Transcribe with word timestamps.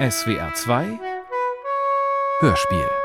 SWR 0.00 0.54
2 0.54 0.98
Hörspiel 2.40 2.99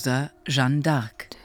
Causa 0.00 0.30
Jeanne 0.48 0.80
d'Arc. 0.80 1.36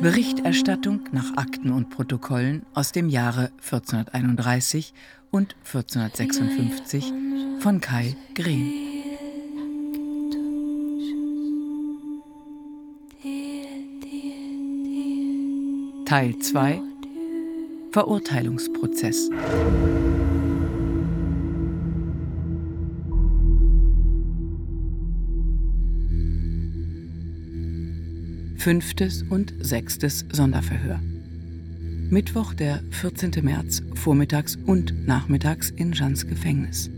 Berichterstattung 0.00 1.00
nach 1.10 1.36
Akten 1.36 1.72
und 1.72 1.90
Protokollen 1.90 2.64
aus 2.74 2.92
dem 2.92 3.08
Jahre 3.08 3.50
1431 3.56 4.94
und 5.32 5.56
1456 5.64 7.12
von 7.58 7.80
Kai 7.80 8.14
Green. 8.36 8.72
Teil 16.06 16.38
2 16.38 16.80
Verurteilungsprozess. 17.90 19.28
Fünftes 28.60 29.22
und 29.22 29.54
sechstes 29.58 30.26
Sonderverhör. 30.30 31.00
Mittwoch, 32.10 32.52
der 32.52 32.80
14. 32.90 33.30
März, 33.42 33.82
vormittags 33.94 34.58
und 34.66 35.06
nachmittags 35.06 35.70
in 35.70 35.92
Jeannes 35.92 36.26
Gefängnis. 36.26 36.90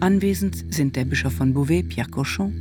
Anwesend 0.00 0.66
sind 0.68 0.94
der 0.94 1.06
Bischof 1.06 1.32
von 1.32 1.54
Beauvais, 1.54 1.88
Pierre 1.88 2.10
Cochon, 2.10 2.52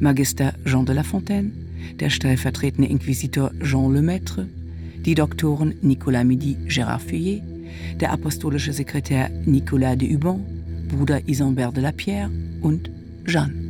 Magister 0.00 0.54
Jean 0.64 0.84
de 0.86 0.96
La 0.96 1.04
Fontaine, 1.04 1.52
der 2.00 2.10
stellvertretende 2.10 2.88
Inquisitor 2.88 3.52
Jean 3.62 3.94
Lemaitre, 3.94 4.48
die 5.04 5.14
Doktoren 5.14 5.72
Nicolas 5.82 6.24
Midi, 6.24 6.56
Gérard 6.66 6.98
Feuillet, 6.98 7.44
der 8.00 8.10
apostolische 8.10 8.72
Sekretär 8.72 9.30
Nicolas 9.44 9.96
de 9.96 10.12
Huban, 10.12 10.44
Bruder 10.88 11.20
Isambert 11.28 11.76
de 11.76 11.82
la 11.84 11.92
Pierre 11.92 12.28
und 12.60 12.90
Jeanne. 13.24 13.65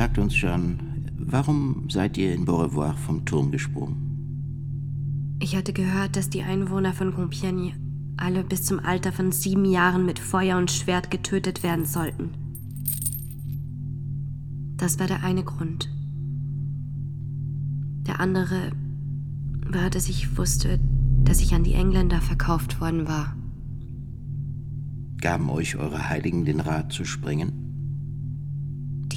Sagt 0.00 0.16
uns, 0.16 0.32
Jeanne, 0.34 0.78
warum 1.18 1.90
seid 1.90 2.16
ihr 2.16 2.34
in 2.34 2.46
Beaurevoir 2.46 2.94
vom 2.94 3.26
Turm 3.26 3.50
gesprungen? 3.50 5.36
Ich 5.42 5.54
hatte 5.54 5.74
gehört, 5.74 6.16
dass 6.16 6.30
die 6.30 6.42
Einwohner 6.42 6.94
von 6.94 7.12
Compiègne 7.12 7.74
alle 8.16 8.42
bis 8.42 8.62
zum 8.62 8.80
Alter 8.80 9.12
von 9.12 9.30
sieben 9.30 9.66
Jahren 9.66 10.06
mit 10.06 10.18
Feuer 10.18 10.56
und 10.56 10.70
Schwert 10.70 11.10
getötet 11.10 11.62
werden 11.62 11.84
sollten. 11.84 12.30
Das 14.78 14.98
war 14.98 15.06
der 15.06 15.22
eine 15.22 15.44
Grund. 15.44 15.90
Der 18.06 18.20
andere 18.20 18.72
war, 19.66 19.90
dass 19.90 20.08
ich 20.08 20.38
wusste, 20.38 20.80
dass 21.24 21.42
ich 21.42 21.52
an 21.52 21.62
die 21.62 21.74
Engländer 21.74 22.22
verkauft 22.22 22.80
worden 22.80 23.06
war. 23.06 23.36
Gaben 25.20 25.50
euch 25.50 25.76
eure 25.76 26.08
Heiligen 26.08 26.46
den 26.46 26.60
Rat 26.60 26.90
zu 26.90 27.04
springen? 27.04 27.69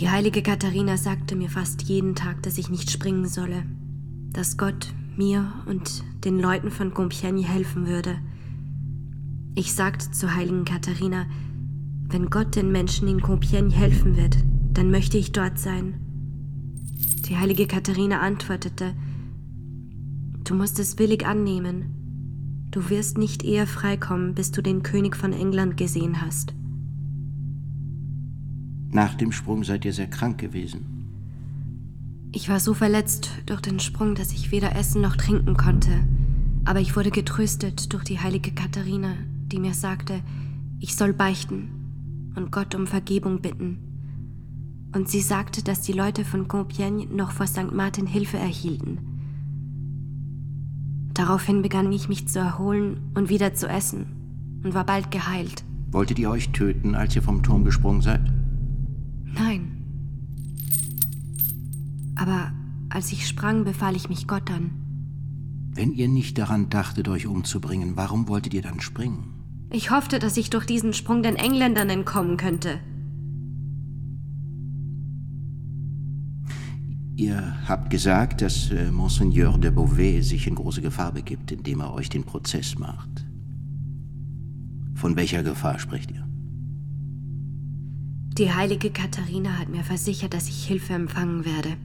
Die 0.04 0.10
heilige 0.10 0.42
Katharina 0.42 0.98
sagte 0.98 1.34
mir 1.38 1.50
fast 1.50 1.84
jeden 1.84 2.14
Tag, 2.14 2.44
dass 2.44 2.58
ich 2.58 2.70
nicht 2.70 2.92
springen 2.92 3.26
solle, 3.26 3.64
dass 4.34 4.58
Gott 4.58 4.94
mir 5.16 5.54
und 5.66 6.04
den 6.26 6.40
Leuten 6.40 6.72
von 6.72 6.94
Compiègne 6.94 7.46
helfen 7.46 7.88
würde. 7.88 8.18
Ich 9.56 9.74
sagte 9.74 10.12
zur 10.12 10.36
heiligen 10.36 10.66
Katharina, 10.66 11.26
wenn 12.10 12.30
Gott 12.30 12.58
den 12.58 12.70
Menschen 12.70 13.08
in 13.08 13.22
Compiègne 13.22 13.72
helfen 13.72 14.18
wird, 14.18 14.36
dann 14.74 14.92
möchte 14.92 15.18
ich 15.18 15.32
dort 15.32 15.58
sein. 15.58 15.94
Die 17.30 17.38
heilige 17.38 17.66
Katharina 17.66 18.20
antwortete, 18.20 18.94
du 20.44 20.54
musst 20.54 20.80
es 20.80 21.00
willig 21.00 21.26
annehmen. 21.26 22.68
Du 22.72 22.90
wirst 22.90 23.18
nicht 23.18 23.46
eher 23.46 23.68
freikommen, 23.68 24.36
bis 24.36 24.52
du 24.52 24.62
den 24.62 24.84
König 24.84 25.16
von 25.16 25.32
England 25.32 25.78
gesehen 25.78 26.22
hast. 26.22 26.54
Nach 28.94 29.16
dem 29.16 29.32
Sprung 29.32 29.64
seid 29.64 29.86
ihr 29.86 29.94
sehr 29.94 30.08
krank 30.08 30.38
gewesen. 30.38 30.86
Ich 32.32 32.48
war 32.48 32.60
so 32.60 32.76
verletzt 32.76 33.32
durch 33.48 33.62
den 33.62 33.80
Sprung, 33.80 34.14
dass 34.14 34.32
ich 34.32 34.52
weder 34.52 34.76
essen 34.76 35.02
noch 35.02 35.16
trinken 35.16 35.56
konnte. 35.56 35.92
Aber 36.66 36.80
ich 36.80 36.96
wurde 36.96 37.12
getröstet 37.12 37.92
durch 37.92 38.04
die 38.04 38.20
heilige 38.20 38.52
Katharina, 38.52 39.16
die 39.52 39.60
mir 39.60 39.74
sagte, 39.74 40.22
ich 40.80 40.96
soll 40.96 41.12
beichten 41.12 42.32
und 42.36 42.52
Gott 42.52 42.76
um 42.76 42.86
Vergebung 42.88 43.42
bitten. 43.42 43.80
Und 44.96 45.10
sie 45.10 45.22
sagte, 45.22 45.64
dass 45.64 45.82
die 45.82 45.94
Leute 45.94 46.24
von 46.24 46.48
Compiègne 46.48 47.12
noch 47.12 47.32
vor 47.32 47.48
St. 47.48 47.72
Martin 47.72 48.06
Hilfe 48.06 48.38
erhielten. 48.38 49.00
Daraufhin 51.14 51.62
begann 51.62 51.92
ich 51.92 52.10
mich 52.10 52.28
zu 52.28 52.40
erholen 52.40 52.98
und 53.16 53.30
wieder 53.30 53.54
zu 53.56 53.68
essen 53.68 54.06
und 54.64 54.74
war 54.74 54.86
bald 54.86 55.10
geheilt. 55.10 55.64
Wolltet 55.92 56.20
ihr 56.20 56.30
euch 56.30 56.50
töten, 56.50 56.96
als 56.96 57.16
ihr 57.16 57.22
vom 57.22 57.44
Turm 57.44 57.64
gesprungen 57.64 58.02
seid? 58.02 58.33
Nein. 59.36 59.84
Aber 62.16 62.52
als 62.90 63.12
ich 63.12 63.28
sprang, 63.28 63.64
befahl 63.64 63.96
ich 63.96 64.10
mich 64.10 64.28
Gott 64.28 64.50
an. 64.52 64.72
Wenn 65.76 65.92
ihr 65.92 66.08
nicht 66.08 66.38
daran 66.38 66.70
dachtet, 66.70 67.08
euch 67.08 67.26
umzubringen, 67.26 67.96
warum 67.96 68.28
wolltet 68.28 68.54
ihr 68.54 68.62
dann 68.62 68.80
springen? 68.80 69.34
Ich 69.72 69.90
hoffte, 69.90 70.20
dass 70.20 70.38
ich 70.38 70.52
durch 70.52 70.68
diesen 70.68 70.94
Sprung 70.94 71.24
den 71.24 71.36
Engländern 71.36 71.90
entkommen 71.90 72.38
könnte. 72.38 72.80
Ihr 77.16 77.56
habt 77.68 77.90
gesagt, 77.90 78.42
dass 78.42 78.70
äh, 78.72 78.92
Monseigneur 78.92 79.58
de 79.58 79.72
Beauvais 79.72 80.22
sich 80.22 80.46
in 80.48 80.56
große 80.56 80.82
Gefahr 80.82 81.12
begibt, 81.12 81.52
indem 81.52 81.80
er 81.80 81.94
euch 81.94 82.10
den 82.10 82.24
Prozess 82.24 82.78
macht. 82.78 83.26
Von 84.96 85.16
welcher 85.16 85.44
Gefahr 85.44 85.80
spricht 85.80 86.12
ihr? 86.12 86.28
Die 88.38 88.52
heilige 88.52 88.90
Katharina 88.90 89.60
hat 89.60 89.70
mir 89.70 89.84
versichert, 89.84 90.34
dass 90.34 90.50
ich 90.50 90.66
Hilfe 90.66 90.94
empfangen 90.94 91.46
werde. 91.46 91.78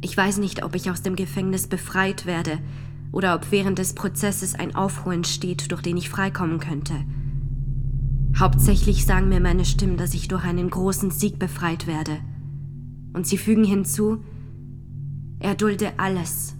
Ich 0.00 0.16
weiß 0.16 0.38
nicht, 0.38 0.64
ob 0.64 0.74
ich 0.74 0.90
aus 0.90 1.02
dem 1.02 1.14
Gefängnis 1.14 1.68
befreit 1.68 2.26
werde 2.26 2.58
oder 3.12 3.36
ob 3.36 3.52
während 3.52 3.78
des 3.78 3.94
Prozesses 3.94 4.56
ein 4.56 4.74
Aufruhr 4.74 5.12
entsteht, 5.12 5.70
durch 5.70 5.80
den 5.80 5.96
ich 5.96 6.10
freikommen 6.10 6.58
könnte. 6.58 6.94
Hauptsächlich 8.36 9.06
sagen 9.06 9.28
mir 9.28 9.38
meine 9.38 9.64
Stimmen, 9.64 9.96
dass 9.96 10.12
ich 10.12 10.26
durch 10.26 10.42
einen 10.42 10.70
großen 10.70 11.12
Sieg 11.12 11.38
befreit 11.38 11.86
werde. 11.86 12.18
Und 13.12 13.28
sie 13.28 13.38
fügen 13.38 13.64
hinzu, 13.64 14.24
erdulde 15.38 15.92
alles 15.98 16.56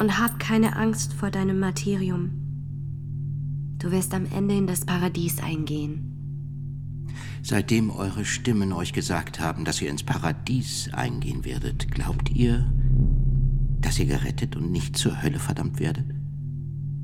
und 0.00 0.18
hab 0.18 0.38
keine 0.38 0.76
Angst 0.76 1.12
vor 1.12 1.30
deinem 1.30 1.60
Martyrium. 1.60 2.30
Du 3.78 3.90
wirst 3.90 4.14
am 4.14 4.24
Ende 4.34 4.56
in 4.56 4.66
das 4.66 4.86
Paradies 4.86 5.42
eingehen. 5.42 6.13
Seitdem 7.46 7.90
eure 7.90 8.24
Stimmen 8.24 8.72
euch 8.72 8.94
gesagt 8.94 9.38
haben, 9.38 9.66
dass 9.66 9.82
ihr 9.82 9.90
ins 9.90 10.02
Paradies 10.02 10.88
eingehen 10.94 11.44
werdet, 11.44 11.90
glaubt 11.90 12.30
ihr, 12.30 12.64
dass 13.82 13.98
ihr 13.98 14.06
gerettet 14.06 14.56
und 14.56 14.72
nicht 14.72 14.96
zur 14.96 15.22
Hölle 15.22 15.38
verdammt 15.38 15.78
werdet? 15.78 16.06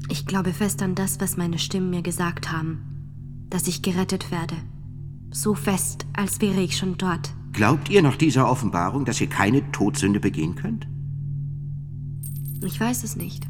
Ich 0.08 0.24
glaube 0.24 0.54
fest 0.54 0.80
an 0.80 0.94
das, 0.94 1.20
was 1.20 1.36
meine 1.36 1.58
Stimmen 1.58 1.90
mir 1.90 2.00
gesagt 2.00 2.50
haben, 2.50 3.44
dass 3.50 3.68
ich 3.68 3.82
gerettet 3.82 4.30
werde. 4.30 4.56
So 5.30 5.54
fest, 5.54 6.06
als 6.14 6.40
wäre 6.40 6.62
ich 6.62 6.78
schon 6.78 6.96
dort. 6.96 7.34
Glaubt 7.52 7.90
ihr 7.90 8.00
nach 8.00 8.16
dieser 8.16 8.50
Offenbarung, 8.50 9.04
dass 9.04 9.20
ihr 9.20 9.28
keine 9.28 9.70
Todsünde 9.72 10.20
begehen 10.20 10.54
könnt? 10.54 10.88
Ich 12.64 12.80
weiß 12.80 13.04
es 13.04 13.14
nicht. 13.14 13.46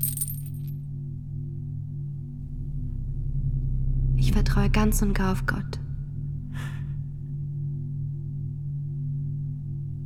Ich 4.16 4.32
vertraue 4.32 4.70
ganz 4.70 5.00
und 5.02 5.14
gar 5.14 5.30
auf 5.30 5.46
Gott. 5.46 5.79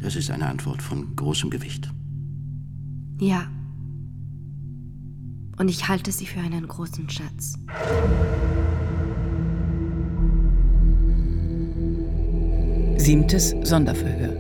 Das 0.05 0.17
ist 0.17 0.31
eine 0.31 0.47
Antwort 0.47 0.83
von 0.83 1.17
großem 1.17 1.49
Gewicht. 1.49 1.91
Ja. 3.19 3.51
Und 5.57 5.71
ich 5.71 5.89
halte 5.89 6.13
sie 6.13 6.27
für 6.27 6.41
einen 6.41 6.69
großen 6.69 7.09
Schatz. 7.09 7.55
Siebtes 12.99 13.55
Sonderverhör. 13.63 14.37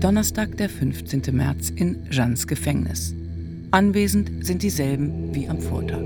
Donnerstag, 0.00 0.56
der 0.56 0.68
15. 0.68 1.22
März 1.30 1.70
in 1.70 2.04
Jeannes 2.10 2.48
Gefängnis. 2.48 3.14
Anwesend 3.70 4.44
sind 4.44 4.64
dieselben 4.64 5.32
wie 5.32 5.48
am 5.48 5.60
Vortag. 5.60 6.02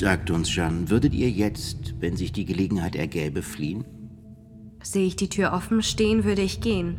Sagt 0.00 0.30
uns, 0.30 0.48
Jeanne, 0.48 0.88
würdet 0.88 1.12
ihr 1.12 1.28
jetzt, 1.28 1.94
wenn 2.00 2.16
sich 2.16 2.32
die 2.32 2.46
Gelegenheit 2.46 2.96
ergäbe, 2.96 3.42
fliehen? 3.42 3.84
Sehe 4.82 5.06
ich 5.06 5.14
die 5.14 5.28
Tür 5.28 5.52
offen 5.52 5.82
stehen, 5.82 6.24
würde 6.24 6.40
ich 6.40 6.62
gehen. 6.62 6.96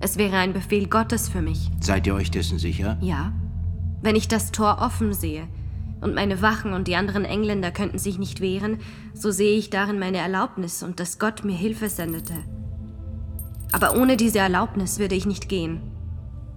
Es 0.00 0.16
wäre 0.16 0.36
ein 0.36 0.52
Befehl 0.52 0.88
Gottes 0.88 1.28
für 1.28 1.42
mich. 1.42 1.70
Seid 1.78 2.08
ihr 2.08 2.16
euch 2.16 2.32
dessen 2.32 2.58
sicher? 2.58 2.98
Ja. 3.00 3.32
Wenn 4.02 4.16
ich 4.16 4.26
das 4.26 4.50
Tor 4.50 4.78
offen 4.80 5.12
sehe 5.12 5.46
und 6.00 6.16
meine 6.16 6.42
Wachen 6.42 6.72
und 6.72 6.88
die 6.88 6.96
anderen 6.96 7.24
Engländer 7.24 7.70
könnten 7.70 7.98
sich 7.98 8.18
nicht 8.18 8.40
wehren, 8.40 8.78
so 9.14 9.30
sehe 9.30 9.56
ich 9.56 9.70
darin 9.70 10.00
meine 10.00 10.18
Erlaubnis 10.18 10.82
und 10.82 10.98
dass 10.98 11.20
Gott 11.20 11.44
mir 11.44 11.56
Hilfe 11.56 11.88
sendete. 11.88 12.34
Aber 13.70 13.96
ohne 13.96 14.16
diese 14.16 14.40
Erlaubnis 14.40 14.98
würde 14.98 15.14
ich 15.14 15.24
nicht 15.24 15.48
gehen. 15.48 15.82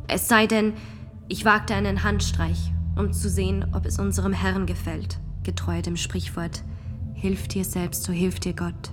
Es 0.08 0.28
sei 0.28 0.48
denn, 0.48 0.74
ich 1.28 1.46
wagte 1.46 1.76
einen 1.76 2.04
Handstreich 2.04 2.72
um 2.98 3.14
zu 3.14 3.30
sehen, 3.30 3.66
ob 3.74 3.86
es 3.86 4.00
unserem 4.00 4.34
Herrn 4.34 4.66
gefällt, 4.66 5.20
getreu 5.44 5.82
dem 5.82 5.98
Sprichwort, 5.98 6.64
Hilf 7.18 7.48
dir 7.48 7.66
selbst, 7.66 8.04
so 8.04 8.14
hilft 8.14 8.46
dir 8.46 8.54
Gott. 8.54 8.92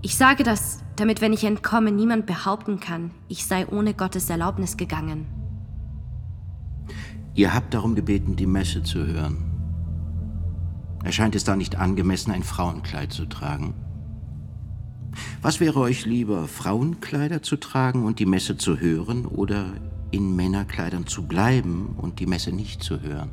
Ich 0.00 0.16
sage 0.16 0.42
das, 0.42 0.82
damit, 0.96 1.20
wenn 1.20 1.34
ich 1.34 1.44
entkomme, 1.44 1.92
niemand 1.92 2.24
behaupten 2.24 2.80
kann, 2.80 3.10
ich 3.28 3.44
sei 3.44 3.66
ohne 3.68 3.92
Gottes 3.92 4.30
Erlaubnis 4.30 4.78
gegangen. 4.78 5.26
Ihr 7.34 7.52
habt 7.52 7.74
darum 7.74 7.94
gebeten, 7.94 8.36
die 8.36 8.46
Messe 8.46 8.82
zu 8.82 9.06
hören. 9.06 9.36
Erscheint 11.04 11.34
es 11.34 11.44
da 11.44 11.56
nicht 11.56 11.76
angemessen, 11.76 12.30
ein 12.30 12.42
Frauenkleid 12.42 13.12
zu 13.12 13.26
tragen? 13.26 13.74
Was 15.42 15.60
wäre 15.60 15.80
euch 15.80 16.06
lieber, 16.06 16.48
Frauenkleider 16.48 17.42
zu 17.42 17.56
tragen 17.56 18.04
und 18.04 18.18
die 18.18 18.26
Messe 18.26 18.56
zu 18.56 18.80
hören 18.80 19.26
oder 19.26 19.66
in 20.14 20.36
Männerkleidern 20.36 21.06
zu 21.06 21.26
bleiben 21.26 21.96
und 21.96 22.20
die 22.20 22.26
Messe 22.26 22.52
nicht 22.52 22.82
zu 22.82 23.00
hören. 23.00 23.30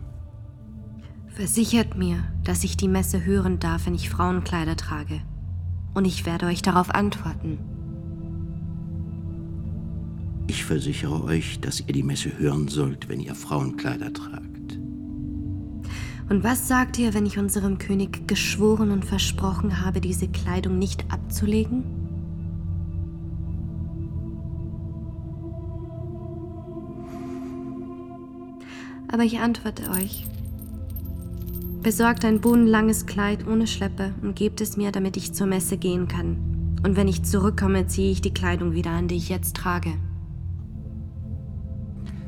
Versichert 1.27 1.95
mir, 1.95 2.23
dass 2.43 2.63
ich 2.63 2.75
die 2.75 2.87
Messe 2.87 3.23
hören 3.23 3.59
darf, 3.59 3.85
wenn 3.85 3.95
ich 3.95 4.09
Frauenkleider 4.09 4.75
trage. 4.75 5.21
Und 5.93 6.05
ich 6.05 6.25
werde 6.25 6.47
euch 6.47 6.61
darauf 6.61 6.89
antworten. 6.89 7.59
Ich 10.47 10.65
versichere 10.65 11.23
euch, 11.23 11.59
dass 11.61 11.81
ihr 11.81 11.93
die 11.93 12.03
Messe 12.03 12.37
hören 12.37 12.67
sollt, 12.67 13.07
wenn 13.07 13.19
ihr 13.19 13.35
Frauenkleider 13.35 14.11
tragt. 14.11 14.79
Und 16.29 16.43
was 16.43 16.67
sagt 16.67 16.97
ihr, 16.97 17.13
wenn 17.13 17.25
ich 17.25 17.37
unserem 17.37 17.77
König 17.77 18.27
geschworen 18.27 18.91
und 18.91 19.05
versprochen 19.05 19.85
habe, 19.85 20.01
diese 20.01 20.29
Kleidung 20.29 20.79
nicht 20.79 21.05
abzulegen? 21.11 22.00
Aber 29.11 29.23
ich 29.23 29.39
antworte 29.39 29.89
euch. 29.91 30.25
Besorgt 31.81 32.25
ein 32.25 32.41
bodenlanges 32.41 33.05
Kleid 33.05 33.47
ohne 33.47 33.65
Schleppe 33.65 34.13
und 34.21 34.35
gebt 34.35 34.61
es 34.61 34.77
mir, 34.77 34.91
damit 34.91 35.17
ich 35.17 35.33
zur 35.33 35.47
Messe 35.47 35.77
gehen 35.77 36.07
kann. 36.07 36.77
Und 36.83 36.95
wenn 36.95 37.07
ich 37.07 37.23
zurückkomme, 37.23 37.87
ziehe 37.87 38.11
ich 38.11 38.21
die 38.21 38.33
Kleidung 38.33 38.73
wieder 38.73 38.91
an, 38.91 39.07
die 39.07 39.15
ich 39.15 39.29
jetzt 39.29 39.55
trage. 39.55 39.93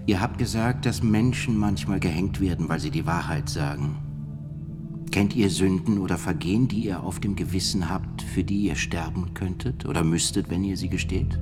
Ihr 0.06 0.20
habt 0.20 0.38
gesagt, 0.38 0.86
dass 0.86 1.02
Menschen 1.02 1.58
manchmal 1.58 2.00
gehängt 2.00 2.42
werden, 2.42 2.68
weil 2.68 2.80
sie 2.80 2.92
die 2.92 3.06
Wahrheit 3.06 3.48
sagen. 3.48 3.98
Kennt 5.12 5.36
ihr 5.36 5.50
Sünden 5.50 6.00
oder 6.00 6.18
Vergehen, 6.18 6.68
die 6.68 6.86
ihr 6.86 7.04
auf 7.04 7.20
dem 7.20 7.36
Gewissen 7.36 7.90
habt, 7.90 8.24
für 8.24 8.44
die 8.44 8.64
ihr 8.64 8.76
sterben 8.76 9.34
könntet 9.34 9.86
oder 9.86 10.04
müsstet, 10.04 10.50
wenn 10.50 10.64
ihr 10.64 10.76
sie 10.76 10.90
gesteht? 10.90 11.40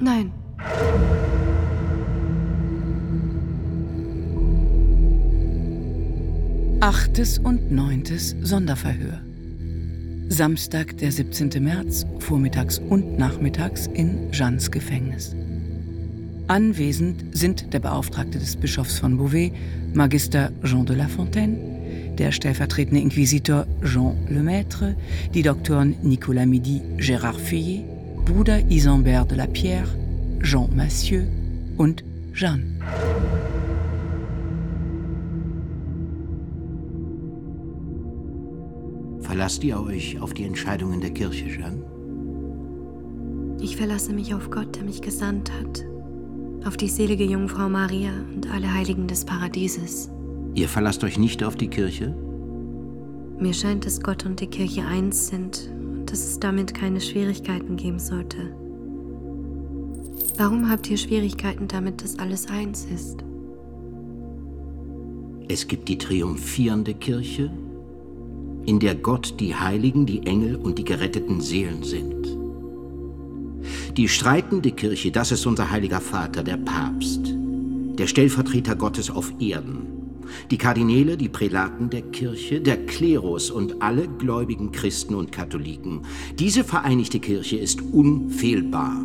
Nein. 0.00 0.32
Achtes 6.80 7.38
und 7.38 7.72
neuntes 7.72 8.36
Sonderverhör. 8.42 9.20
Samstag, 10.28 10.96
der 10.98 11.12
17. 11.12 11.50
März, 11.62 12.06
vormittags 12.20 12.78
und 12.78 13.18
nachmittags 13.18 13.88
in 13.88 14.30
Jeannes 14.32 14.70
Gefängnis. 14.70 15.34
Anwesend 16.46 17.24
sind 17.36 17.72
der 17.72 17.80
Beauftragte 17.80 18.38
des 18.38 18.56
Bischofs 18.56 18.98
von 18.98 19.16
Beauvais, 19.16 19.52
Magister 19.92 20.50
Jean 20.62 20.86
de 20.86 20.96
La 20.96 21.08
Fontaine, 21.08 22.14
der 22.16 22.32
stellvertretende 22.32 23.00
Inquisitor 23.00 23.66
Jean 23.82 24.16
Lemaître, 24.30 24.94
die 25.34 25.42
Doktoren 25.42 25.94
Nicolas 26.02 26.46
Midi, 26.46 26.80
Gérard 26.98 27.38
Feuillet, 27.38 27.84
Bruder 28.24 28.60
Isambert 28.70 29.30
de 29.30 29.36
la 29.36 29.46
Pierre, 29.46 29.88
Jean 30.42 30.74
Massieu 30.74 31.24
und 31.76 32.04
Jeanne. 32.32 32.78
Verlasst 39.20 39.62
ihr 39.64 39.80
euch 39.80 40.20
auf 40.20 40.32
die 40.32 40.44
Entscheidungen 40.44 41.00
der 41.00 41.10
Kirche, 41.10 41.46
Jeanne? 41.46 41.82
Ich 43.60 43.76
verlasse 43.76 44.12
mich 44.12 44.34
auf 44.34 44.50
Gott, 44.50 44.76
der 44.76 44.84
mich 44.84 45.02
gesandt 45.02 45.50
hat, 45.52 45.84
auf 46.64 46.76
die 46.76 46.88
selige 46.88 47.24
Jungfrau 47.24 47.68
Maria 47.68 48.12
und 48.34 48.50
alle 48.50 48.72
Heiligen 48.72 49.06
des 49.06 49.24
Paradieses. 49.24 50.10
Ihr 50.54 50.68
verlasst 50.68 51.04
euch 51.04 51.18
nicht 51.18 51.42
auf 51.42 51.56
die 51.56 51.68
Kirche? 51.68 52.16
Mir 53.38 53.52
scheint, 53.52 53.84
dass 53.84 54.00
Gott 54.00 54.24
und 54.24 54.40
die 54.40 54.46
Kirche 54.46 54.84
eins 54.86 55.28
sind 55.28 55.70
und 55.80 56.10
dass 56.10 56.20
es 56.20 56.40
damit 56.40 56.74
keine 56.74 57.00
Schwierigkeiten 57.00 57.76
geben 57.76 57.98
sollte. 57.98 58.67
Warum 60.38 60.70
habt 60.70 60.88
ihr 60.88 60.96
Schwierigkeiten 60.96 61.66
damit, 61.66 62.00
dass 62.00 62.16
alles 62.20 62.46
eins 62.46 62.86
ist? 62.94 63.24
Es 65.48 65.66
gibt 65.66 65.88
die 65.88 65.98
triumphierende 65.98 66.94
Kirche, 66.94 67.50
in 68.64 68.78
der 68.78 68.94
Gott 68.94 69.34
die 69.40 69.56
Heiligen, 69.56 70.06
die 70.06 70.24
Engel 70.28 70.54
und 70.54 70.78
die 70.78 70.84
geretteten 70.84 71.40
Seelen 71.40 71.82
sind. 71.82 72.36
Die 73.96 74.06
streitende 74.06 74.70
Kirche, 74.70 75.10
das 75.10 75.32
ist 75.32 75.44
unser 75.44 75.72
heiliger 75.72 76.00
Vater, 76.00 76.44
der 76.44 76.58
Papst, 76.58 77.34
der 77.98 78.06
Stellvertreter 78.06 78.76
Gottes 78.76 79.10
auf 79.10 79.32
Erden. 79.40 79.88
Die 80.52 80.58
Kardinäle, 80.58 81.16
die 81.16 81.28
Prälaten 81.28 81.90
der 81.90 82.02
Kirche, 82.02 82.60
der 82.60 82.86
Klerus 82.86 83.50
und 83.50 83.82
alle 83.82 84.06
gläubigen 84.06 84.70
Christen 84.70 85.16
und 85.16 85.32
Katholiken. 85.32 86.02
Diese 86.38 86.62
vereinigte 86.62 87.18
Kirche 87.18 87.56
ist 87.56 87.82
unfehlbar 87.82 89.02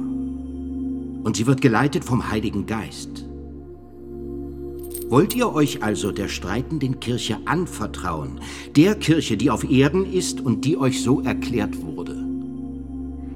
und 1.23 1.37
sie 1.37 1.47
wird 1.47 1.61
geleitet 1.61 2.03
vom 2.03 2.29
Heiligen 2.29 2.65
Geist. 2.65 3.25
Wollt 5.09 5.35
ihr 5.35 5.53
euch 5.53 5.83
also 5.83 6.11
der 6.11 6.27
streitenden 6.27 6.99
Kirche 6.99 7.37
anvertrauen, 7.45 8.39
der 8.75 8.95
Kirche, 8.95 9.37
die 9.37 9.51
auf 9.51 9.69
Erden 9.69 10.11
ist 10.11 10.41
und 10.41 10.65
die 10.65 10.77
euch 10.77 11.03
so 11.03 11.21
erklärt 11.21 11.81
wurde? 11.83 12.17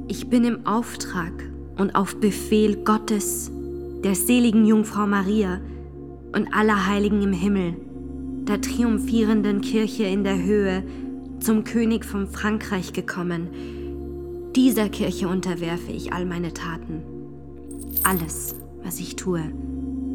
Ich 0.08 0.28
bin 0.28 0.44
im 0.44 0.66
Auftrag 0.66 1.34
und 1.78 1.96
auf 1.96 2.16
Befehl 2.20 2.78
Gottes, 2.78 3.52
der 4.04 4.16
seligen 4.16 4.66
Jungfrau 4.66 5.06
Maria 5.06 5.60
und 6.34 6.48
aller 6.52 6.88
Heiligen 6.88 7.22
im 7.22 7.34
Himmel, 7.34 7.76
der 8.48 8.62
triumphierenden 8.62 9.62
Kirche 9.62 10.06
in 10.06 10.24
der 10.24 10.42
Höhe, 10.42 10.84
zum 11.40 11.64
König 11.64 12.06
von 12.06 12.28
Frankreich 12.28 12.94
gekommen. 12.94 13.50
Dieser 14.56 14.90
Kirche 14.90 15.28
unterwerfe 15.28 15.92
ich 15.92 16.12
all 16.12 16.26
meine 16.26 16.54
Taten 16.54 17.17
alles, 18.06 18.56
was 18.84 19.00
ich 19.00 19.16
tue, 19.16 19.42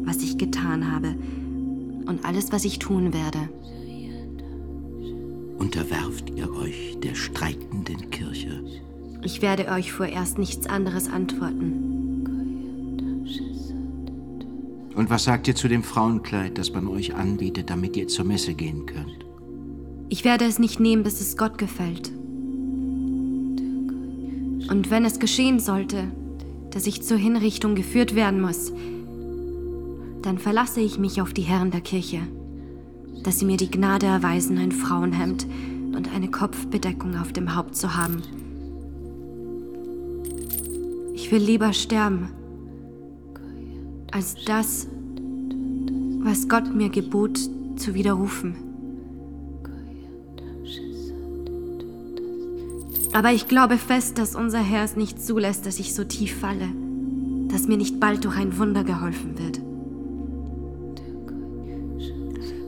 was 0.03 0.17
ich 0.17 0.37
getan 0.37 0.91
habe 0.91 1.15
und 2.05 2.25
alles, 2.25 2.51
was 2.51 2.65
ich 2.65 2.79
tun 2.79 3.13
werde. 3.13 3.49
Unterwerft 5.57 6.31
ihr 6.35 6.51
euch 6.53 6.97
der 7.01 7.15
streitenden 7.15 8.09
Kirche? 8.09 8.63
Ich 9.23 9.41
werde 9.41 9.67
euch 9.69 9.93
vorerst 9.93 10.37
nichts 10.37 10.67
anderes 10.67 11.09
antworten. 11.09 11.93
Und 14.95 15.09
was 15.09 15.23
sagt 15.23 15.47
ihr 15.47 15.55
zu 15.55 15.67
dem 15.67 15.81
Frauenkleid, 15.81 16.57
das 16.57 16.71
man 16.73 16.87
euch 16.87 17.15
anbietet, 17.15 17.69
damit 17.69 17.97
ihr 17.97 18.07
zur 18.07 18.25
Messe 18.25 18.53
gehen 18.53 18.85
könnt? 18.85 19.25
Ich 20.09 20.23
werde 20.23 20.45
es 20.45 20.59
nicht 20.59 20.79
nehmen, 20.79 21.03
bis 21.03 21.21
es 21.21 21.37
Gott 21.37 21.57
gefällt. 21.57 22.11
Und 24.69 24.91
wenn 24.91 25.05
es 25.05 25.19
geschehen 25.19 25.59
sollte, 25.59 26.11
dass 26.73 26.87
ich 26.87 27.03
zur 27.03 27.17
Hinrichtung 27.17 27.75
geführt 27.75 28.15
werden 28.15 28.41
muss, 28.41 28.73
dann 30.23 30.39
verlasse 30.39 30.81
ich 30.81 30.97
mich 30.97 31.21
auf 31.21 31.33
die 31.33 31.43
Herren 31.43 31.69
der 31.69 31.81
Kirche, 31.81 32.21
dass 33.23 33.39
sie 33.39 33.45
mir 33.45 33.57
die 33.57 33.69
Gnade 33.69 34.07
erweisen, 34.07 34.57
ein 34.57 34.71
Frauenhemd 34.71 35.45
und 35.95 36.13
eine 36.13 36.31
Kopfbedeckung 36.31 37.15
auf 37.17 37.31
dem 37.31 37.55
Haupt 37.55 37.75
zu 37.75 37.95
haben. 37.95 38.23
Ich 41.13 41.31
will 41.31 41.43
lieber 41.43 41.73
sterben, 41.73 42.29
als 44.11 44.35
das, 44.45 44.87
was 46.19 46.49
Gott 46.49 46.73
mir 46.73 46.89
gebot, 46.89 47.39
zu 47.75 47.93
widerrufen. 47.93 48.72
Aber 53.13 53.31
ich 53.31 53.47
glaube 53.47 53.77
fest, 53.77 54.17
dass 54.17 54.35
unser 54.35 54.59
Herr 54.61 54.83
es 54.83 54.95
nicht 54.95 55.23
zulässt, 55.23 55.65
dass 55.67 55.79
ich 55.79 55.93
so 55.93 56.03
tief 56.03 56.35
falle, 56.39 56.69
dass 57.47 57.67
mir 57.67 57.77
nicht 57.77 57.99
bald 57.99 58.25
durch 58.25 58.35
ein 58.35 58.57
Wunder 58.57 58.83
geholfen 58.83 59.37
wird. 59.37 59.61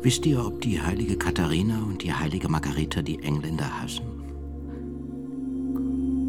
Wisst 0.03 0.23
ihr, 0.27 0.45
ob 0.45 0.61
die 0.61 0.79
heilige 0.79 1.17
Katharina 1.17 1.81
und 1.81 2.03
die 2.03 2.13
heilige 2.13 2.47
Margareta 2.47 3.01
die 3.01 3.17
Engländer 3.23 3.81
hassen? 3.81 4.03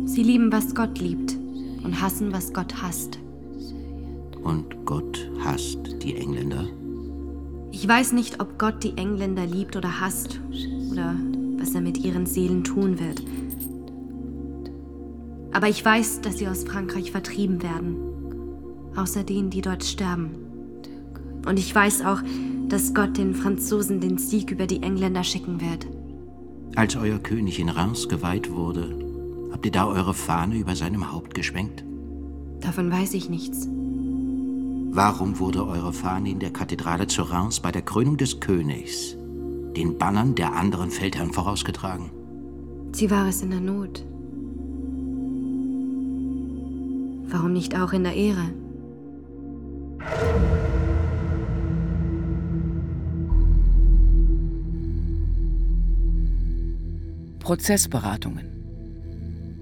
Sie 0.07 0.23
lieben, 0.23 0.51
was 0.51 0.75
Gott 0.75 0.99
liebt 0.99 1.37
und 1.85 2.01
hassen, 2.01 2.33
was 2.33 2.55
Gott 2.55 2.81
hasst. 2.81 3.19
Und 4.43 4.87
Gott 4.87 5.31
hasst 5.45 5.79
die 6.03 6.17
Engländer? 6.17 6.67
Ich 7.71 7.87
weiß 7.87 8.13
nicht, 8.13 8.41
ob 8.41 8.59
Gott 8.59 8.83
die 8.83 8.97
Engländer 8.97 9.45
liebt 9.45 9.77
oder 9.77 10.01
hasst 10.01 10.41
oder 10.91 11.15
was 11.59 11.75
er 11.75 11.83
mit 11.83 11.99
ihren 11.99 12.25
Seelen 12.25 12.65
tun 12.65 12.99
wird. 12.99 13.21
Aber 15.57 15.71
ich 15.71 15.83
weiß, 15.83 16.21
dass 16.21 16.37
sie 16.37 16.49
aus 16.49 16.65
Frankreich 16.65 17.13
vertrieben 17.13 17.63
werden, 17.63 17.97
außer 18.95 19.25
denen, 19.25 19.49
die 19.49 19.63
dort 19.63 19.85
sterben. 19.85 20.33
Und 21.47 21.59
ich 21.59 21.75
weiß 21.75 22.05
auch, 22.05 22.21
dass 22.69 22.93
Gott 22.93 23.17
den 23.17 23.35
Franzosen 23.35 24.03
den 24.03 24.19
Sieg 24.19 24.51
über 24.51 24.67
die 24.67 24.83
Engländer 24.83 25.25
schicken 25.25 25.63
wird. 25.63 25.87
Als 26.75 26.95
euer 26.95 27.19
König 27.19 27.59
in 27.59 27.71
Reims 27.71 28.07
geweiht 28.07 28.53
wurde, 28.53 29.49
habt 29.51 29.65
ihr 29.65 29.73
da 29.73 29.87
eure 29.87 30.13
Fahne 30.13 30.57
über 30.57 30.77
seinem 30.77 31.11
Haupt 31.11 31.33
geschwenkt? 31.33 31.83
Davon 32.61 32.93
weiß 32.93 33.15
ich 33.15 33.31
nichts. 33.31 33.67
Warum 34.91 35.39
wurde 35.39 35.67
eure 35.67 35.95
Fahne 35.95 36.29
in 36.29 36.39
der 36.39 36.53
Kathedrale 36.53 37.07
zu 37.07 37.23
Reims 37.23 37.61
bei 37.61 37.73
der 37.73 37.81
Krönung 37.81 38.19
des 38.19 38.41
Königs 38.41 39.17
den 39.75 39.97
Bannern 39.97 40.35
der 40.35 40.53
anderen 40.53 40.91
Feldherren 40.91 41.33
vorausgetragen? 41.33 42.11
Sie 42.93 43.11
war 43.11 43.27
es 43.27 43.41
in 43.41 43.53
der 43.53 43.61
Not. 43.61 44.05
Warum 47.29 47.53
nicht 47.53 47.77
auch 47.77 47.93
in 47.93 48.05
der 48.05 48.15
Ehre? 48.15 48.53
Prozessberatungen. 57.41 58.47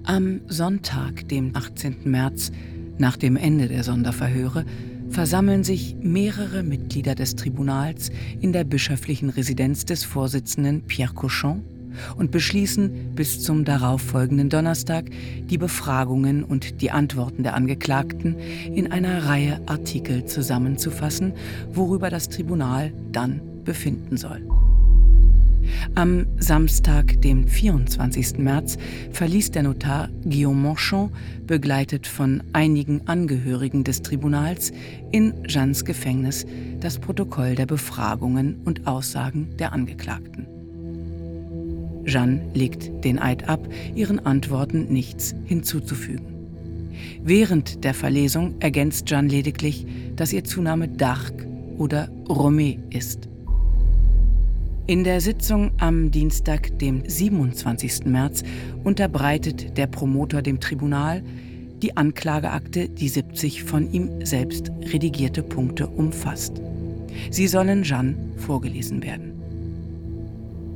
Am 0.03 0.41
Sonntag, 0.47 1.27
dem 1.29 1.55
18. 1.55 1.97
März, 2.03 2.51
nach 2.97 3.17
dem 3.17 3.35
Ende 3.35 3.67
der 3.67 3.83
Sonderverhöre, 3.83 4.65
versammeln 5.09 5.63
sich 5.63 5.95
mehrere 5.99 6.63
Mitglieder 6.63 7.15
des 7.15 7.35
Tribunals 7.35 8.11
in 8.41 8.53
der 8.53 8.63
bischöflichen 8.63 9.29
Residenz 9.29 9.85
des 9.85 10.03
Vorsitzenden 10.03 10.81
Pierre 10.83 11.13
Cochon 11.13 11.63
und 12.17 12.31
beschließen, 12.31 13.15
bis 13.15 13.41
zum 13.41 13.65
darauffolgenden 13.65 14.49
Donnerstag 14.49 15.05
die 15.49 15.57
Befragungen 15.57 16.43
und 16.43 16.81
die 16.81 16.91
Antworten 16.91 17.43
der 17.43 17.55
Angeklagten 17.55 18.37
in 18.73 18.91
einer 18.91 19.25
Reihe 19.25 19.61
Artikel 19.65 20.25
zusammenzufassen, 20.25 21.33
worüber 21.73 22.09
das 22.09 22.29
Tribunal 22.29 22.93
dann 23.11 23.41
befinden 23.63 24.17
soll. 24.17 24.41
Am 25.95 26.27
Samstag, 26.37 27.21
dem 27.21 27.47
24. 27.47 28.37
März, 28.37 28.77
verließ 29.11 29.51
der 29.51 29.63
Notar 29.63 30.09
Guillaume 30.23 30.61
Monchon, 30.61 31.11
begleitet 31.45 32.07
von 32.07 32.43
einigen 32.53 33.07
Angehörigen 33.07 33.83
des 33.83 34.01
Tribunals, 34.01 34.71
in 35.11 35.33
Jeannes 35.47 35.85
Gefängnis 35.85 36.45
das 36.79 36.99
Protokoll 36.99 37.55
der 37.55 37.65
Befragungen 37.65 38.61
und 38.65 38.87
Aussagen 38.87 39.55
der 39.57 39.73
Angeklagten. 39.73 40.54
Jeanne 42.05 42.41
legt 42.53 43.03
den 43.03 43.19
Eid 43.19 43.49
ab, 43.49 43.67
ihren 43.95 44.25
Antworten 44.25 44.85
nichts 44.91 45.35
hinzuzufügen. 45.45 46.25
Während 47.23 47.83
der 47.83 47.93
Verlesung 47.93 48.55
ergänzt 48.59 49.07
Jeanne 49.07 49.29
lediglich, 49.29 49.85
dass 50.15 50.33
ihr 50.33 50.43
Zunahme 50.43 50.87
Darc 50.87 51.33
oder 51.77 52.09
Romé 52.27 52.77
ist. 52.89 53.27
In 54.87 55.03
der 55.03 55.19
Sitzung 55.19 55.71
am 55.79 56.11
Dienstag, 56.11 56.77
dem 56.77 57.01
27. 57.07 58.05
März, 58.05 58.43
unterbreitet 58.83 59.77
der 59.77 59.87
Promotor 59.87 60.43
dem 60.43 60.59
Tribunal 60.59 61.23
die 61.81 61.97
Anklageakte, 61.97 62.87
die 62.87 63.09
70 63.09 63.63
von 63.63 63.91
ihm 63.91 64.23
selbst 64.23 64.71
redigierte 64.93 65.41
Punkte 65.41 65.87
umfasst. 65.87 66.61
Sie 67.31 67.47
sollen 67.47 67.83
Jeanne 67.83 68.15
vorgelesen 68.37 69.03
werden. 69.03 69.34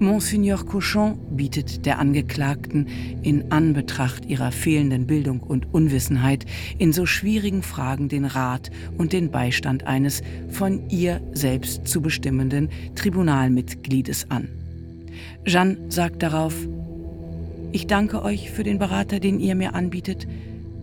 Monseigneur 0.02 0.66
Cochon 0.66 1.18
bietet 1.32 1.86
der 1.86 2.00
Angeklagten 2.00 2.88
in 3.22 3.52
Anbetracht 3.52 4.26
ihrer 4.26 4.54
fehlenden 4.54 5.06
Bildung 5.08 5.42
und 5.42 5.74
Unwissenheit 5.74 6.46
in 6.78 6.94
so 6.94 7.06
schwierigen 7.06 7.62
Fragen 7.64 8.08
den 8.08 8.24
Rat 8.24 8.72
und 8.98 9.12
den 9.12 9.30
Beistand 9.30 9.88
eines 9.88 10.22
von 10.50 10.90
ihr 10.90 11.20
selbst 11.34 11.86
zu 11.86 12.02
bestimmenden 12.02 12.70
Tribunalmitgliedes 12.96 14.32
an. 14.32 14.48
Jeanne 15.46 15.78
sagt 15.90 16.24
darauf, 16.24 16.56
ich 17.74 17.86
danke 17.86 18.24
euch 18.24 18.52
für 18.52 18.64
den 18.64 18.80
Berater, 18.80 19.20
den 19.20 19.40
ihr 19.42 19.56
mir 19.56 19.76
anbietet, 19.76 20.28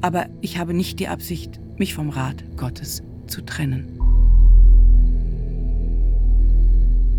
aber 0.03 0.27
ich 0.43 0.59
habe 0.59 0.75
nicht 0.75 1.01
die 1.01 1.09
Absicht, 1.09 1.59
mich 1.79 1.95
vom 1.95 2.11
Rat 2.11 2.45
Gottes 2.59 3.03
zu 3.27 3.41
trennen. 3.41 3.99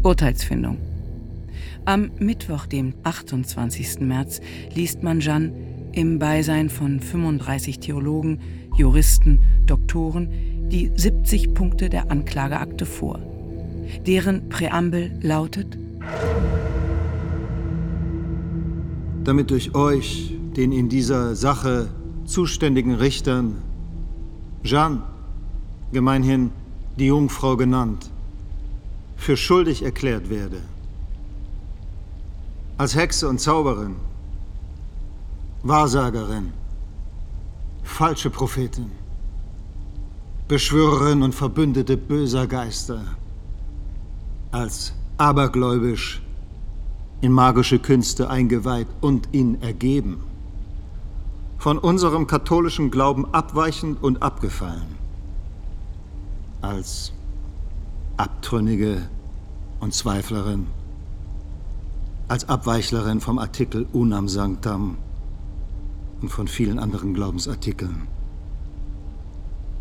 Urteilsfindung 0.04 0.87
am 1.88 2.12
Mittwoch, 2.20 2.66
dem 2.66 2.94
28. 3.04 4.02
März, 4.02 4.42
liest 4.76 5.04
man 5.04 5.22
Jeanne 5.22 5.54
im 5.94 6.20
Beisein 6.20 6.70
von 6.70 7.00
35 7.00 7.80
Theologen, 7.80 8.40
Juristen, 8.78 9.40
Doktoren 9.66 10.30
die 10.70 10.92
70 10.94 11.54
Punkte 11.54 11.90
der 11.90 12.12
Anklageakte 12.12 12.86
vor. 12.86 13.20
Deren 14.06 14.50
Präambel 14.50 15.18
lautet 15.22 15.78
Damit 19.24 19.50
durch 19.50 19.74
euch, 19.74 20.34
den 20.58 20.74
in 20.74 20.90
dieser 20.90 21.36
Sache 21.36 21.90
zuständigen 22.26 22.96
Richtern, 22.96 23.62
Jeanne, 24.62 25.04
gemeinhin 25.94 26.52
die 26.98 27.06
Jungfrau 27.06 27.56
genannt, 27.56 28.12
für 29.16 29.38
schuldig 29.38 29.84
erklärt 29.84 30.30
werde 30.30 30.62
als 32.78 32.96
Hexe 32.96 33.28
und 33.28 33.40
Zauberin, 33.40 33.96
Wahrsagerin, 35.64 36.54
falsche 37.84 38.30
Prophetin, 38.30 38.92
Beschwörerin 40.48 41.24
und 41.24 41.34
Verbündete 41.34 41.98
böser 41.98 42.46
Geister, 42.46 43.02
als 44.52 44.94
abergläubisch 45.18 46.22
in 47.22 47.32
magische 47.32 47.80
Künste 47.80 48.30
eingeweiht 48.30 48.88
und 49.02 49.30
ihn 49.32 49.60
ergeben, 49.62 50.24
von 51.58 51.80
unserem 51.80 52.28
katholischen 52.28 52.92
Glauben 52.92 53.34
abweichend 53.34 54.04
und 54.04 54.22
abgefallen, 54.22 54.96
als 56.62 57.12
Abtrünnige 58.18 59.10
und 59.80 59.96
Zweiflerin 59.96 60.68
als 62.28 62.50
Abweichlerin 62.50 63.22
vom 63.22 63.40
Artikel 63.40 63.88
Unam 63.94 64.28
Sanctam 64.28 64.98
und 66.22 66.30
von 66.30 66.48
vielen 66.48 66.80
anderen 66.80 67.14
Glaubensartikeln. 67.14 68.08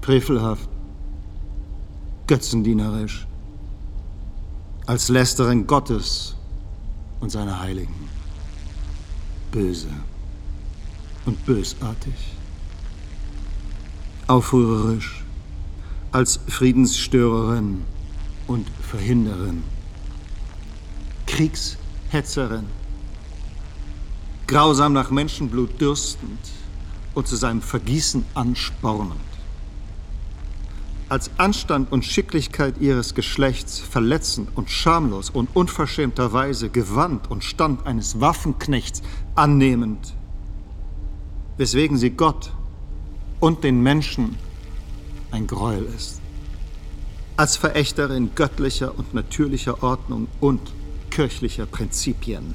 Frevelhaft, 0.02 0.68
götzendienerisch, 2.28 3.26
als 4.86 5.08
Lästerin 5.08 5.66
Gottes 5.66 6.36
und 7.20 7.30
seiner 7.30 7.58
Heiligen. 7.58 8.08
Böse 9.50 9.88
und 11.24 11.44
bösartig. 11.44 12.14
Aufrührerisch, 14.28 15.24
als 16.12 16.38
Friedensstörerin 16.46 17.82
und 18.46 18.68
Verhinderin. 18.80 19.64
Kriegs 21.26 21.76
Hetzerin 22.16 22.64
grausam 24.46 24.94
nach 24.94 25.10
Menschenblut 25.10 25.78
dürstend 25.78 26.38
und 27.14 27.28
zu 27.28 27.36
seinem 27.36 27.60
Vergießen 27.60 28.24
anspornend. 28.32 29.20
Als 31.10 31.30
Anstand 31.36 31.92
und 31.92 32.06
Schicklichkeit 32.06 32.78
ihres 32.80 33.14
Geschlechts 33.14 33.78
verletzend 33.78 34.48
und 34.54 34.70
schamlos 34.70 35.28
und 35.28 35.54
unverschämterweise 35.54 36.70
gewandt 36.70 37.30
und 37.30 37.44
Stand 37.44 37.86
eines 37.86 38.18
Waffenknechts 38.18 39.02
annehmend, 39.34 40.14
weswegen 41.58 41.98
sie 41.98 42.10
Gott 42.10 42.52
und 43.40 43.62
den 43.62 43.82
Menschen 43.82 44.36
ein 45.32 45.46
Gräuel 45.46 45.86
ist. 45.94 46.22
Als 47.36 47.56
Verächterin 47.56 48.30
göttlicher 48.34 48.98
und 48.98 49.12
natürlicher 49.12 49.82
Ordnung 49.82 50.28
und 50.40 50.60
kirchlicher 51.16 51.64
Prinzipien, 51.64 52.54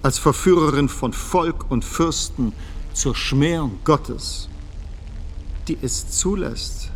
als 0.00 0.18
Verführerin 0.18 0.88
von 0.88 1.12
Volk 1.12 1.70
und 1.70 1.84
Fürsten 1.84 2.54
zur 2.94 3.14
Schmähung 3.14 3.80
Gottes, 3.84 4.48
die 5.68 5.76
es 5.82 6.08
zulässt, 6.08 6.90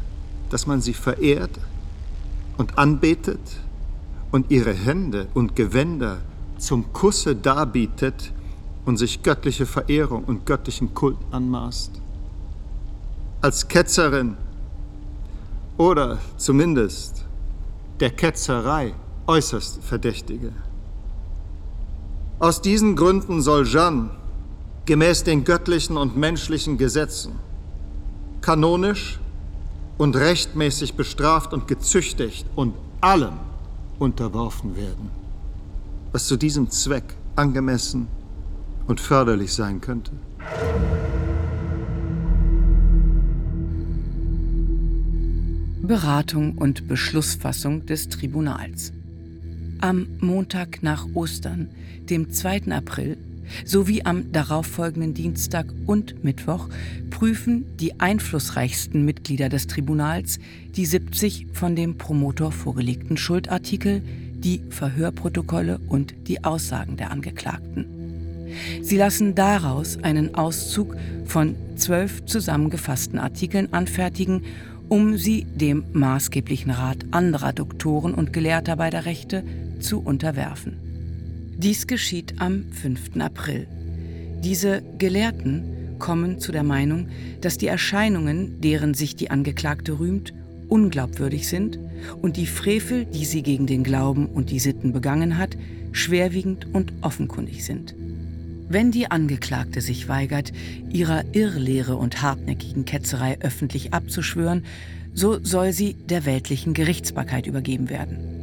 dass 0.49 0.67
man 0.67 0.81
sie 0.81 0.95
verehrt 0.95 1.51
und 2.57 2.79
anbetet 2.79 3.43
und 4.31 4.51
ihre 4.51 4.73
Hände 4.73 5.29
und 5.35 5.55
Gewänder 5.55 6.23
zum 6.57 6.95
Kusse 6.95 7.37
darbietet 7.37 8.33
und 8.87 8.97
sich 8.97 9.23
göttliche 9.23 9.67
Verehrung 9.67 10.25
und 10.25 10.47
göttlichen 10.47 10.95
Kult 10.95 11.19
anmaßt. 11.31 11.91
Als 13.43 13.69
Ketzerin 13.69 14.39
oder 15.77 16.21
zumindest 16.39 17.27
der 18.01 18.13
Ketzerei 18.13 18.95
äußerst 19.27 19.85
Verdächtige. 19.85 20.53
Aus 22.43 22.61
diesen 22.61 22.97
Gründen 22.97 23.41
soll 23.41 23.65
Jeanne 23.65 24.11
gemäß 24.85 25.23
den 25.23 25.45
göttlichen 25.45 25.97
und 25.97 26.17
menschlichen 26.17 26.77
Gesetzen 26.77 27.35
kanonisch 28.41 29.21
und 29.97 30.17
rechtmäßig 30.17 30.95
bestraft 30.95 31.53
und 31.53 31.69
gezüchtigt 31.69 32.45
und 32.57 32.75
allem 33.01 33.35
unterworfen 34.01 34.75
werden, 34.75 35.13
was 36.11 36.27
zu 36.27 36.37
diesem 36.37 36.69
Zweck 36.69 37.15
angemessen 37.37 38.09
und 38.89 38.99
förderlich 39.01 39.53
sein 39.55 39.81
könnte. 39.81 40.11
Beratung 45.81 46.59
und 46.59 46.89
Beschlussfassung 46.89 47.87
des 47.87 48.09
Tribunals. 48.09 48.93
Am 49.83 50.07
Montag 50.21 50.85
nach 50.85 51.09
Ostern, 51.15 51.69
dem 52.09 52.31
2. 52.31 52.71
April, 52.71 53.17
sowie 53.65 54.05
am 54.05 54.31
darauffolgenden 54.31 55.13
Dienstag 55.13 55.67
und 55.87 56.23
Mittwoch 56.23 56.69
prüfen 57.11 57.65
die 57.81 57.99
einflussreichsten 57.99 59.05
Mitglieder 59.05 59.49
des 59.49 59.67
Tribunals 59.67 60.39
die 60.77 60.87
70 60.87 61.49
von 61.53 61.75
dem 61.75 61.99
Promotor 61.99 62.53
vorgelegten 62.53 63.17
Schuldartikel, 63.17 64.03
die 64.35 64.63
Verhörprotokolle 64.71 65.81
und 65.89 66.15
die 66.29 66.45
Aussagen 66.45 66.97
der 66.97 67.11
Angeklagten. 67.11 67.85
Sie 68.83 68.97
lassen 68.97 69.35
daraus 69.35 69.99
einen 70.05 70.37
Auszug 70.37 70.95
von 71.25 71.57
zwölf 71.75 72.25
zusammengefassten 72.25 73.19
Artikeln 73.19 73.73
anfertigen 73.73 74.43
um 74.93 75.17
sie 75.17 75.45
dem 75.45 75.85
maßgeblichen 75.95 76.71
Rat 76.71 76.99
anderer 77.13 77.55
Doktoren 77.55 78.13
und 78.13 78.35
Gelehrter 78.35 78.77
beider 78.77 79.07
Rechte 79.07 79.43
zu 79.83 80.01
unterwerfen. 80.01 80.79
Dies 81.59 81.87
geschieht 81.87 82.41
am 82.41 82.65
5. 82.73 83.21
April. 83.21 83.67
Diese 84.43 84.83
Gelehrten 84.99 85.99
kommen 85.99 86.41
zu 86.41 86.51
der 86.51 86.65
Meinung, 86.65 87.09
dass 87.41 87.59
die 87.59 87.69
Erscheinungen, 87.69 88.61
deren 88.61 88.95
sich 88.95 89.15
die 89.15 89.31
Angeklagte 89.31 90.01
rühmt, 90.01 90.33
unglaubwürdig 90.69 91.47
sind 91.47 91.79
und 92.23 92.37
die 92.37 92.47
Frevel, 92.47 93.05
die 93.05 93.25
sie 93.25 93.43
gegen 93.43 93.67
den 93.67 93.85
Glauben 93.85 94.27
und 94.27 94.51
die 94.51 94.59
Sitten 94.59 94.93
begangen 94.93 95.39
hat, 95.39 95.57
schwerwiegend 95.93 96.67
und 96.73 96.93
offenkundig 97.03 97.65
sind. 97.65 97.95
Wenn 98.69 98.91
die 98.91 99.11
Angeklagte 99.11 99.81
sich 99.83 100.09
weigert, 100.09 100.53
ihrer 100.91 101.25
Irrlehre 101.33 101.97
und 101.97 102.23
hartnäckigen 102.23 102.87
Ketzerei 102.87 103.37
öffentlich 103.41 103.93
abzuschwören, 103.93 104.65
so 105.15 105.39
soll 105.45 105.73
sie 105.73 105.95
der 105.95 106.25
weltlichen 106.25 106.73
Gerichtsbarkeit 106.73 107.47
übergeben 107.47 107.91
werden. 107.91 108.42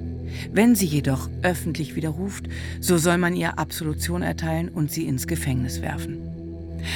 Wenn 0.52 0.76
sie 0.76 0.86
jedoch 0.86 1.30
öffentlich 1.42 1.96
widerruft, 1.96 2.48
so 2.80 2.98
soll 2.98 3.18
man 3.18 3.36
ihr 3.36 3.60
Absolution 3.60 4.22
erteilen 4.22 4.70
und 4.70 4.92
sie 4.92 5.06
ins 5.06 5.28
Gefängnis 5.28 5.82
werfen. 5.82 6.18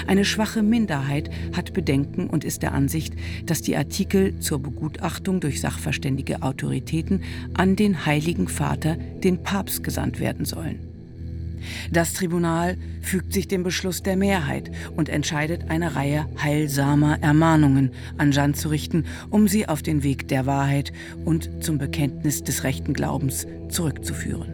Eine 0.08 0.26
schwache 0.26 0.63
Minderheit 0.63 1.30
hat 1.56 1.74
Bedenken 1.74 2.30
und 2.30 2.43
ist 2.43 2.62
der 2.62 2.74
Ansicht, 2.74 3.13
dass 3.46 3.62
die 3.62 3.76
Artikel 3.76 4.39
zur 4.39 4.60
Begutachtung 4.60 5.39
durch 5.39 5.60
sachverständige 5.60 6.41
Autoritäten 6.41 7.24
an 7.54 7.76
den 7.76 8.06
Heiligen 8.06 8.48
Vater, 8.48 8.96
den 8.96 9.43
Papst, 9.43 9.84
gesandt 9.84 10.19
werden 10.19 10.46
sollen. 10.46 10.93
Das 11.91 12.13
Tribunal 12.13 12.78
fügt 13.02 13.34
sich 13.34 13.47
dem 13.47 13.63
Beschluss 13.63 14.04
der 14.04 14.15
Mehrheit 14.15 14.71
und 14.95 15.10
entscheidet, 15.10 15.69
eine 15.69 15.95
Reihe 15.95 16.26
heilsamer 16.41 17.21
Ermahnungen 17.21 17.91
an 18.17 18.32
Jeanne 18.32 18.54
zu 18.54 18.69
richten, 18.69 19.06
um 19.30 19.47
sie 19.47 19.67
auf 19.67 19.82
den 19.82 20.04
Weg 20.04 20.28
der 20.28 20.45
Wahrheit 20.45 20.93
und 21.26 21.63
zum 21.63 21.78
Bekenntnis 21.78 22.43
des 22.43 22.63
rechten 22.63 22.93
Glaubens 22.93 23.47
zurückzuführen. 23.69 24.54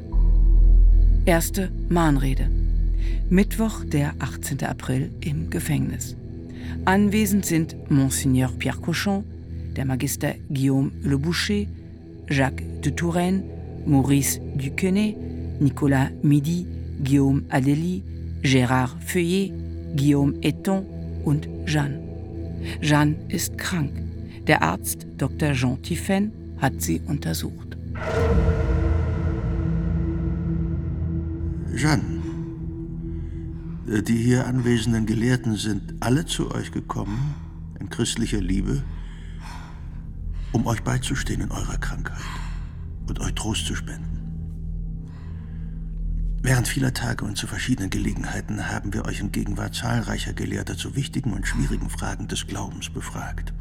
Erste 1.26 1.72
Mahnrede. 1.90 2.50
Mittwoch, 3.30 3.84
der 3.86 4.14
18. 4.20 4.64
April 4.64 5.12
im 5.22 5.50
Gefängnis. 5.50 6.16
Anwesend 6.86 7.46
sind 7.46 7.76
Monseigneur 7.92 8.52
Pierre 8.58 8.78
Cochon, 8.78 9.24
der 9.76 9.86
Magister 9.86 10.34
Guillaume 10.50 10.92
Le 11.04 11.18
Boucher, 11.18 11.66
Jacques 12.28 12.64
de 12.82 12.92
Touraine, 12.92 13.44
Maurice 13.86 14.40
Duquesne, 14.56 15.16
Nicolas 15.60 16.10
Midi, 16.22 16.66
Guillaume 17.00 17.44
Adélie, 17.50 18.04
Gérard 18.44 18.96
Feuillet, 19.06 19.54
Guillaume 19.96 20.36
Eton 20.42 20.86
und 21.26 21.48
Jeanne. 21.66 22.00
Jeanne 22.82 23.16
ist 23.30 23.58
krank. 23.58 23.92
Der 24.48 24.62
Arzt 24.62 25.08
Dr. 25.18 25.54
Jean 25.54 25.82
Tiffen 25.82 26.32
hat 26.58 26.82
sie 26.82 27.02
untersucht. 27.08 27.78
Jeanne, 31.76 32.22
die 34.08 34.18
hier 34.18 34.46
anwesenden 34.46 35.06
Gelehrten 35.06 35.56
sind 35.56 35.96
alle 36.02 36.26
zu 36.26 36.52
euch 36.54 36.72
gekommen, 36.72 37.36
in 37.80 37.90
christlicher 37.90 38.42
Liebe, 38.42 38.84
um 40.52 40.66
euch 40.68 40.82
beizustehen 40.84 41.42
in 41.42 41.52
eurer 41.52 41.78
Krankheit 41.78 42.20
und 43.08 43.20
euch 43.20 43.34
Trost 43.34 43.66
zu 43.66 43.76
spenden. 43.76 44.09
Während 46.42 46.70
vieler 46.70 46.94
Tage 46.94 47.26
und 47.26 47.38
zu 47.38 47.48
verschiedenen 47.48 47.90
Gelegenheiten 47.90 48.70
haben 48.70 48.94
wir 48.94 49.06
euch 49.06 49.20
in 49.20 49.32
Gegenwart 49.32 49.76
zahlreicher 49.76 50.32
Gelehrter 50.32 50.78
zu 50.78 50.96
wichtigen 50.96 51.34
und 51.34 51.46
schwierigen 51.46 51.90
Fragen 51.90 52.30
des 52.30 52.48
Glaubens 52.48 52.90
befragt. 52.90 53.54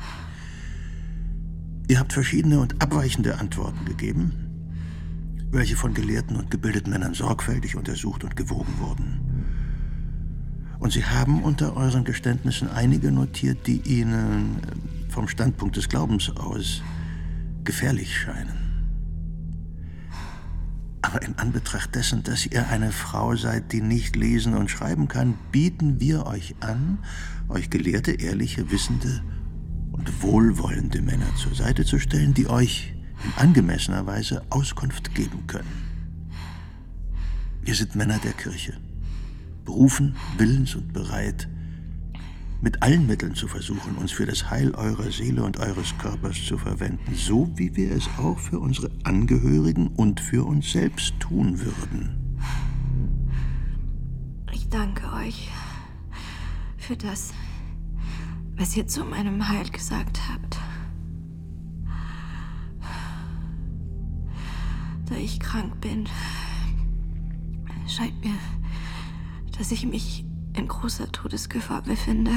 Ihr 1.89 1.99
habt 1.99 2.13
verschiedene 2.13 2.61
und 2.61 2.81
abweichende 2.81 3.39
Antworten 3.39 3.85
gegeben, 3.85 4.33
welche 5.51 5.75
von 5.75 5.93
Gelehrten 5.93 6.37
und 6.37 6.53
gebildeten 6.53 6.93
Männern 6.93 7.15
sorgfältig 7.15 7.75
untersucht 7.75 8.23
und 8.23 8.37
gewogen 8.37 8.79
wurden. 8.79 9.21
Und 10.79 10.93
sie 10.93 11.05
haben 11.05 11.43
unter 11.43 11.77
euren 11.77 12.05
Geständnissen 12.05 12.69
einige 12.69 13.11
notiert, 13.11 13.67
die 13.67 13.81
ihnen 13.81 14.61
vom 15.09 15.27
Standpunkt 15.27 15.77
des 15.77 15.89
Glaubens 15.89 16.31
aus 16.37 16.83
gefährlich 17.65 18.17
scheinen. 18.17 18.68
Aber 21.01 21.23
in 21.23 21.39
Anbetracht 21.39 21.95
dessen, 21.95 22.23
dass 22.23 22.47
ihr 22.47 22.69
eine 22.69 22.91
Frau 22.91 23.37
seid, 23.37 23.73
die 23.73 23.81
nicht 23.81 24.17
lesen 24.17 24.55
und 24.55 24.71
schreiben 24.71 25.09
kann, 25.09 25.39
bieten 25.53 26.01
wir 26.01 26.27
euch 26.27 26.57
an, 26.61 26.99
euch 27.49 27.71
gelehrte, 27.71 28.13
ehrliche, 28.13 28.71
wissende 28.71 29.23
und 29.93 30.23
wohlwollende 30.23 31.01
Männer 31.01 31.35
zur 31.37 31.55
Seite 31.55 31.85
zu 31.85 31.99
stellen, 31.99 32.35
die 32.35 32.49
euch 32.49 32.95
in 33.25 33.43
angemessener 33.43 34.07
Weise 34.07 34.43
Auskunft 34.51 35.15
geben 35.15 35.47
können. 35.47 35.89
Wir 37.63 37.75
sind 37.75 37.95
Männer 37.95 38.19
der 38.19 38.33
Kirche, 38.33 38.79
berufen, 39.65 40.17
willens 40.37 40.75
und 40.75 40.93
bereit, 40.93 41.49
mit 42.61 42.83
allen 42.83 43.07
Mitteln 43.07 43.35
zu 43.35 43.47
versuchen, 43.47 43.97
uns 43.97 44.11
für 44.11 44.27
das 44.27 44.51
Heil 44.51 44.75
eurer 44.75 45.11
Seele 45.11 45.45
und 45.45 45.59
eures 45.59 45.97
Körpers 45.99 46.45
zu 46.45 46.59
verwenden, 46.59 47.15
so 47.15 47.49
wie 47.55 47.75
wir 47.77 47.93
es 47.93 48.09
auch 48.19 48.39
für 48.39 48.59
unsere 48.59 48.91
Angehörigen 49.05 49.89
und 49.89 50.21
für 50.21 50.45
uns 50.45 50.73
selbst 50.73 51.15
tun 51.21 51.61
würden. 51.61 52.47
Ich 54.53 54.69
danke 54.69 55.13
euch 55.13 55.51
für 56.77 56.97
das, 56.97 57.33
was 58.57 58.77
ihr 58.77 58.87
zu 58.87 59.05
meinem 59.05 59.49
Heil 59.49 59.69
gesagt 59.71 60.21
habt. 60.29 60.59
Da 65.07 65.15
ich 65.15 65.39
krank 65.39 65.81
bin, 65.81 66.07
scheint 67.87 68.23
mir, 68.23 68.35
dass 69.57 69.71
ich 69.71 69.87
mich 69.87 70.28
in 70.59 70.69
großer 70.69 71.11
Todesgefahr 71.13 71.83
befinde. 71.83 72.33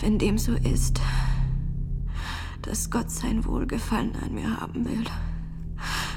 Wenn 0.00 0.18
dem 0.18 0.38
so 0.38 0.54
ist, 0.54 1.00
dass 2.62 2.90
Gott 2.90 3.10
sein 3.10 3.44
Wohlgefallen 3.44 4.14
an 4.22 4.34
mir 4.34 4.60
haben 4.60 4.84
will, 4.84 5.04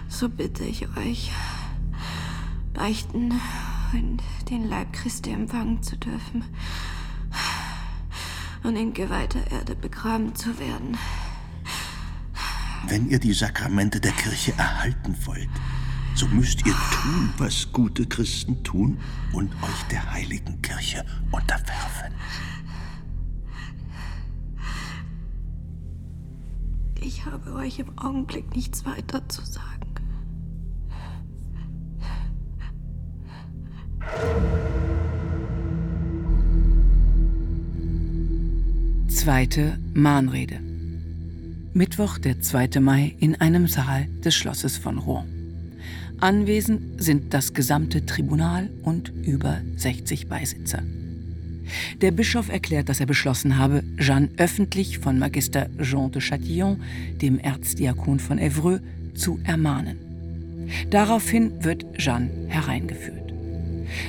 so 0.07 0.29
bitte 0.29 0.63
ich 0.63 0.87
euch, 0.97 1.31
beichten 2.73 3.33
und 3.93 4.21
den 4.49 4.69
Leib 4.69 4.93
Christi 4.93 5.31
empfangen 5.31 5.81
zu 5.81 5.97
dürfen 5.97 6.43
und 8.63 8.75
in 8.75 8.93
geweihter 8.93 9.49
Erde 9.51 9.75
begraben 9.75 10.35
zu 10.35 10.59
werden. 10.59 10.97
Wenn 12.87 13.09
ihr 13.09 13.19
die 13.19 13.33
Sakramente 13.33 13.99
der 13.99 14.11
Kirche 14.11 14.53
erhalten 14.57 15.15
wollt, 15.25 15.49
so 16.19 16.27
müsst 16.27 16.65
ihr 16.65 16.75
tun, 16.91 17.33
was 17.37 17.71
gute 17.71 18.05
Christen 18.05 18.61
tun 18.65 18.99
und 19.31 19.49
euch 19.63 19.83
der 19.89 20.11
heiligen 20.11 20.61
Kirche 20.61 21.05
unterwerfen. 21.31 22.13
Ich 26.99 27.25
habe 27.25 27.53
euch 27.53 27.79
im 27.79 27.97
Augenblick 27.97 28.53
nichts 28.53 28.85
weiter 28.85 29.29
zu 29.29 29.41
sagen. 29.45 29.87
Zweite 39.07 39.79
Mahnrede. 39.93 40.59
Mittwoch, 41.73 42.17
der 42.17 42.41
2. 42.41 42.81
Mai, 42.81 43.15
in 43.19 43.35
einem 43.39 43.67
Saal 43.67 44.07
des 44.21 44.35
Schlosses 44.35 44.77
von 44.77 44.97
Rouen. 44.97 45.38
Anwesend 46.19 47.01
sind 47.01 47.33
das 47.33 47.53
gesamte 47.53 48.05
Tribunal 48.05 48.69
und 48.83 49.13
über 49.23 49.61
60 49.77 50.27
Beisitzer. 50.27 50.83
Der 52.01 52.11
Bischof 52.11 52.49
erklärt, 52.49 52.89
dass 52.89 52.99
er 52.99 53.05
beschlossen 53.05 53.57
habe, 53.57 53.83
Jeanne 53.97 54.29
öffentlich 54.37 54.99
von 54.99 55.19
Magister 55.19 55.69
Jean 55.81 56.11
de 56.11 56.21
Châtillon, 56.21 56.77
dem 57.21 57.39
Erzdiakon 57.39 58.19
von 58.19 58.39
Evreux, 58.39 58.81
zu 59.15 59.39
ermahnen. 59.43 59.97
Daraufhin 60.89 61.63
wird 61.63 61.85
Jeanne 61.97 62.29
hereingeführt. 62.47 63.33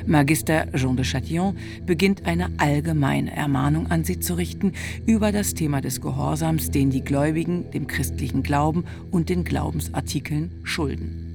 Magister 0.06 0.66
Jean 0.74 0.96
de 0.96 1.04
Châtillon 1.04 1.54
beginnt 1.86 2.26
eine 2.26 2.50
allgemeine 2.58 3.34
Ermahnung 3.34 3.90
an 3.90 4.04
sie 4.04 4.20
zu 4.20 4.34
richten 4.34 4.72
über 5.06 5.32
das 5.32 5.54
Thema 5.54 5.80
des 5.80 6.00
Gehorsams, 6.00 6.70
den 6.70 6.90
die 6.90 7.02
Gläubigen 7.02 7.70
dem 7.70 7.86
christlichen 7.86 8.42
Glauben 8.42 8.84
und 9.10 9.28
den 9.28 9.44
Glaubensartikeln 9.44 10.50
schulden. 10.64 11.29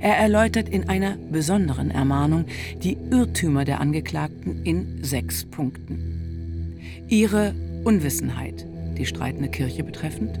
Er 0.00 0.16
erläutert 0.16 0.68
in 0.68 0.88
einer 0.88 1.16
besonderen 1.30 1.90
Ermahnung 1.90 2.44
die 2.82 2.96
Irrtümer 3.10 3.64
der 3.64 3.80
Angeklagten 3.80 4.62
in 4.64 5.02
sechs 5.02 5.44
Punkten. 5.44 6.78
Ihre 7.08 7.54
Unwissenheit, 7.84 8.66
die 8.96 9.06
streitende 9.06 9.48
Kirche 9.48 9.84
betreffend, 9.84 10.38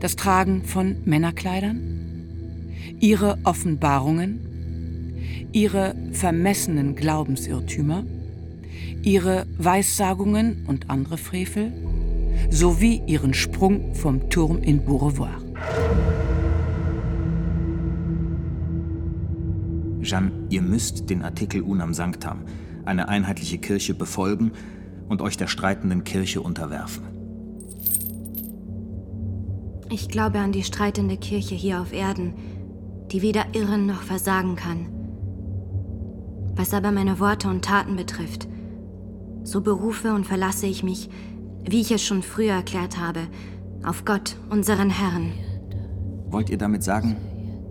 das 0.00 0.16
Tragen 0.16 0.64
von 0.64 0.96
Männerkleidern, 1.04 1.80
ihre 3.00 3.38
Offenbarungen, 3.44 4.40
ihre 5.52 5.94
vermessenen 6.12 6.96
Glaubensirrtümer, 6.96 8.04
ihre 9.02 9.46
Weissagungen 9.58 10.64
und 10.66 10.90
andere 10.90 11.18
Frevel. 11.18 11.72
Sowie 12.48 13.02
ihren 13.06 13.34
Sprung 13.34 13.94
vom 13.94 14.30
Turm 14.30 14.62
in 14.62 14.84
Beaurevoir. 14.84 15.42
Jeanne, 20.02 20.32
ihr 20.48 20.62
müsst 20.62 21.10
den 21.10 21.22
Artikel 21.22 21.62
Unam 21.62 21.94
Sanctam, 21.94 22.44
eine 22.84 23.08
einheitliche 23.08 23.58
Kirche, 23.58 23.94
befolgen 23.94 24.52
und 25.08 25.22
euch 25.22 25.36
der 25.36 25.46
streitenden 25.46 26.04
Kirche 26.04 26.40
unterwerfen. 26.40 27.04
Ich 29.90 30.08
glaube 30.08 30.38
an 30.38 30.52
die 30.52 30.62
streitende 30.62 31.16
Kirche 31.16 31.54
hier 31.56 31.80
auf 31.80 31.92
Erden, 31.92 32.34
die 33.10 33.22
weder 33.22 33.46
irren 33.54 33.86
noch 33.86 34.02
versagen 34.02 34.54
kann. 34.54 34.86
Was 36.54 36.72
aber 36.72 36.92
meine 36.92 37.18
Worte 37.18 37.48
und 37.48 37.64
Taten 37.64 37.96
betrifft, 37.96 38.46
so 39.42 39.60
berufe 39.62 40.14
und 40.14 40.26
verlasse 40.26 40.66
ich 40.66 40.84
mich, 40.84 41.10
wie 41.68 41.80
ich 41.80 41.90
es 41.90 42.04
schon 42.04 42.22
früher 42.22 42.52
erklärt 42.52 42.98
habe, 42.98 43.20
auf 43.82 44.04
Gott, 44.04 44.36
unseren 44.48 44.90
Herrn. 44.90 45.32
Wollt 46.28 46.50
ihr 46.50 46.58
damit 46.58 46.84
sagen, 46.84 47.16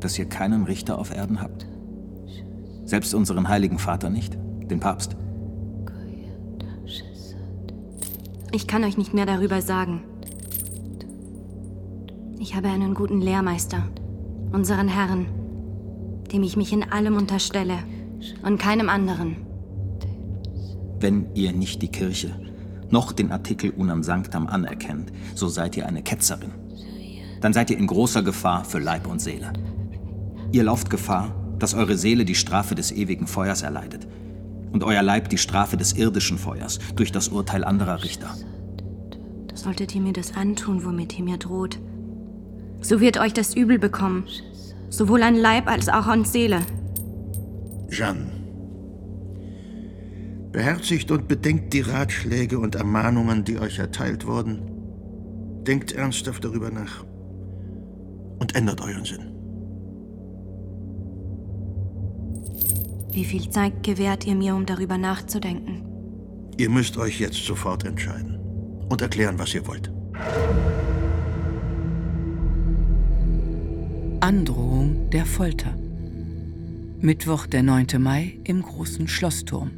dass 0.02 0.20
ihr 0.20 0.26
keinen 0.26 0.64
Richter 0.64 0.98
auf 0.98 1.16
Erden 1.16 1.42
habt? 1.42 1.69
Selbst 2.90 3.14
unseren 3.14 3.48
heiligen 3.48 3.78
Vater 3.78 4.10
nicht, 4.10 4.36
den 4.72 4.80
Papst? 4.80 5.16
Ich 8.52 8.66
kann 8.66 8.84
euch 8.84 8.98
nicht 8.98 9.14
mehr 9.14 9.28
darüber 9.28 9.62
sagen. 9.62 10.02
Ich 12.40 12.56
habe 12.56 12.70
einen 12.70 12.96
guten 12.96 13.22
Lehrmeister, 13.22 13.84
unseren 14.52 14.88
Herrn, 14.88 15.28
dem 16.34 16.42
ich 16.42 16.58
mich 16.58 16.74
in 16.74 16.82
allem 16.82 17.16
unterstelle 17.16 17.78
und 18.42 18.58
keinem 18.58 18.90
anderen. 18.90 19.36
Wenn 21.00 21.28
ihr 21.36 21.52
nicht 21.52 21.84
die 21.84 21.92
Kirche 21.92 22.32
noch 22.90 23.12
den 23.12 23.32
Artikel 23.32 23.70
Unam 23.70 24.02
Sanctam 24.02 24.48
anerkennt, 24.48 25.12
so 25.36 25.48
seid 25.48 25.78
ihr 25.78 25.86
eine 25.86 26.02
Ketzerin. 26.02 26.54
Dann 27.40 27.54
seid 27.54 27.70
ihr 27.70 27.78
in 27.78 27.86
großer 27.86 28.24
Gefahr 28.24 28.66
für 28.66 28.80
Leib 28.80 29.06
und 29.06 29.22
Seele. 29.22 29.54
Ihr 30.52 30.64
lauft 30.64 30.90
Gefahr, 30.90 31.36
dass 31.60 31.74
eure 31.74 31.98
Seele 31.98 32.26
die 32.26 32.36
Strafe 32.36 32.76
des 32.76 32.92
ewigen 32.92 33.28
Feuers 33.28 33.62
erleidet 33.62 34.08
und 34.72 34.84
euer 34.84 35.02
Leib 35.02 35.30
die 35.30 35.38
Strafe 35.38 35.78
des 35.78 35.94
irdischen 35.94 36.38
Feuers 36.38 36.80
durch 36.96 37.12
das 37.12 37.30
Urteil 37.30 37.64
anderer 37.64 38.04
Richter. 38.04 38.36
Solltet 39.54 39.94
ihr 39.94 40.02
mir 40.02 40.14
das 40.14 40.36
antun, 40.36 40.86
womit 40.86 41.18
ihr 41.20 41.26
mir 41.26 41.38
droht, 41.38 41.80
so 42.82 43.02
wird 43.02 43.20
euch 43.20 43.34
das 43.34 43.56
Übel 43.56 43.78
bekommen, 43.78 44.24
sowohl 44.90 45.22
an 45.24 45.36
Leib 45.36 45.68
als 45.68 45.90
auch 45.90 46.08
an 46.08 46.24
Seele. 46.24 46.62
Jeanne, 47.90 48.32
beherzigt 50.52 51.12
und 51.12 51.28
bedenkt 51.28 51.74
die 51.74 51.82
Ratschläge 51.82 52.60
und 52.60 52.76
Ermahnungen, 52.76 53.44
die 53.44 53.60
euch 53.60 53.80
erteilt 53.80 54.26
wurden. 54.26 54.62
Denkt 55.66 55.92
ernsthaft 55.92 56.44
darüber 56.44 56.72
nach 56.72 57.04
und 58.40 58.56
ändert 58.56 58.82
euren 58.82 59.06
Sinn. 59.06 59.39
Wie 63.12 63.26
viel 63.26 63.50
Zeit 63.50 63.82
gewährt 63.84 64.28
ihr 64.28 64.36
mir, 64.36 64.56
um 64.56 64.66
darüber 64.66 64.98
nachzudenken? 64.98 65.84
Ihr 66.58 66.70
müsst 66.70 66.98
euch 66.98 67.20
jetzt 67.20 67.44
sofort 67.44 67.84
entscheiden 67.86 68.40
und 68.90 69.02
erklären, 69.02 69.40
was 69.40 69.54
ihr 69.56 69.66
wollt. 69.66 69.92
Androhung 74.20 75.10
der 75.10 75.26
Folter. 75.26 75.76
Mittwoch, 77.00 77.48
der 77.48 77.64
9. 77.64 77.88
Mai 77.98 78.38
im 78.44 78.62
großen 78.62 79.08
Schlossturm. 79.08 79.72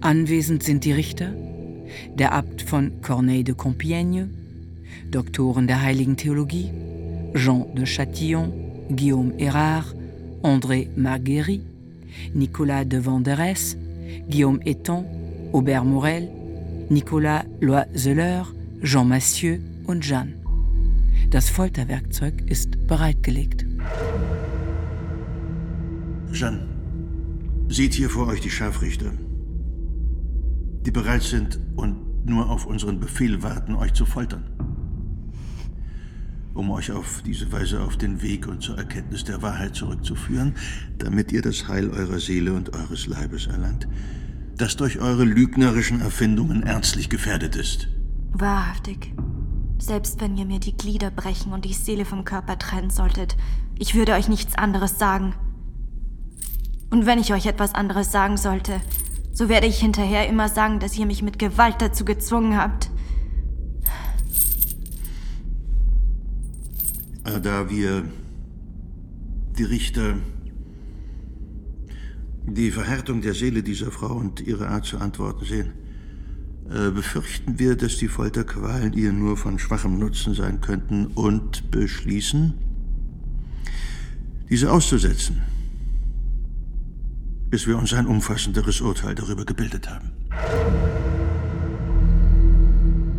Anwesend 0.00 0.62
sind 0.62 0.84
die 0.84 0.92
Richter, 0.92 1.34
der 2.14 2.32
Abt 2.32 2.62
von 2.62 3.02
Corneille 3.02 3.44
de 3.44 3.54
Compiègne, 3.54 4.28
Doktoren 5.10 5.66
der 5.66 5.82
Heiligen 5.82 6.16
Theologie, 6.16 6.70
Jean 7.34 7.66
de 7.74 7.84
Châtillon, 7.84 8.52
Guillaume 8.88 9.38
Erard, 9.38 9.94
André 10.42 10.88
Marguerite, 10.96 11.75
Nicolas 12.34 12.84
de 12.84 12.98
Vanderès, 12.98 13.76
Guillaume 14.28 14.60
Eton, 14.64 15.04
Aubert 15.52 15.84
Morel, 15.84 16.28
Nicolas 16.90 17.44
Loiseleur, 17.60 18.46
Jean 18.82 19.04
Massieu 19.04 19.58
und 19.86 20.04
Jeanne. 20.04 20.34
Das 21.30 21.48
Folterwerkzeug 21.50 22.42
ist 22.46 22.86
bereitgelegt. 22.86 23.64
Jeanne, 26.32 26.68
seht 27.68 27.94
hier 27.94 28.10
vor 28.10 28.28
euch 28.28 28.40
die 28.40 28.50
Scharfrichter, 28.50 29.12
die 30.84 30.90
bereit 30.90 31.22
sind 31.22 31.58
und 31.76 32.26
nur 32.26 32.50
auf 32.50 32.66
unseren 32.66 33.00
Befehl 33.00 33.42
warten, 33.42 33.74
euch 33.74 33.92
zu 33.92 34.04
foltern. 34.04 34.44
Um 36.56 36.70
euch 36.70 36.90
auf 36.90 37.20
diese 37.22 37.52
Weise 37.52 37.82
auf 37.82 37.98
den 37.98 38.22
Weg 38.22 38.48
und 38.48 38.62
zur 38.62 38.78
Erkenntnis 38.78 39.24
der 39.24 39.42
Wahrheit 39.42 39.76
zurückzuführen, 39.76 40.54
damit 40.96 41.30
ihr 41.30 41.42
das 41.42 41.68
Heil 41.68 41.90
eurer 41.90 42.18
Seele 42.18 42.54
und 42.54 42.74
eures 42.74 43.06
Leibes 43.06 43.46
erlangt, 43.46 43.86
das 44.56 44.74
durch 44.76 44.98
eure 44.98 45.24
lügnerischen 45.24 46.00
Erfindungen 46.00 46.62
ernstlich 46.62 47.10
gefährdet 47.10 47.56
ist. 47.56 47.88
Wahrhaftig. 48.32 49.12
Selbst 49.78 50.18
wenn 50.22 50.38
ihr 50.38 50.46
mir 50.46 50.58
die 50.58 50.74
Glieder 50.74 51.10
brechen 51.10 51.52
und 51.52 51.66
die 51.66 51.74
Seele 51.74 52.06
vom 52.06 52.24
Körper 52.24 52.58
trennen 52.58 52.88
solltet, 52.88 53.36
ich 53.78 53.94
würde 53.94 54.14
euch 54.14 54.30
nichts 54.30 54.54
anderes 54.54 54.98
sagen. 54.98 55.34
Und 56.88 57.04
wenn 57.04 57.18
ich 57.18 57.34
euch 57.34 57.44
etwas 57.44 57.74
anderes 57.74 58.10
sagen 58.10 58.38
sollte, 58.38 58.80
so 59.30 59.50
werde 59.50 59.66
ich 59.66 59.78
hinterher 59.78 60.26
immer 60.26 60.48
sagen, 60.48 60.80
dass 60.80 60.96
ihr 60.96 61.04
mich 61.04 61.20
mit 61.20 61.38
Gewalt 61.38 61.82
dazu 61.82 62.06
gezwungen 62.06 62.56
habt. 62.56 62.90
Da 67.42 67.68
wir 67.68 68.04
die 69.58 69.64
Richter 69.64 70.16
die 72.46 72.70
Verhärtung 72.70 73.20
der 73.20 73.34
Seele 73.34 73.62
dieser 73.62 73.90
Frau 73.90 74.14
und 74.14 74.40
ihre 74.40 74.68
Art 74.68 74.86
zu 74.86 74.98
antworten 74.98 75.44
sehen, 75.44 75.72
äh, 76.70 76.90
befürchten 76.90 77.58
wir, 77.58 77.76
dass 77.76 77.96
die 77.96 78.08
Folterqualen 78.08 78.92
ihr 78.92 79.12
nur 79.12 79.36
von 79.36 79.58
schwachem 79.58 79.98
Nutzen 79.98 80.34
sein 80.34 80.60
könnten 80.60 81.06
und 81.08 81.70
beschließen, 81.70 82.54
diese 84.48 84.70
auszusetzen, 84.70 85.42
bis 87.50 87.66
wir 87.66 87.76
uns 87.76 87.92
ein 87.92 88.06
umfassenderes 88.06 88.80
Urteil 88.80 89.14
darüber 89.14 89.44
gebildet 89.44 89.90
haben. 89.90 90.12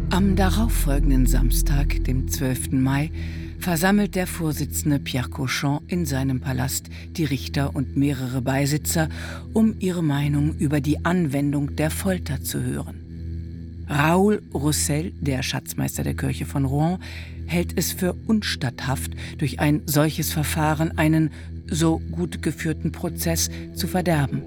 Am 0.09 0.35
darauffolgenden 0.35 1.25
Samstag, 1.25 2.03
dem 2.05 2.27
12. 2.27 2.71
Mai, 2.71 3.11
versammelt 3.59 4.15
der 4.15 4.27
Vorsitzende 4.27 4.99
Pierre 4.99 5.29
Cochon 5.29 5.81
in 5.87 6.05
seinem 6.05 6.39
Palast 6.39 6.89
die 7.11 7.25
Richter 7.25 7.75
und 7.75 7.97
mehrere 7.97 8.41
Beisitzer, 8.41 9.09
um 9.53 9.75
ihre 9.79 10.03
Meinung 10.03 10.55
über 10.57 10.81
die 10.81 11.03
Anwendung 11.05 11.75
der 11.75 11.89
Folter 11.89 12.41
zu 12.41 12.61
hören. 12.61 13.87
Raoul 13.89 14.41
Roussel, 14.53 15.13
der 15.21 15.43
Schatzmeister 15.43 16.03
der 16.03 16.13
Kirche 16.13 16.45
von 16.45 16.65
Rouen, 16.65 16.99
hält 17.45 17.77
es 17.77 17.93
für 17.93 18.15
unstatthaft, 18.27 19.11
durch 19.37 19.59
ein 19.59 19.81
solches 19.85 20.33
Verfahren 20.33 20.97
einen 20.97 21.31
so 21.69 21.99
gut 22.11 22.41
geführten 22.41 22.91
Prozess 22.91 23.49
zu 23.73 23.87
verderben. 23.87 24.43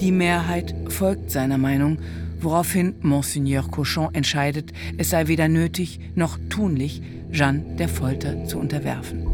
Die 0.00 0.12
Mehrheit 0.12 0.74
folgt 0.88 1.30
seiner 1.30 1.58
Meinung, 1.58 1.98
woraufhin 2.40 2.94
Monseigneur 3.00 3.62
Cochon 3.70 4.14
entscheidet, 4.14 4.72
es 4.96 5.10
sei 5.10 5.28
weder 5.28 5.48
nötig 5.48 6.00
noch 6.14 6.38
tunlich, 6.48 7.02
Jeanne 7.32 7.76
der 7.78 7.88
Folter 7.88 8.46
zu 8.46 8.58
unterwerfen. 8.58 9.26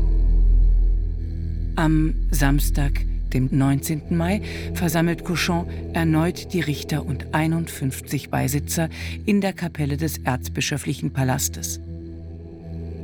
Am 1.77 2.15
Samstag, 2.31 3.05
dem 3.33 3.49
19. 3.51 4.17
Mai, 4.17 4.43
versammelt 4.75 5.25
Cochon 5.25 5.67
erneut 5.95 6.53
die 6.53 6.61
Richter 6.61 7.07
und 7.07 7.35
51 7.35 8.29
Beisitzer 8.31 8.89
in 9.25 9.41
der 9.41 9.53
Kapelle 9.53 9.97
des 9.97 10.19
erzbischöflichen 10.19 11.13
Palastes. 11.13 11.81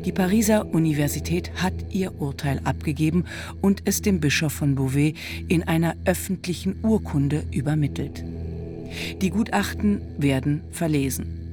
Die 0.05 0.13
Pariser 0.13 0.67
Universität 0.73 1.51
hat 1.57 1.75
ihr 1.91 2.21
Urteil 2.21 2.61
abgegeben 2.65 3.25
und 3.61 3.83
es 3.85 4.01
dem 4.01 4.21
Bischof 4.21 4.53
von 4.53 4.75
Beauvais 4.75 5.15
in 5.49 5.65
einer 5.65 5.97
öffentlichen 6.05 6.77
Urkunde 6.83 7.45
übermittelt. 7.51 8.25
Die 9.21 9.31
Gutachten 9.31 10.01
werden 10.19 10.63
verlesen. 10.71 11.49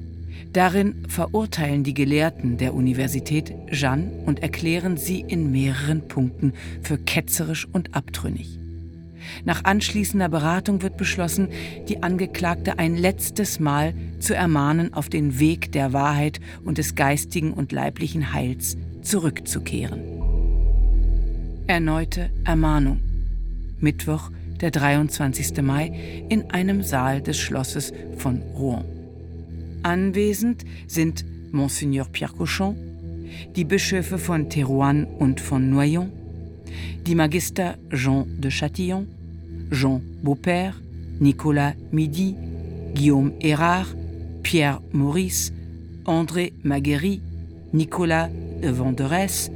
Darin 0.52 1.04
verurteilen 1.08 1.84
die 1.84 1.94
Gelehrten 1.94 2.56
der 2.56 2.74
Universität 2.74 3.54
Jeanne 3.70 4.10
und 4.24 4.42
erklären 4.42 4.96
sie 4.96 5.20
in 5.20 5.50
mehreren 5.50 6.08
Punkten 6.08 6.54
für 6.82 6.98
ketzerisch 6.98 7.66
und 7.70 7.94
abtrünnig. 7.94 8.58
Nach 9.44 9.64
anschließender 9.64 10.28
Beratung 10.28 10.82
wird 10.82 10.96
beschlossen, 10.96 11.48
die 11.88 12.02
Angeklagte 12.02 12.78
ein 12.78 12.96
letztes 12.96 13.60
Mal 13.60 13.94
zu 14.18 14.34
ermahnen, 14.34 14.94
auf 14.94 15.08
den 15.08 15.38
Weg 15.38 15.72
der 15.72 15.92
Wahrheit 15.92 16.40
und 16.64 16.78
des 16.78 16.94
geistigen 16.94 17.52
und 17.52 17.72
leiblichen 17.72 18.32
Heils 18.32 18.76
zurückzukehren. 19.02 20.00
Erneute 21.66 22.30
Ermahnung. 22.44 23.00
Mittwoch, 23.80 24.30
der 24.60 24.70
23. 24.70 25.62
Mai, 25.62 26.26
in 26.28 26.50
einem 26.50 26.82
Saal 26.82 27.20
des 27.20 27.38
Schlosses 27.38 27.92
von 28.16 28.42
Rouen. 28.56 28.84
Anwesend 29.82 30.64
sind 30.86 31.24
Monseigneur 31.52 32.06
Pierre 32.10 32.32
Cochon, 32.32 32.76
die 33.54 33.64
Bischöfe 33.64 34.18
von 34.18 34.48
Terouanne 34.48 35.06
und 35.06 35.40
von 35.40 35.70
Noyon, 35.70 36.10
die 37.06 37.14
Magister 37.14 37.76
Jean 37.90 38.26
de 38.40 38.50
Châtillon, 38.50 39.06
Jean 39.70 40.00
Beaupère, 40.22 40.74
Nicolas 41.20 41.74
Midi, 41.90 42.34
Guillaume 42.94 43.32
Erard, 43.40 43.94
Pierre 44.42 44.80
Maurice, 44.92 45.52
André 46.04 46.52
Maguery, 46.62 47.20
Nicolas 47.72 48.28
de 48.62 48.70
Vanderès 48.70 49.50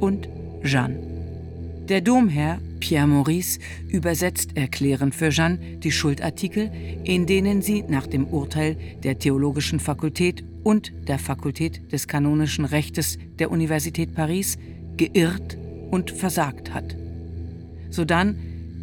und 0.00 0.28
Jeanne. 0.62 1.15
Der 1.88 2.00
Domherr 2.00 2.58
Pierre 2.80 3.06
Maurice 3.06 3.60
übersetzt 3.88 4.56
erklärend 4.56 5.14
für 5.14 5.28
Jeanne 5.28 5.58
die 5.78 5.92
Schuldartikel, 5.92 6.68
in 7.04 7.26
denen 7.26 7.62
sie 7.62 7.84
nach 7.86 8.08
dem 8.08 8.26
Urteil 8.26 8.76
der 9.04 9.20
Theologischen 9.20 9.78
Fakultät 9.78 10.42
und 10.64 10.92
der 11.06 11.20
Fakultät 11.20 11.92
des 11.92 12.08
kanonischen 12.08 12.64
Rechtes 12.64 13.18
der 13.38 13.52
Universität 13.52 14.14
Paris 14.16 14.58
geirrt 14.96 15.56
und 15.92 16.10
versagt 16.10 16.74
hat. 16.74 16.96
Sodann 17.90 18.36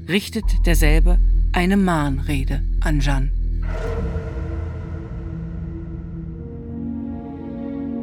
richtet 0.08 0.46
derselbe 0.66 1.20
eine 1.52 1.76
Mahnrede 1.76 2.64
an 2.80 3.02
Jeanne. 3.02 3.32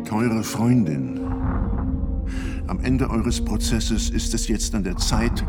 Teure 0.05 0.43
Freundin, 0.43 1.20
am 2.71 2.79
Ende 2.85 3.11
eures 3.11 3.45
Prozesses 3.45 4.11
ist 4.11 4.33
es 4.33 4.47
jetzt 4.47 4.77
an 4.77 4.85
der 4.85 4.97
Zeit, 4.97 5.45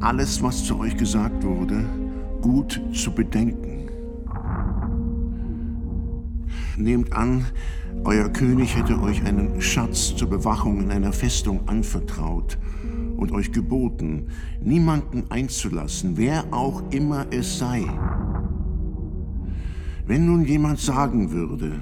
alles, 0.00 0.42
was 0.42 0.62
zu 0.62 0.78
euch 0.78 0.94
gesagt 0.94 1.42
wurde, 1.42 1.86
gut 2.42 2.82
zu 2.92 3.12
bedenken. 3.12 3.88
Nehmt 6.76 7.14
an, 7.14 7.46
euer 8.04 8.28
König 8.28 8.76
hätte 8.76 9.00
euch 9.00 9.24
einen 9.24 9.62
Schatz 9.62 10.14
zur 10.14 10.28
Bewachung 10.28 10.82
in 10.82 10.90
einer 10.90 11.14
Festung 11.14 11.66
anvertraut 11.66 12.58
und 13.16 13.32
euch 13.32 13.50
geboten, 13.50 14.26
niemanden 14.62 15.24
einzulassen, 15.30 16.18
wer 16.18 16.44
auch 16.52 16.82
immer 16.90 17.24
es 17.30 17.58
sei. 17.58 17.86
Wenn 20.06 20.26
nun 20.26 20.44
jemand 20.44 20.78
sagen 20.78 21.32
würde, 21.32 21.80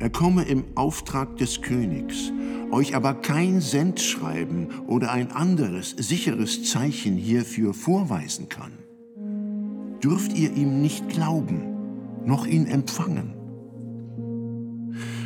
er 0.00 0.10
komme 0.10 0.42
im 0.42 0.64
Auftrag 0.74 1.36
des 1.36 1.62
Königs, 1.62 2.32
euch 2.72 2.96
aber 2.96 3.14
kein 3.14 3.60
Sendschreiben 3.60 4.68
oder 4.86 5.12
ein 5.12 5.30
anderes 5.30 5.90
sicheres 5.90 6.64
Zeichen 6.64 7.16
hierfür 7.16 7.74
vorweisen 7.74 8.48
kann, 8.48 8.72
dürft 10.02 10.36
ihr 10.36 10.52
ihm 10.56 10.80
nicht 10.80 11.08
glauben, 11.08 11.62
noch 12.24 12.46
ihn 12.46 12.66
empfangen. 12.66 13.34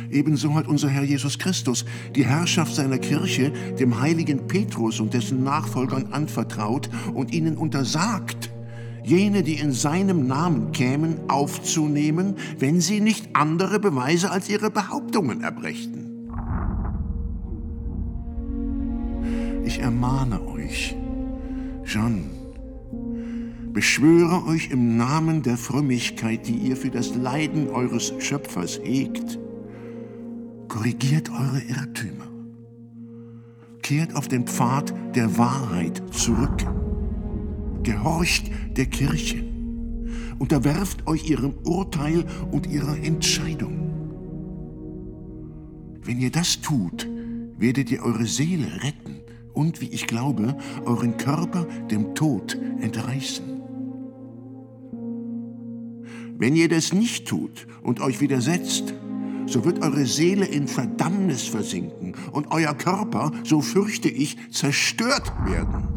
Ebenso 0.09 0.53
hat 0.53 0.67
unser 0.67 0.89
Herr 0.89 1.03
Jesus 1.03 1.37
Christus 1.39 1.85
die 2.15 2.25
Herrschaft 2.25 2.75
seiner 2.75 2.97
Kirche 2.97 3.51
dem 3.79 3.99
heiligen 3.99 4.47
Petrus 4.47 4.99
und 4.99 5.13
dessen 5.13 5.43
Nachfolgern 5.43 6.13
anvertraut 6.13 6.89
und 7.13 7.33
ihnen 7.33 7.57
untersagt, 7.57 8.49
jene, 9.03 9.41
die 9.43 9.55
in 9.55 9.71
seinem 9.71 10.27
Namen 10.27 10.71
kämen, 10.73 11.29
aufzunehmen, 11.29 12.35
wenn 12.59 12.81
sie 12.81 12.99
nicht 12.99 13.29
andere 13.33 13.79
Beweise 13.79 14.31
als 14.31 14.49
ihre 14.49 14.69
Behauptungen 14.69 15.41
erbrächten. 15.41 16.06
Ich 19.67 19.79
ermahne 19.79 20.47
euch, 20.47 20.95
Jeanne, 21.83 22.23
beschwöre 23.73 24.45
euch 24.45 24.71
im 24.71 24.95
Namen 24.95 25.43
der 25.43 25.57
Frömmigkeit, 25.57 26.47
die 26.47 26.55
ihr 26.55 26.77
für 26.77 26.89
das 26.89 27.15
Leiden 27.15 27.67
eures 27.67 28.13
Schöpfers 28.19 28.79
hegt, 28.81 29.37
Korrigiert 30.69 31.29
eure 31.31 31.59
Irrtümer. 31.59 32.27
Kehrt 33.81 34.15
auf 34.15 34.29
den 34.29 34.47
Pfad 34.47 34.93
der 35.17 35.37
Wahrheit 35.37 36.01
zurück. 36.11 36.65
Gehorcht 37.83 38.49
der 38.77 38.85
Kirche. 38.85 39.43
Unterwerft 40.39 41.05
euch 41.07 41.29
ihrem 41.29 41.55
Urteil 41.65 42.23
und 42.51 42.67
ihrer 42.67 42.97
Entscheidung. 43.03 43.91
Wenn 46.03 46.19
ihr 46.19 46.31
das 46.31 46.61
tut, 46.61 47.05
werdet 47.57 47.91
ihr 47.91 48.01
eure 48.03 48.25
Seele 48.25 48.67
retten 48.81 49.17
und, 49.57 49.81
wie 49.81 49.89
ich 49.89 50.05
glaube, 50.05 50.55
euren 50.85 51.17
Körper 51.17 51.65
dem 51.89 52.13
Tod 52.13 52.55
entreißen. 52.79 53.43
Wenn 56.37 56.55
ihr 56.55 56.69
das 56.69 56.93
nicht 56.93 57.27
tut 57.27 57.65
und 57.81 57.99
euch 57.99 58.21
widersetzt, 58.21 58.93
so 59.47 59.65
wird 59.65 59.81
eure 59.81 60.05
Seele 60.05 60.45
in 60.45 60.67
Verdammnis 60.67 61.47
versinken 61.47 62.13
und 62.31 62.51
euer 62.51 62.75
Körper, 62.75 63.31
so 63.43 63.61
fürchte 63.61 64.09
ich, 64.09 64.37
zerstört 64.51 65.33
werden. 65.45 65.87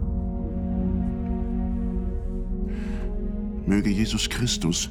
Möge 3.66 3.90
Jesus 3.90 4.30
Christus 4.30 4.88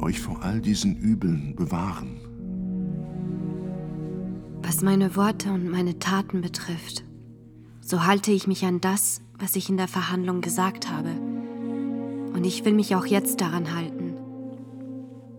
euch 0.00 0.18
vor 0.18 0.42
all 0.42 0.60
diesen 0.60 0.96
Übeln 0.96 1.54
bewahren. 1.54 2.20
Was 4.64 4.82
meine 4.82 5.14
Worte 5.14 5.52
und 5.52 5.70
meine 5.70 6.00
Taten 6.00 6.40
betrifft, 6.40 7.04
so 7.84 8.06
halte 8.06 8.30
ich 8.30 8.46
mich 8.46 8.64
an 8.64 8.80
das, 8.80 9.20
was 9.38 9.56
ich 9.56 9.68
in 9.68 9.76
der 9.76 9.88
Verhandlung 9.88 10.40
gesagt 10.40 10.90
habe. 10.90 11.10
Und 12.32 12.44
ich 12.44 12.64
will 12.64 12.72
mich 12.72 12.94
auch 12.94 13.04
jetzt 13.04 13.40
daran 13.40 13.74
halten. 13.74 14.14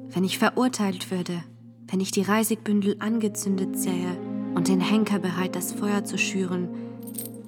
Wenn 0.10 0.24
ich 0.24 0.38
verurteilt 0.38 1.10
würde, 1.10 1.44
wenn 1.88 2.00
ich 2.00 2.12
die 2.12 2.22
Reisigbündel 2.22 2.98
angezündet 3.00 3.78
sähe 3.78 4.18
und 4.56 4.68
den 4.68 4.82
Henker 4.82 5.20
bereit, 5.20 5.56
das 5.56 5.72
Feuer 5.72 6.04
zu 6.04 6.18
schüren, 6.18 6.70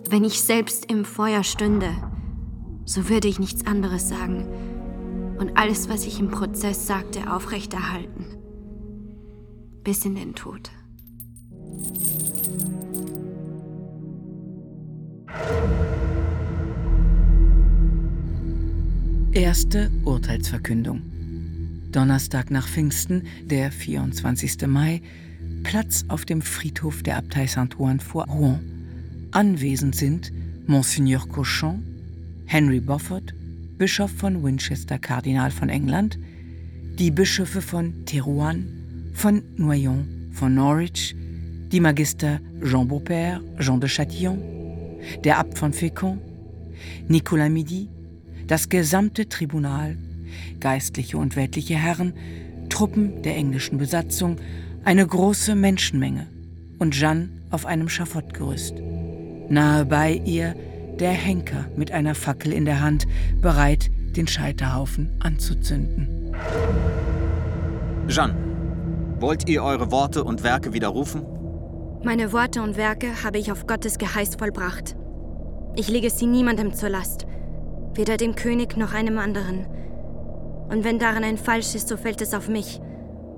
wenn 0.10 0.24
ich 0.24 0.42
selbst 0.42 0.90
im 0.90 1.04
Feuer 1.04 1.44
stünde, 1.44 1.92
so 2.86 3.10
würde 3.10 3.28
ich 3.28 3.38
nichts 3.38 3.66
anderes 3.68 4.08
sagen 4.08 4.48
und 5.38 5.58
alles, 5.58 5.90
was 5.90 6.06
ich 6.06 6.20
im 6.20 6.30
Prozess 6.30 6.88
sagte, 6.88 7.32
aufrechterhalten. 7.32 8.26
Bis 9.84 10.06
in 10.06 10.16
den 10.16 10.34
Tod. 10.36 10.72
Erste 19.32 19.92
Urteilsverkündung. 20.06 21.02
Donnerstag 21.92 22.52
nach 22.52 22.68
Pfingsten, 22.68 23.24
der 23.44 23.72
24. 23.72 24.66
Mai, 24.68 25.02
Platz 25.64 26.06
auf 26.08 26.26
dem 26.26 26.42
Friedhof 26.42 27.04
der 27.04 27.18
Abtei 27.18 27.48
Saint-Ouen 27.48 28.00
vor 28.00 28.28
Rouen. 28.28 28.60
Anwesend 29.32 29.96
sind 29.96 30.32
Monseigneur 30.68 31.28
Cochon, 31.28 31.84
Henry 32.46 32.80
Beaufort, 32.80 33.34
Bischof 33.78 34.12
von 34.12 34.42
Winchester, 34.42 35.00
Kardinal 35.00 35.52
von 35.52 35.68
England, 35.68 36.18
die 36.98 37.12
Bischöfe 37.12 37.62
von 37.62 38.06
Terouanne, 38.06 38.66
von 39.14 39.42
Noyon, 39.58 40.30
von 40.32 40.56
Norwich, 40.56 41.14
die 41.72 41.82
Magister 41.82 42.40
Jean 42.64 42.88
Beaupère, 42.88 43.42
Jean 43.60 43.82
de 43.82 43.90
Châtillon, 43.90 44.38
der 45.24 45.40
Abt 45.40 45.58
von 45.58 45.74
Fécamp, 45.74 46.20
Nicolas 47.08 47.50
Midi, 47.50 47.90
das 48.48 48.70
gesamte 48.70 49.28
Tribunal, 49.28 49.98
geistliche 50.60 51.18
und 51.18 51.36
weltliche 51.36 51.76
Herren, 51.76 52.14
Truppen 52.70 53.22
der 53.22 53.36
englischen 53.36 53.78
Besatzung, 53.78 54.38
eine 54.84 55.06
große 55.06 55.56
Menschenmenge 55.56 56.28
und 56.80 56.94
Jeanne 56.94 57.30
auf 57.52 57.66
einem 57.66 57.90
Schafottgerüst. 57.90 58.76
Nahe 59.50 59.86
bei 59.86 60.22
ihr 60.26 60.56
der 61.00 61.12
Henker 61.12 61.66
mit 61.76 61.92
einer 61.92 62.16
Fackel 62.16 62.54
in 62.54 62.66
der 62.66 62.82
Hand, 62.82 63.06
bereit, 63.42 63.92
den 64.16 64.28
Scheiterhaufen 64.28 65.10
anzuzünden. 65.20 66.34
Jeanne, 68.08 68.36
wollt 69.20 69.50
ihr 69.50 69.64
eure 69.64 69.92
Worte 69.92 70.24
und 70.24 70.44
Werke 70.44 70.74
widerrufen? 70.74 71.24
Meine 72.06 72.32
Worte 72.32 72.62
und 72.62 72.78
Werke 72.78 73.24
habe 73.24 73.40
ich 73.40 73.52
auf 73.52 73.66
Gottes 73.66 73.98
Geheiß 73.98 74.36
vollbracht. 74.36 74.96
Ich 75.76 75.88
lege 75.88 76.12
sie 76.12 76.28
niemandem 76.28 76.72
zur 76.72 76.90
Last, 76.90 77.26
weder 77.96 78.16
dem 78.16 78.36
König 78.36 78.78
noch 78.78 78.94
einem 78.94 79.18
anderen. 79.18 79.66
Und 80.70 80.84
wenn 80.84 81.00
daran 81.00 81.24
ein 81.24 81.40
Falsch 81.40 81.74
ist, 81.74 81.88
so 81.88 81.98
fällt 81.98 82.22
es 82.22 82.36
auf 82.36 82.48
mich 82.48 82.80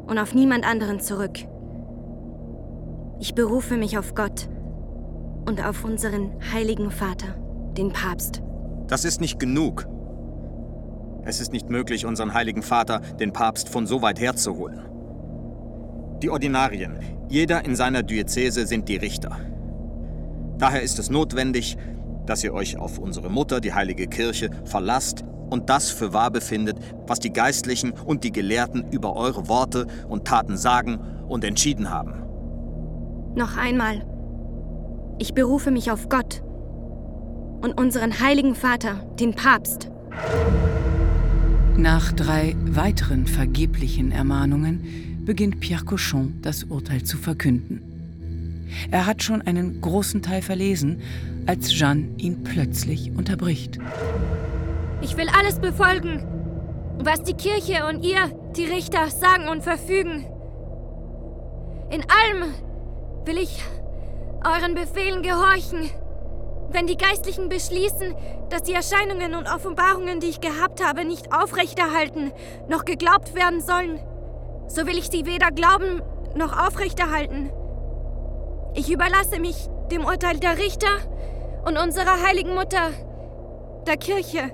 und 0.06 0.20
auf 0.20 0.36
niemand 0.36 0.68
anderen 0.68 1.00
zurück. 1.00 1.38
Ich 3.22 3.36
berufe 3.36 3.78
mich 3.78 3.98
auf 3.98 4.16
Gott 4.16 4.50
und 5.46 5.66
auf 5.66 5.86
unseren 5.86 6.32
heiligen 6.52 6.92
Vater 6.92 7.36
den 7.78 7.94
Papst. 7.94 8.42
Das 8.88 9.06
ist 9.06 9.22
nicht 9.22 9.40
genug. 9.40 9.88
Es 11.24 11.40
ist 11.40 11.54
nicht 11.54 11.70
möglich, 11.70 12.06
unseren 12.06 12.34
heiligen 12.34 12.64
Vater, 12.64 13.00
den 13.18 13.32
Papst, 13.32 13.70
von 13.70 13.88
so 13.88 14.02
weit 14.02 14.20
herzuholen. 14.20 14.97
Die 16.24 16.32
Ordinarien, 16.32 16.98
jeder 17.30 17.64
in 17.64 17.76
seiner 17.76 18.02
Diözese 18.02 18.66
sind 18.66 18.90
die 18.90 18.96
Richter. 18.96 19.38
Daher 20.58 20.82
ist 20.82 20.98
es 20.98 21.12
notwendig, 21.12 21.78
dass 22.26 22.44
ihr 22.44 22.54
euch 22.56 22.78
auf 22.78 22.98
unsere 22.98 23.30
Mutter, 23.30 23.62
die 23.62 23.74
heilige 23.74 24.08
Kirche, 24.08 24.50
verlasst 24.66 25.24
und 25.52 25.70
das 25.70 25.92
für 25.92 26.14
wahr 26.14 26.32
befindet, 26.32 26.80
was 27.06 27.20
die 27.20 27.32
Geistlichen 27.32 27.92
und 27.92 28.24
die 28.24 28.32
Gelehrten 28.32 28.90
über 28.92 29.16
eure 29.16 29.48
Worte 29.48 29.86
und 30.10 30.26
Taten 30.26 30.58
sagen 30.58 31.00
und 31.28 31.44
entschieden 31.44 31.92
haben. 31.92 32.24
Noch 33.36 33.56
einmal. 33.56 34.04
Ich 35.20 35.36
berufe 35.36 35.70
mich 35.70 35.92
auf 35.92 36.10
Gott 36.10 36.42
und 37.62 37.80
unseren 37.80 38.20
heiligen 38.20 38.56
Vater, 38.56 39.06
den 39.20 39.36
Papst. 39.36 39.92
Nach 41.78 42.12
drei 42.12 42.56
weiteren 42.66 43.28
vergeblichen 43.28 44.12
Ermahnungen 44.12 45.07
beginnt 45.28 45.60
Pierre 45.60 45.84
Cochon 45.84 46.40
das 46.42 46.64
Urteil 46.64 47.04
zu 47.04 47.18
verkünden. 47.18 48.68
Er 48.92 49.06
hat 49.06 49.22
schon 49.22 49.42
einen 49.42 49.82
großen 49.82 50.22
Teil 50.22 50.42
verlesen, 50.42 51.02
als 51.46 51.70
Jeanne 51.78 52.08
ihn 52.18 52.44
plötzlich 52.44 53.12
unterbricht. 53.12 53.78
Ich 55.02 55.18
will 55.18 55.28
alles 55.38 55.60
befolgen, 55.60 56.26
was 57.04 57.24
die 57.24 57.34
Kirche 57.34 57.86
und 57.88 58.06
ihr, 58.06 58.32
die 58.56 58.64
Richter, 58.64 59.10
sagen 59.10 59.50
und 59.50 59.64
verfügen. 59.64 60.26
In 61.92 62.04
allem 62.04 62.54
will 63.26 63.38
ich 63.38 63.62
euren 64.46 64.76
Befehlen 64.76 65.24
gehorchen. 65.24 65.90
Wenn 66.72 66.88
die 66.88 66.98
Geistlichen 66.98 67.50
beschließen, 67.50 68.16
dass 68.50 68.64
die 68.64 68.74
Erscheinungen 68.74 69.36
und 69.36 69.48
Offenbarungen, 69.48 70.22
die 70.22 70.28
ich 70.28 70.40
gehabt 70.40 70.86
habe, 70.86 71.04
nicht 71.04 71.34
aufrechterhalten, 71.34 72.32
noch 72.70 72.86
geglaubt 72.86 73.36
werden 73.36 73.60
sollen, 73.60 74.00
so 74.68 74.86
will 74.86 74.98
ich 74.98 75.10
sie 75.10 75.26
weder 75.26 75.52
glauben 75.52 76.02
noch 76.36 76.58
aufrechterhalten. 76.58 77.52
Ich 78.76 78.92
überlasse 78.92 79.40
mich 79.40 79.68
dem 79.92 80.06
Urteil 80.06 80.38
der 80.40 80.58
Richter 80.58 80.88
und 81.66 81.78
unserer 81.78 82.22
heiligen 82.26 82.54
Mutter, 82.54 82.92
der 83.88 83.98
Kirche. 83.98 84.52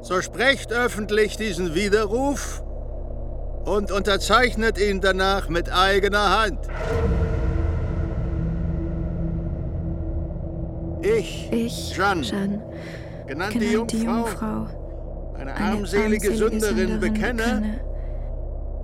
So 0.00 0.20
sprecht 0.22 0.72
öffentlich 0.72 1.36
diesen 1.36 1.74
Widerruf 1.74 2.62
und 3.64 3.90
unterzeichnet 3.90 4.78
ihn 4.78 5.00
danach 5.00 5.48
mit 5.48 5.72
eigener 5.72 6.40
Hand. 6.40 6.60
Ich, 11.02 11.52
ich 11.52 11.94
Jeanne, 11.94 12.22
Jeanne 12.22 12.62
genannte, 13.26 13.58
genannte 13.58 13.96
Jungfrau, 13.96 14.16
Jungfrau, 14.16 14.66
eine, 15.34 15.54
eine 15.54 15.72
armselige 15.72 16.34
Sünderin 16.34 17.00
bekenne, 17.00 17.80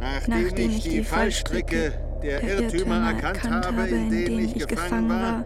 nachdem, 0.00 0.44
nachdem 0.44 0.70
ich 0.70 0.82
die 0.82 1.04
Fallstricke 1.04 1.92
der, 2.22 2.42
Irrtümer 2.42 3.12
erkannt 3.12 3.66
habe, 3.66 3.86
in 3.88 4.10
denen 4.10 4.38
ich 4.40 4.66
gefangen 4.66 5.10
war, 5.10 5.44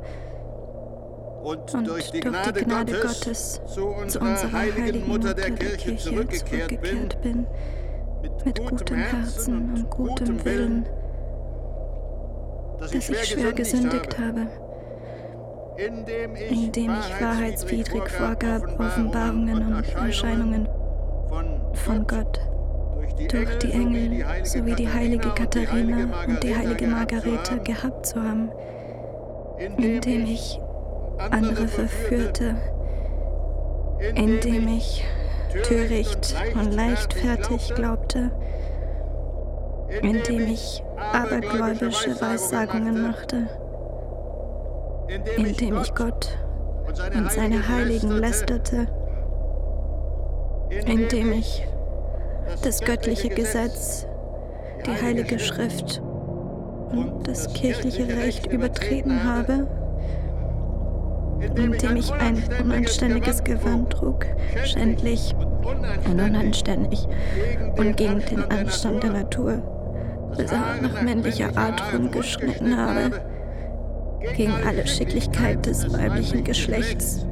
und, 1.42 1.74
und 1.74 1.86
durch 1.86 2.10
die 2.10 2.20
Gnade, 2.20 2.64
Gottes, 2.64 3.60
zu 3.66 3.86
unserer, 3.86 4.52
heiligen 4.52 5.08
Mutter 5.08 5.34
der 5.34 5.50
Kirche 5.52 5.96
zurückgekehrt 5.96 6.80
bin, 6.82 7.46
mit 8.44 8.68
gutem 8.68 8.96
Herzen 8.96 9.74
und 9.74 9.90
gutem 9.90 10.44
Willen, 10.44 10.86
dass 12.78 12.90
dass 12.90 13.08
ich 13.08 13.24
schwer 13.24 13.52
gesündigt 13.52 14.18
habe, 14.18 14.48
indem 15.76 16.36
ich, 16.36 16.50
indem 16.50 16.90
ich 16.90 17.20
wahrheitswidrig 17.20 18.08
vorgab, 18.08 18.78
Offenbarungen 18.78 19.74
und 19.74 19.94
Erscheinungen 19.94 20.68
von 21.72 22.06
Gott 22.06 22.47
durch 23.30 23.58
die 23.58 23.72
Engel 23.72 24.24
sowie 24.44 24.74
die 24.74 24.88
heilige 24.88 25.30
Katharina 25.30 26.08
und 26.26 26.42
die 26.42 26.56
heilige 26.56 26.86
Margarete 26.86 27.58
gehabt 27.64 28.06
zu 28.06 28.22
haben, 28.22 28.50
indem 29.76 30.24
ich 30.24 30.60
andere 31.30 31.66
verführte, 31.66 32.56
indem 34.14 34.68
ich 34.68 35.04
töricht 35.64 36.34
und 36.54 36.72
leichtfertig 36.74 37.74
glaubte, 37.74 38.30
indem 40.02 40.46
ich 40.48 40.82
abergläubische 41.12 42.20
Weissagungen 42.20 43.02
machte, 43.02 43.48
indem 45.36 45.80
ich 45.80 45.94
Gott 45.94 46.38
und 47.14 47.32
seine 47.32 47.68
Heiligen 47.68 48.10
lästerte, 48.10 48.86
indem 50.86 51.32
ich 51.32 51.66
das 52.62 52.80
göttliche 52.80 53.28
Gesetz, 53.28 54.06
die 54.86 55.02
heilige 55.02 55.38
Schrift 55.38 56.02
und 56.90 57.26
das 57.26 57.52
kirchliche 57.52 58.08
Recht 58.08 58.46
übertreten 58.46 59.24
habe, 59.24 59.66
indem 61.54 61.96
ich 61.96 62.12
ein 62.12 62.42
unanständiges 62.62 63.44
Gewand 63.44 63.90
trug, 63.90 64.26
schändlich 64.64 65.34
und 66.10 66.20
unanständig 66.20 67.06
und 67.76 67.96
gegen 67.96 68.20
den 68.20 68.44
Anstand 68.50 69.02
der 69.02 69.10
Natur, 69.10 69.62
besamt 70.36 70.82
nach 70.82 71.02
männlicher 71.02 71.56
Art 71.56 71.82
rumgeschnitten 71.92 72.76
habe, 72.76 73.10
gegen 74.36 74.54
alle 74.66 74.86
Schicklichkeit 74.86 75.64
des 75.66 75.92
weiblichen 75.92 76.44
Geschlechts, 76.44 77.27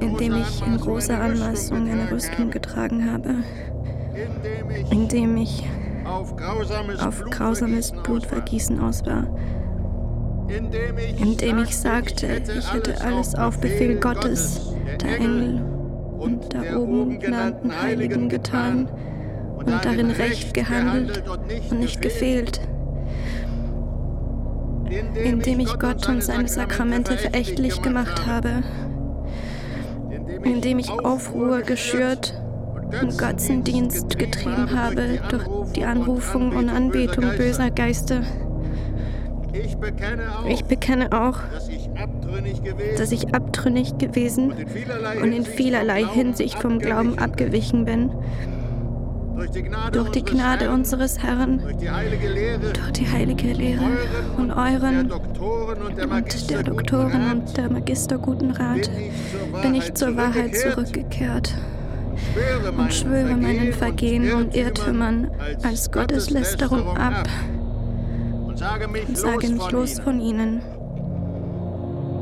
indem 0.00 0.36
ich 0.36 0.62
in 0.66 0.78
großer 0.78 1.18
Anmaßung 1.20 1.88
eine 1.88 2.10
Rüstung 2.10 2.50
getragen 2.50 3.10
habe, 3.10 3.36
indem 4.90 5.36
ich 5.36 5.64
auf 6.04 6.36
grausames, 6.36 7.00
auf 7.00 7.20
grausames 7.30 7.92
Blutvergießen 7.92 8.80
aus 8.80 9.04
war, 9.04 9.26
indem 11.18 11.58
ich 11.58 11.76
sagte, 11.76 12.42
ich 12.56 12.72
hätte 12.72 13.00
alles 13.00 13.34
auf 13.34 13.58
Befehl 13.60 13.98
Gottes, 13.98 14.72
der 15.00 15.18
Engel. 15.18 15.62
und 16.18 16.52
der 16.52 16.80
oben 16.80 17.18
genannten 17.18 17.70
Heiligen 17.82 18.28
getan 18.28 18.88
und 19.56 19.68
darin 19.84 20.10
recht 20.10 20.54
gehandelt 20.54 21.24
und 21.28 21.80
nicht 21.80 22.00
gefehlt, 22.00 22.60
indem 25.22 25.60
ich 25.60 25.78
Gott 25.78 26.08
und 26.08 26.22
seine 26.22 26.48
Sakramente 26.48 27.18
verächtlich 27.18 27.82
gemacht 27.82 28.26
habe, 28.26 28.62
indem 30.46 30.78
ich 30.78 30.90
Aufruhr 30.90 31.62
geschürt 31.62 32.40
und 33.02 33.18
Götzendienst 33.18 34.18
getrieben 34.18 34.70
habe 34.78 35.20
durch 35.28 35.44
die 35.74 35.84
Anrufung 35.84 36.52
und 36.52 36.68
Anbetung 36.68 37.24
böser 37.36 37.70
Geister. 37.70 38.22
Ich 40.48 40.64
bekenne 40.64 41.12
auch, 41.12 41.38
dass 42.98 43.12
ich 43.12 43.34
abtrünnig 43.34 43.98
gewesen 43.98 44.52
und 45.22 45.32
in 45.32 45.44
vielerlei 45.44 46.04
Hinsicht 46.04 46.58
vom 46.58 46.78
Glauben 46.78 47.18
abgewichen 47.18 47.84
bin. 47.84 48.10
Durch 49.92 50.10
die 50.10 50.22
Gnade 50.24 50.70
unseres 50.70 51.22
Herrn, 51.22 51.58
durch 51.58 51.76
die 51.76 51.90
heilige 51.90 53.52
Lehre 53.52 53.84
und 54.38 54.50
euren 54.50 55.10
und 55.10 56.50
der 56.50 56.62
Doktoren 56.62 57.30
und 57.32 57.56
der 57.56 57.70
Magister 57.70 58.18
guten 58.18 58.52
Rat. 58.52 58.90
Bin 59.62 59.74
ich 59.74 59.92
zur 59.94 60.16
Wahrheit 60.16 60.56
zurückgekehrt? 60.56 61.54
und 62.78 62.92
schwöre 62.92 63.36
meinen 63.36 63.72
Vergehen 63.72 64.32
und 64.32 64.54
Irrtümern 64.54 65.30
als 65.62 65.90
Gotteslästerung 65.90 66.96
ab. 66.96 67.28
und 68.46 68.58
sage 68.58 68.88
mich 68.88 69.70
los 69.70 70.00
von 70.00 70.20
ihnen. 70.20 70.62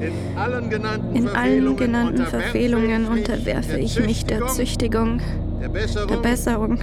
In 0.00 0.36
allen 0.36 0.68
genannten, 0.68 1.16
In 1.16 1.28
allen 1.28 1.76
genannten 1.76 2.26
Verfehlungen 2.26 3.06
unterwerfe 3.06 3.78
ich 3.78 4.04
mich 4.04 4.24
der 4.26 4.48
Züchtigung, 4.48 5.20
der 5.60 5.68
der 6.06 6.16
Besserung 6.16 6.78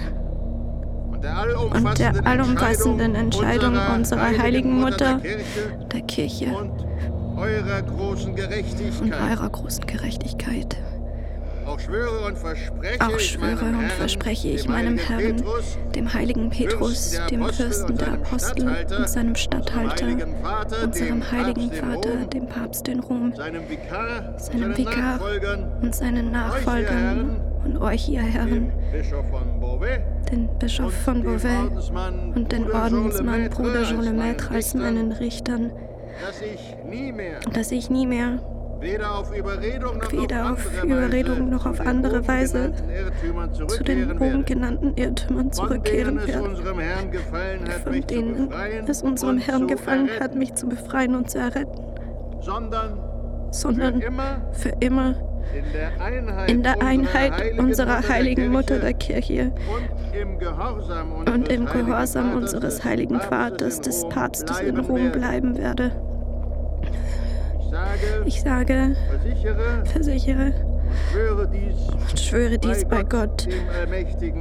und 1.70 1.98
der 1.98 2.26
allumfassenden 2.26 3.14
Entscheidung 3.14 3.76
unserer 3.94 4.36
heiligen 4.38 4.80
Mutter, 4.80 5.20
der 5.92 6.00
Kirche 6.02 6.46
und 6.46 6.84
eurer 7.36 7.82
großen 7.82 8.34
Gerechtigkeit. 9.86 10.76
Auch 11.64 11.78
schwöre 11.78 12.26
und 12.26 12.36
verspreche, 13.92 14.48
ich 14.48 14.68
meinem 14.68 14.98
Herrn, 14.98 15.42
dem 15.94 16.12
heiligen 16.12 16.50
Petrus, 16.50 17.18
dem 17.30 17.44
Fürsten 17.48 17.96
der 17.96 18.08
seinem 18.08 18.22
Apostel 18.22 18.62
Statthalter, 18.62 18.98
und 18.98 19.08
seinem 19.08 19.34
Statthalter, 19.36 20.06
heiligen 20.06 20.42
Vater, 20.42 20.84
unserem 20.84 21.08
dem 21.08 21.30
heiligen 21.30 21.70
Papst 21.70 21.78
in 21.78 21.88
Vater, 21.88 22.10
Rom, 22.10 22.30
dem 22.30 22.46
Papst 22.48 22.88
in 22.88 23.00
Rom, 23.00 23.32
seinem 23.34 24.76
Vikar, 24.76 25.20
und 25.82 25.94
seinen 25.94 26.32
Nachfolgern 26.32 27.51
und 27.64 27.76
euch, 27.78 28.08
ihr 28.08 28.22
Herren, 28.22 28.72
den 30.30 30.48
Bischof 30.58 30.92
von 31.04 31.22
Beauvais 31.22 31.90
und 32.34 32.52
den 32.52 32.70
Ordensmann 32.70 33.48
Bruder 33.50 33.84
Jean 33.84 34.02
meinen 34.02 34.16
Lemaitre 34.16 34.54
als 34.54 34.74
Richtern, 34.74 34.82
meinen 34.82 35.12
Richtern, 35.12 35.72
dass 37.52 37.70
ich 37.72 37.90
nie 37.90 38.06
mehr, 38.06 38.38
weder 38.80 39.18
auf 39.18 39.36
Überredung 39.36 39.98
noch 39.98 40.12
auf, 40.52 40.84
Überredung 40.84 41.50
Weise 41.50 41.50
noch 41.50 41.66
auf 41.66 41.76
zu 41.76 41.82
den 41.82 41.88
andere 41.88 42.18
oben 42.18 42.28
Weise 42.28 42.58
genannten 42.60 42.90
Irrtümern 42.90 43.52
zu 43.52 43.66
den 43.66 43.76
zurückkehren 43.76 44.10
oben 44.10 44.20
werde. 44.20 44.44
genannten 44.44 44.96
Irrtümern 44.96 45.52
Von 45.52 45.68
denen 45.68 45.68
zurückkehren 45.68 46.18
es 46.18 46.26
werde, 46.26 46.48
unserem 46.48 46.78
Herrn 46.78 47.10
gefallen 47.10 47.68
hat, 47.68 47.82
von 47.82 47.92
mich 47.92 48.06
zu 48.06 48.14
denen 48.14 48.48
befreien 48.48 48.88
es 48.88 49.02
unserem 49.02 49.34
und 49.34 49.38
Herrn 49.40 49.60
zu 49.60 49.66
gefallen 49.66 50.08
hat, 50.10 50.20
erretten, 50.20 50.38
mich 50.38 50.54
zu 50.54 50.68
befreien 50.68 51.14
und 51.14 51.30
zu 51.30 51.38
erretten, 51.38 51.80
sondern 53.50 54.02
für 54.52 54.72
immer 54.80 55.14
in 55.54 55.72
der 55.72 56.00
Einheit, 56.00 56.50
in 56.50 56.62
der 56.62 56.82
Einheit 56.82 57.58
unserer 57.58 57.62
unserer 57.92 58.08
heiligen 58.08 58.50
Mutter 58.50 58.78
der 58.78 58.94
Kirche 58.94 59.52
und 59.52 60.16
im 60.16 60.38
Gehorsam 60.38 61.12
unseres, 61.12 61.34
und 61.34 61.48
im 61.52 61.68
heiligen 61.68 61.86
Gehorsam 61.86 62.24
Vaters, 62.32 62.54
unseres 62.54 62.76
des 62.76 62.84
heiligen 62.84 63.18
Papstes 63.18 63.28
Vaters, 63.28 63.80
des 63.80 64.08
Papstes 64.08 64.60
in 64.60 64.78
Rom 64.78 65.12
bleiben 65.12 65.56
werde. 65.58 65.92
Ich 67.58 67.70
sage, 67.70 68.24
Ich 68.24 68.40
sage, 68.42 68.96
versichere 69.84 70.52
und 72.10 72.20
schwöre 72.20 72.58
dies 72.58 72.84
bei 72.84 73.02
Gott, 73.02 73.46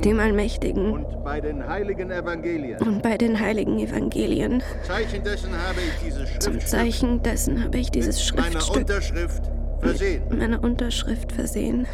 dem 0.04 0.20
Allmächtigen, 0.20 0.92
und 0.92 1.24
bei 1.24 1.40
den 1.40 1.68
heiligen 1.68 2.12
Evangelien. 2.12 2.80
und 2.82 3.02
bei 3.02 3.18
den 3.18 3.40
heiligen 3.40 3.80
Evangelien. 3.80 4.62
Zeichen 4.84 5.24
dessen 5.24 5.52
habe 5.52 5.80
ich 5.80 6.06
dieses 6.06 6.40
Zum 6.40 6.54
Schriftstück 6.54 6.68
Zeichen 6.68 7.24
dessen 7.24 7.64
habe 7.64 7.78
ich 7.78 7.92
dieses 7.92 8.34
mit 8.34 8.42
meiner 8.42 8.76
Unterschrift 8.76 9.44
versehen. 9.82 10.24
mit 10.30 10.40
meiner 10.40 10.64
Unterschrift 10.64 11.32
versehen. 11.32 11.88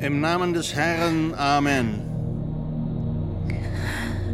Im 0.00 0.20
Namen 0.20 0.52
des 0.52 0.74
Herrn, 0.74 1.32
Amen. 1.34 2.00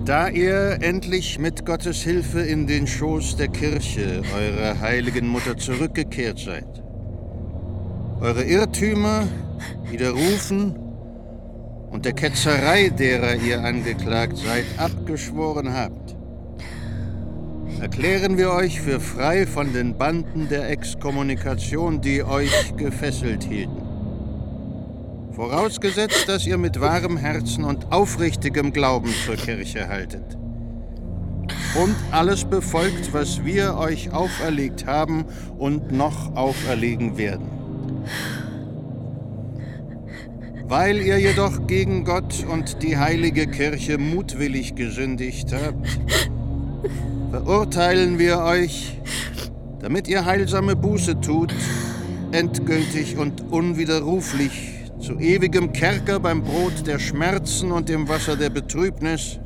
Da 0.07 0.29
ihr 0.29 0.79
endlich 0.81 1.39
mit 1.39 1.67
Gottes 1.67 2.01
Hilfe 2.03 2.41
in 2.41 2.67
den 2.67 2.87
Schoß 2.87 3.37
der 3.37 3.49
Kirche, 3.49 4.23
eurer 4.35 4.81
heiligen 4.81 5.29
Mutter, 5.29 5.59
zurückgekehrt 5.59 6.39
seid, 6.39 6.83
eure 8.23 8.45
Irrtümer 8.45 9.25
widerrufen 9.91 10.75
und 11.91 12.07
der 12.07 12.15
Ketzerei, 12.15 12.89
derer 12.89 13.35
ihr 13.35 13.63
angeklagt 13.63 14.39
seid, 14.39 14.65
abgeschworen 14.79 15.75
habt, 15.75 16.17
erklären 17.81 18.39
wir 18.39 18.53
euch 18.53 18.81
für 18.81 19.01
frei 19.01 19.47
von 19.47 19.73
den 19.73 19.97
Banden 19.97 20.49
der 20.49 20.69
Exkommunikation, 20.71 22.01
die 22.01 22.23
euch 22.23 22.77
gefesselt 22.77 23.45
hielten. 23.45 23.83
Vorausgesetzt, 25.33 26.29
dass 26.29 26.47
ihr 26.47 26.59
mit 26.59 26.81
wahrem 26.81 27.17
Herzen 27.17 27.65
und 27.65 27.93
aufrichtigem 27.93 28.73
Glauben 28.73 29.13
zur 29.25 29.37
Kirche 29.37 29.89
haltet. 29.89 30.37
Und 31.81 31.95
alles 32.11 32.45
befolgt, 32.45 33.13
was 33.13 33.45
wir 33.45 33.77
euch 33.77 34.13
auferlegt 34.13 34.87
haben 34.87 35.25
und 35.59 35.93
noch 35.93 36.35
auferlegen 36.35 37.17
werden. 37.19 37.49
Weil 40.65 40.99
ihr 41.01 41.19
jedoch 41.19 41.67
gegen 41.67 42.05
Gott 42.05 42.45
und 42.51 42.83
die 42.83 42.99
heilige 42.99 43.47
Kirche 43.47 43.97
mutwillig 43.97 44.75
gesündigt 44.75 45.53
habt, 45.53 45.99
verurteilen 47.31 48.19
wir 48.19 48.39
euch, 48.41 48.99
damit 49.81 50.09
ihr 50.09 50.25
heilsame 50.25 50.77
Buße 50.77 51.21
tut, 51.21 51.55
endgültig 52.33 53.17
und 53.17 53.51
unwiderruflich 53.51 54.75
zu 55.01 55.19
ewigem 55.19 55.73
Kerker 55.73 56.21
beim 56.21 56.43
Brot 56.43 56.87
der 56.87 56.99
Schmerzen 56.99 57.71
und 57.73 57.89
dem 57.89 58.09
Wasser 58.09 58.37
der 58.37 58.51
Betrübnis, 58.51 59.39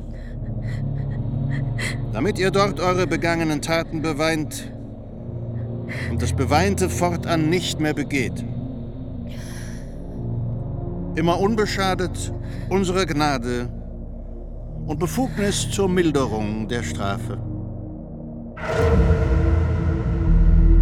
damit 2.11 2.39
ihr 2.39 2.51
dort 2.51 2.79
eure 2.79 3.07
begangenen 3.07 3.61
Taten 3.61 4.01
beweint 4.01 4.71
und 6.09 6.21
das 6.21 6.33
Beweinte 6.33 6.89
fortan 6.89 7.49
nicht 7.49 7.79
mehr 7.79 7.93
begeht. 7.93 8.43
Immer 11.15 11.39
unbeschadet 11.39 12.33
unserer 12.69 13.05
Gnade 13.05 13.69
und 14.85 14.99
Befugnis 14.99 15.69
zur 15.71 15.87
Milderung 15.87 16.67
der 16.67 16.83
Strafe. 16.83 17.37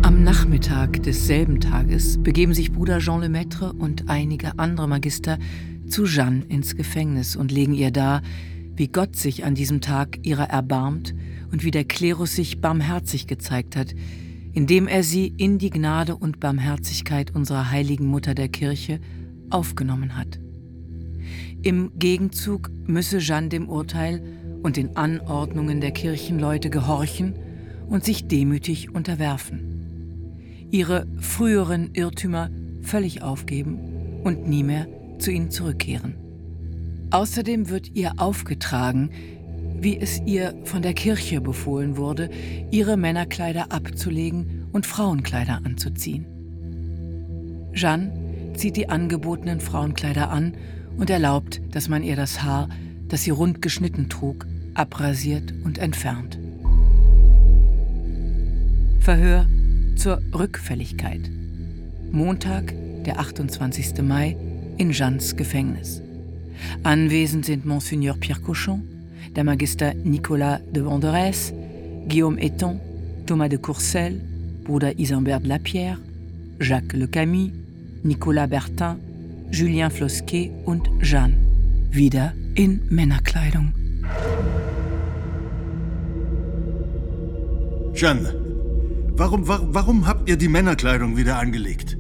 Am 0.02 0.24
Nachmittag 0.24 1.04
desselben 1.04 1.60
Tages 1.60 2.22
begeben 2.22 2.54
sich 2.54 2.72
Bruder 2.72 3.00
Jean 3.00 3.22
Lemaitre 3.22 3.74
und 3.74 4.10
einige 4.10 4.58
andere 4.58 4.88
Magister 4.88 5.38
zu 5.88 6.06
Jeanne 6.06 6.44
ins 6.46 6.76
Gefängnis 6.76 7.36
und 7.36 7.52
legen 7.52 7.74
ihr 7.74 7.92
dar, 7.92 8.22
wie 8.76 8.88
Gott 8.88 9.16
sich 9.16 9.46
an 9.46 9.56
diesem 9.56 9.82
Tag 9.82 10.20
ihrer 10.24 10.50
erbarmt 10.50 11.14
und 11.52 11.64
wie 11.64 11.72
der 11.72 11.84
Klerus 11.84 12.36
sich 12.36 12.60
barmherzig 12.60 13.28
gezeigt 13.28 13.76
hat, 13.76 13.94
indem 14.54 14.88
er 14.88 15.04
sie 15.04 15.28
in 15.28 15.60
die 15.60 15.70
Gnade 15.70 16.16
und 16.16 16.40
Barmherzigkeit 16.40 17.36
unserer 17.36 17.70
heiligen 17.70 18.08
Mutter 18.08 18.34
der 18.34 18.50
Kirche 18.50 19.00
aufgenommen 19.50 20.18
hat. 20.18 20.41
Im 21.64 21.92
Gegenzug 21.98 22.72
müsse 22.88 23.20
Jeanne 23.20 23.50
dem 23.50 23.70
Urteil 23.70 24.22
und 24.64 24.78
den 24.78 24.96
Anordnungen 24.98 25.82
der 25.82 25.92
Kirchenleute 25.92 26.70
gehorchen 26.70 27.36
und 27.88 28.04
sich 28.04 28.28
demütig 28.28 28.94
unterwerfen 28.94 29.82
ihre 30.72 31.06
früheren 31.20 31.92
Irrtümer 31.94 32.50
völlig 32.82 33.22
aufgeben 33.22 33.78
und 34.24 34.48
nie 34.48 34.64
mehr 34.64 34.88
zu 35.20 35.32
ihnen 35.32 35.52
zurückkehren. 35.52 36.16
Außerdem 37.12 37.70
wird 37.70 37.94
ihr 37.94 38.14
aufgetragen, 38.18 39.12
wie 39.80 39.98
es 39.98 40.22
ihr 40.26 40.54
von 40.64 40.82
der 40.82 40.94
Kirche 40.94 41.42
befohlen 41.42 41.98
wurde, 41.98 42.30
ihre 42.72 42.98
Männerkleider 42.98 43.72
abzulegen 43.72 44.68
und 44.72 44.86
Frauenkleider 44.86 45.62
anzuziehen. 45.64 46.26
Jeanne 47.74 48.14
zieht 48.56 48.78
die 48.78 48.90
angebotenen 48.90 49.60
Frauenkleider 49.60 50.30
an 50.30 50.54
und 51.02 51.10
erlaubt, 51.10 51.60
dass 51.72 51.90
man 51.90 52.04
ihr 52.04 52.16
das 52.16 52.44
Haar, 52.44 52.70
das 53.08 53.24
sie 53.24 53.32
rund 53.32 53.60
geschnitten 53.64 54.08
trug, 54.08 54.46
abrasiert 54.76 55.52
und 55.64 55.80
entfernt. 55.80 56.38
Verhör 59.00 59.48
zur 59.96 60.22
Rückfälligkeit. 60.32 61.22
Montag, 62.12 62.76
der 63.04 63.20
28. 63.20 64.04
Mai, 64.04 64.38
in 64.78 64.92
Jeannes 64.92 65.36
Gefängnis. 65.36 66.04
Anwesend 66.84 67.48
sind 67.48 67.66
Monseigneur 67.66 68.16
Pierre 68.20 68.40
Cochon, 68.40 68.84
der 69.36 69.44
Magister 69.44 69.96
Nicolas 69.96 70.60
de 70.72 70.84
Vanderès, 70.84 71.52
Guillaume 72.08 72.38
Eton, 72.38 72.80
Thomas 73.26 73.50
de 73.50 73.58
Courcelles, 73.58 74.22
Bruder 74.66 75.00
Isambert 75.00 75.42
de 75.42 75.50
Lapierre, 75.50 75.98
Jacques 76.60 76.94
Le 76.94 77.08
Camus, 77.08 77.50
Nicolas 78.04 78.46
Bertin, 78.46 78.98
Julien 79.52 79.92
Flosquet 79.92 80.50
und 80.66 80.90
Jeanne. 81.02 81.36
Wieder 81.90 82.34
in 82.56 82.82
Männerkleidung. 82.90 83.74
Jeanne, 87.94 88.34
warum, 89.18 89.48
warum, 89.50 89.74
warum 89.74 90.08
habt 90.08 90.30
ihr 90.30 90.38
die 90.38 90.48
Männerkleidung 90.48 91.18
wieder 91.18 91.38
angelegt? 91.38 91.98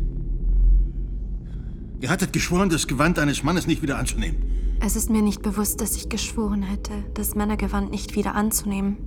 Ihr 1.99 2.10
hattet 2.10 2.32
geschworen, 2.32 2.70
das 2.70 2.88
Gewand 2.88 3.20
eines 3.20 3.43
Mannes 3.43 3.68
nicht 3.68 3.82
wieder 3.82 3.97
anzunehmen. 3.97 4.38
Es 4.80 4.95
ist 4.95 5.10
mir 5.10 5.22
nicht 5.22 5.41
bewusst, 5.41 5.82
dass 5.82 5.97
ich 5.97 6.08
geschworen 6.08 6.64
hätte, 6.64 6.93
das 7.14 7.36
Männergewand 7.36 7.91
nicht 7.91 8.16
wieder 8.16 8.34
anzunehmen. 8.34 8.97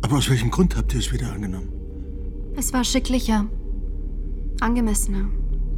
Aber 0.00 0.16
aus 0.16 0.30
welchem 0.30 0.50
Grund 0.50 0.74
habt 0.74 0.94
ihr 0.94 1.00
es 1.00 1.12
wieder 1.12 1.32
angenommen? 1.32 1.68
Es 2.56 2.72
war 2.72 2.82
schicklicher, 2.82 3.46
angemessener, 4.60 5.28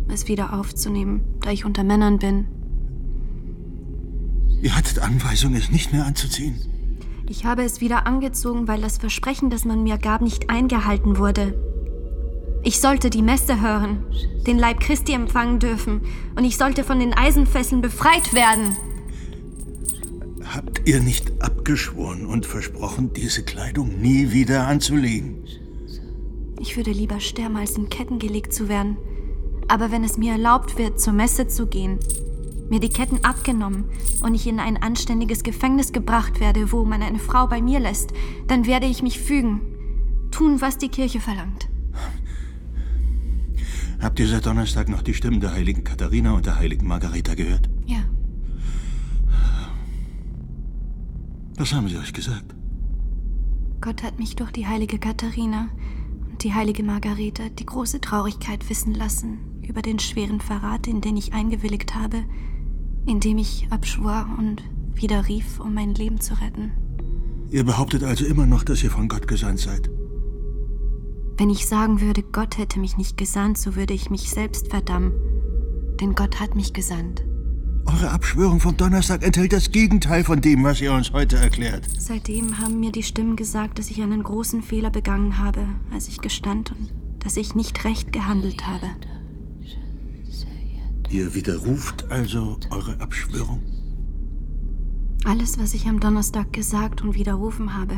es 0.08 0.28
wieder 0.28 0.52
aufzunehmen, 0.52 1.22
da 1.40 1.50
ich 1.50 1.64
unter 1.64 1.84
Männern 1.84 2.18
bin. 2.18 2.46
Ihr 4.62 4.76
hattet 4.76 5.00
Anweisung, 5.00 5.54
es 5.54 5.70
nicht 5.70 5.92
mehr 5.92 6.06
anzuziehen. 6.06 6.56
Ich 7.28 7.44
habe 7.44 7.62
es 7.62 7.80
wieder 7.80 8.06
angezogen, 8.06 8.68
weil 8.68 8.80
das 8.80 8.98
Versprechen, 8.98 9.50
das 9.50 9.64
man 9.64 9.82
mir 9.82 9.98
gab, 9.98 10.22
nicht 10.22 10.50
eingehalten 10.50 11.18
wurde. 11.18 11.54
Ich 12.64 12.80
sollte 12.80 13.10
die 13.10 13.22
Messe 13.22 13.60
hören, 13.60 14.04
den 14.46 14.58
Leib 14.58 14.80
Christi 14.80 15.12
empfangen 15.12 15.58
dürfen 15.58 16.02
und 16.36 16.44
ich 16.44 16.56
sollte 16.56 16.84
von 16.84 17.00
den 17.00 17.12
Eisenfesseln 17.12 17.80
befreit 17.80 18.34
werden. 18.34 18.76
Habt 20.44 20.82
ihr 20.86 21.00
nicht 21.00 21.42
abgeschworen 21.42 22.26
und 22.26 22.46
versprochen, 22.46 23.12
diese 23.14 23.42
Kleidung 23.42 24.00
nie 24.00 24.30
wieder 24.30 24.66
anzulegen? 24.68 25.42
Ich 26.60 26.76
würde 26.76 26.92
lieber 26.92 27.18
sterben, 27.18 27.56
als 27.56 27.76
in 27.76 27.88
Ketten 27.88 28.20
gelegt 28.20 28.52
zu 28.52 28.68
werden. 28.68 28.96
Aber 29.72 29.90
wenn 29.90 30.04
es 30.04 30.18
mir 30.18 30.32
erlaubt 30.32 30.76
wird, 30.76 31.00
zur 31.00 31.14
Messe 31.14 31.48
zu 31.48 31.66
gehen, 31.66 31.98
mir 32.68 32.78
die 32.78 32.90
Ketten 32.90 33.24
abgenommen 33.24 33.86
und 34.20 34.34
ich 34.34 34.46
in 34.46 34.60
ein 34.60 34.76
anständiges 34.76 35.44
Gefängnis 35.44 35.94
gebracht 35.94 36.40
werde, 36.40 36.72
wo 36.72 36.84
man 36.84 37.00
eine 37.00 37.18
Frau 37.18 37.46
bei 37.46 37.62
mir 37.62 37.80
lässt, 37.80 38.12
dann 38.48 38.66
werde 38.66 38.84
ich 38.84 39.02
mich 39.02 39.18
fügen, 39.18 39.62
tun, 40.30 40.60
was 40.60 40.76
die 40.76 40.90
Kirche 40.90 41.20
verlangt. 41.20 41.70
Habt 43.98 44.20
ihr 44.20 44.28
seit 44.28 44.44
Donnerstag 44.44 44.90
noch 44.90 45.00
die 45.00 45.14
Stimmen 45.14 45.40
der 45.40 45.52
heiligen 45.54 45.84
Katharina 45.84 46.34
und 46.34 46.44
der 46.44 46.56
heiligen 46.56 46.86
Margareta 46.86 47.34
gehört? 47.34 47.70
Ja. 47.86 48.04
Was 51.56 51.72
haben 51.72 51.88
sie 51.88 51.96
euch 51.96 52.12
gesagt? 52.12 52.54
Gott 53.80 54.02
hat 54.02 54.18
mich 54.18 54.36
durch 54.36 54.50
die 54.50 54.66
heilige 54.66 54.98
Katharina 54.98 55.70
und 56.30 56.44
die 56.44 56.52
heilige 56.52 56.82
Margareta 56.82 57.44
die 57.48 57.64
große 57.64 58.02
Traurigkeit 58.02 58.68
wissen 58.68 58.92
lassen 58.92 59.51
über 59.72 59.80
den 59.80 59.98
schweren 59.98 60.38
Verrat, 60.38 60.86
in 60.86 61.00
den 61.00 61.16
ich 61.16 61.32
eingewilligt 61.32 61.94
habe, 61.94 62.24
indem 63.06 63.38
ich 63.38 63.66
abschwor 63.70 64.28
und 64.38 64.62
wieder 64.94 65.28
rief, 65.28 65.60
um 65.60 65.72
mein 65.72 65.94
Leben 65.94 66.20
zu 66.20 66.34
retten. 66.34 66.72
Ihr 67.50 67.64
behauptet 67.64 68.04
also 68.04 68.26
immer 68.26 68.44
noch, 68.44 68.64
dass 68.64 68.82
ihr 68.82 68.90
von 68.90 69.08
Gott 69.08 69.26
gesandt 69.26 69.60
seid? 69.60 69.88
Wenn 71.38 71.48
ich 71.48 71.66
sagen 71.66 72.02
würde, 72.02 72.22
Gott 72.22 72.58
hätte 72.58 72.78
mich 72.78 72.98
nicht 72.98 73.16
gesandt, 73.16 73.56
so 73.56 73.74
würde 73.74 73.94
ich 73.94 74.10
mich 74.10 74.28
selbst 74.28 74.68
verdammen. 74.68 75.12
Denn 75.98 76.14
Gott 76.14 76.38
hat 76.38 76.54
mich 76.54 76.74
gesandt. 76.74 77.24
Eure 77.86 78.10
Abschwörung 78.10 78.60
vom 78.60 78.76
Donnerstag 78.76 79.24
enthält 79.24 79.54
das 79.54 79.70
Gegenteil 79.70 80.22
von 80.22 80.42
dem, 80.42 80.64
was 80.64 80.82
ihr 80.82 80.92
uns 80.92 81.14
heute 81.14 81.36
erklärt. 81.36 81.88
Seitdem 81.98 82.58
haben 82.58 82.78
mir 82.78 82.92
die 82.92 83.02
Stimmen 83.02 83.36
gesagt, 83.36 83.78
dass 83.78 83.90
ich 83.90 84.02
einen 84.02 84.22
großen 84.22 84.62
Fehler 84.62 84.90
begangen 84.90 85.38
habe, 85.38 85.66
als 85.90 86.08
ich 86.08 86.18
gestand 86.18 86.72
und 86.72 86.92
dass 87.24 87.38
ich 87.38 87.54
nicht 87.54 87.84
recht 87.86 88.12
gehandelt 88.12 88.66
habe. 88.66 88.86
Ihr 91.12 91.34
widerruft 91.34 92.10
also 92.10 92.56
eure 92.70 92.98
Abschwörung? 92.98 93.60
Alles, 95.26 95.58
was 95.58 95.74
ich 95.74 95.86
am 95.86 96.00
Donnerstag 96.00 96.54
gesagt 96.54 97.02
und 97.02 97.14
widerrufen 97.14 97.76
habe, 97.76 97.96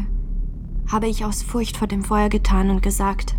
habe 0.89 1.07
ich 1.07 1.25
aus 1.25 1.45
Furcht 1.45 1.77
vor 1.77 1.87
dem 1.87 2.03
Feuer 2.03 2.29
getan 2.29 2.71
und 2.71 2.83
gesagt. 2.83 3.37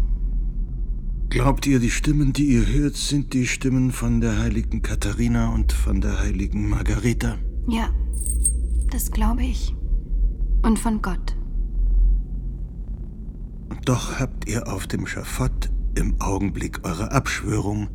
Glaubt 1.27 1.67
ihr, 1.67 1.79
die 1.79 1.91
Stimmen, 1.91 2.31
die 2.31 2.45
ihr 2.45 2.65
hört, 2.65 2.95
sind 2.95 3.33
die 3.33 3.45
Stimmen 3.45 3.91
von 3.91 4.21
der 4.21 4.39
heiligen 4.39 4.81
Katharina 4.81 5.49
und 5.53 5.73
von 5.73 5.99
der 5.99 6.21
heiligen 6.21 6.69
Margareta? 6.69 7.37
Ja, 7.67 7.89
das 8.91 9.11
glaube 9.11 9.43
ich. 9.43 9.75
Und 10.61 10.79
von 10.79 11.01
Gott. 11.01 11.35
Doch 13.83 14.21
habt 14.21 14.47
ihr 14.47 14.71
auf 14.71 14.87
dem 14.87 15.05
Schafott 15.05 15.69
im 15.95 16.15
Augenblick 16.21 16.85
eurer 16.85 17.11
Abschwörung 17.11 17.89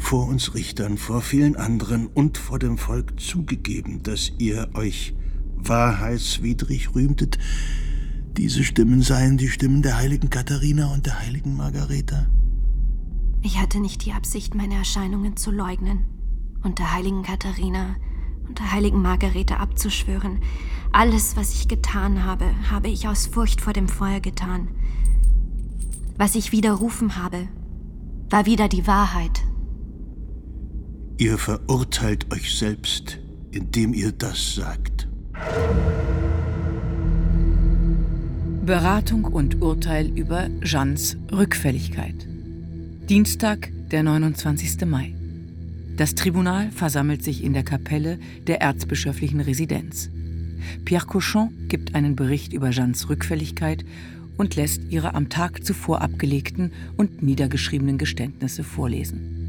vor 0.00 0.26
uns 0.26 0.54
Richtern, 0.54 0.98
vor 0.98 1.20
vielen 1.20 1.54
anderen 1.54 2.08
und 2.08 2.38
vor 2.38 2.58
dem 2.58 2.78
Volk 2.78 3.20
zugegeben, 3.20 4.02
dass 4.02 4.32
ihr 4.38 4.70
euch 4.74 5.14
wahrheitswidrig 5.56 6.94
rühmtet, 6.94 7.38
diese 8.36 8.64
Stimmen 8.64 9.02
seien 9.02 9.36
die 9.36 9.48
Stimmen 9.48 9.82
der 9.82 9.98
heiligen 9.98 10.30
Katharina 10.30 10.92
und 10.92 11.06
der 11.06 11.20
heiligen 11.20 11.56
Margareta. 11.56 12.26
Ich 13.42 13.58
hatte 13.58 13.80
nicht 13.80 14.04
die 14.04 14.12
Absicht, 14.12 14.54
meine 14.54 14.74
Erscheinungen 14.74 15.36
zu 15.36 15.50
leugnen 15.50 16.06
und 16.62 16.78
der 16.78 16.92
heiligen 16.92 17.22
Katharina 17.22 17.96
und 18.48 18.58
der 18.58 18.72
heiligen 18.72 19.02
Margareta 19.02 19.56
abzuschwören. 19.56 20.40
Alles, 20.92 21.36
was 21.36 21.54
ich 21.54 21.68
getan 21.68 22.24
habe, 22.24 22.46
habe 22.70 22.88
ich 22.88 23.06
aus 23.06 23.26
Furcht 23.26 23.60
vor 23.60 23.72
dem 23.72 23.88
Feuer 23.88 24.20
getan. 24.20 24.68
Was 26.16 26.34
ich 26.34 26.52
widerrufen 26.52 27.16
habe, 27.16 27.48
war 28.28 28.46
wieder 28.46 28.68
die 28.68 28.86
Wahrheit. 28.86 29.42
Ihr 31.20 31.36
verurteilt 31.36 32.32
euch 32.32 32.56
selbst, 32.56 33.18
indem 33.50 33.92
ihr 33.92 34.10
das 34.10 34.54
sagt. 34.54 35.06
Beratung 38.64 39.24
und 39.24 39.60
Urteil 39.60 40.06
über 40.18 40.48
Jeannes 40.62 41.18
Rückfälligkeit. 41.30 42.26
Dienstag, 43.10 43.70
der 43.90 44.02
29. 44.02 44.86
Mai. 44.86 45.14
Das 45.98 46.14
Tribunal 46.14 46.70
versammelt 46.70 47.22
sich 47.22 47.44
in 47.44 47.52
der 47.52 47.64
Kapelle 47.64 48.18
der 48.46 48.62
erzbischöflichen 48.62 49.40
Residenz. 49.40 50.08
Pierre 50.86 51.04
Cochon 51.04 51.50
gibt 51.68 51.94
einen 51.94 52.16
Bericht 52.16 52.54
über 52.54 52.70
Jeannes 52.70 53.10
Rückfälligkeit 53.10 53.84
und 54.38 54.56
lässt 54.56 54.80
ihre 54.88 55.12
am 55.12 55.28
Tag 55.28 55.66
zuvor 55.66 56.00
abgelegten 56.00 56.72
und 56.96 57.22
niedergeschriebenen 57.22 57.98
Geständnisse 57.98 58.64
vorlesen. 58.64 59.39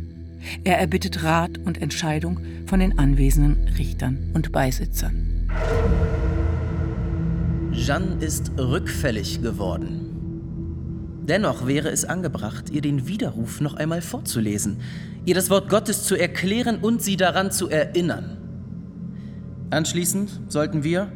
Er 0.64 0.80
erbittet 0.80 1.24
Rat 1.24 1.58
und 1.60 1.82
Entscheidung 1.82 2.40
von 2.66 2.80
den 2.80 2.98
anwesenden 2.98 3.68
Richtern 3.78 4.32
und 4.34 4.52
Beisitzern. 4.52 5.48
Jeanne 7.72 8.16
ist 8.20 8.52
rückfällig 8.58 9.42
geworden. 9.42 10.08
Dennoch 11.28 11.68
wäre 11.68 11.90
es 11.90 12.04
angebracht, 12.04 12.70
ihr 12.70 12.82
den 12.82 13.08
Widerruf 13.08 13.62
noch 13.62 13.76
einmal 13.76 14.02
vorzulesen, 14.02 14.82
ihr 15.26 15.36
das 15.36 15.50
Wort 15.50 15.70
Gottes 15.70 16.04
zu 16.04 16.16
erklären 16.16 16.80
und 16.80 17.02
sie 17.02 17.16
daran 17.16 17.52
zu 17.52 17.70
erinnern. 17.70 18.38
Anschließend 19.70 20.30
sollten 20.50 20.84
wir, 20.84 21.12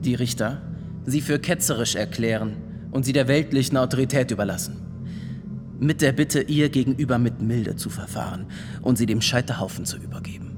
die 0.00 0.14
Richter, 0.14 0.62
sie 1.04 1.20
für 1.20 1.38
ketzerisch 1.38 1.94
erklären 1.94 2.56
und 2.90 3.04
sie 3.04 3.12
der 3.12 3.26
weltlichen 3.28 3.76
Autorität 3.76 4.30
überlassen 4.30 4.81
mit 5.82 6.00
der 6.00 6.12
Bitte, 6.12 6.42
ihr 6.42 6.68
gegenüber 6.68 7.18
mit 7.18 7.42
Milde 7.42 7.76
zu 7.76 7.90
verfahren 7.90 8.46
und 8.80 8.96
sie 8.96 9.06
dem 9.06 9.20
Scheiterhaufen 9.20 9.84
zu 9.84 9.96
übergeben. 9.96 10.56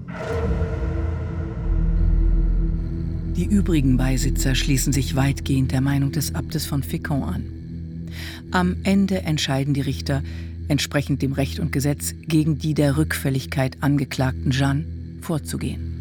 Die 3.37 3.47
übrigen 3.47 3.97
Beisitzer 3.97 4.55
schließen 4.55 4.93
sich 4.93 5.17
weitgehend 5.17 5.73
der 5.73 5.81
Meinung 5.81 6.13
des 6.13 6.35
Abtes 6.35 6.67
von 6.67 6.83
Fécamp 6.83 7.25
an. 7.25 8.11
Am 8.53 8.77
Ende 8.85 9.23
entscheiden 9.23 9.75
die 9.75 9.81
Richter, 9.81 10.23
entsprechend 10.69 11.21
dem 11.21 11.33
Recht 11.33 11.59
und 11.59 11.73
Gesetz, 11.73 12.15
gegen 12.29 12.59
die 12.59 12.75
der 12.75 12.97
Rückfälligkeit 12.97 13.79
angeklagten 13.81 14.53
Jeanne 14.53 14.85
vorzugehen. 15.21 15.95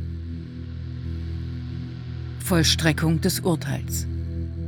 Vollstreckung 2.39 3.21
des 3.21 3.39
Urteils. 3.39 4.05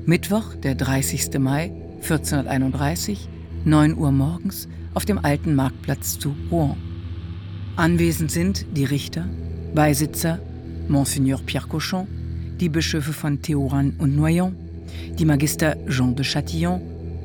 Mittwoch, 0.06 0.56
der 0.56 0.76
30. 0.76 1.38
Mai 1.40 1.72
1431, 2.02 3.30
9 3.66 3.98
Uhr 3.98 4.12
morgens 4.12 4.68
auf 4.94 5.06
dem 5.06 5.18
alten 5.26 5.56
Marktplatz 5.56 6.20
zu 6.20 6.36
Rouen. 6.52 6.78
Anwesend 7.76 8.30
sind 8.30 8.64
die 8.78 8.86
Richter, 8.86 9.26
Beisitzer, 9.74 10.40
Monseigneur 10.88 11.40
Pierre 11.44 11.68
Cochon, 11.68 12.06
die 12.60 12.70
Bischöfe 12.70 13.12
von 13.12 13.40
Théoran 13.40 13.98
und 13.98 14.16
Noyon, 14.16 14.56
die 15.18 15.26
Magister 15.26 15.76
Jean 15.90 16.16
de 16.16 16.24
Châtillon, 16.24 16.80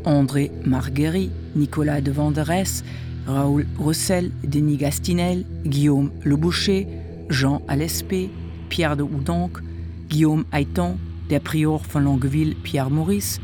André 0.04 0.50
Marguerite, 0.64 1.30
Nicolas 1.54 2.00
de 2.00 2.14
Vanderès, 2.14 2.82
Raoul 3.26 3.66
Roussel, 3.78 4.32
Denis 4.42 4.78
Gastinel, 4.78 5.44
Guillaume 5.64 6.10
Le 6.24 6.38
Boucher, 6.38 6.86
Jean 7.28 7.60
Alespé, 7.66 8.30
Pierre 8.70 8.96
de 8.96 9.02
Houdanque, 9.02 9.62
Guillaume 10.08 10.46
Aiton, 10.52 10.98
der 11.28 11.40
Prior 11.40 11.80
von 11.80 12.04
Longueville 12.04 12.54
Pierre 12.62 12.90
Maurice, 12.90 13.38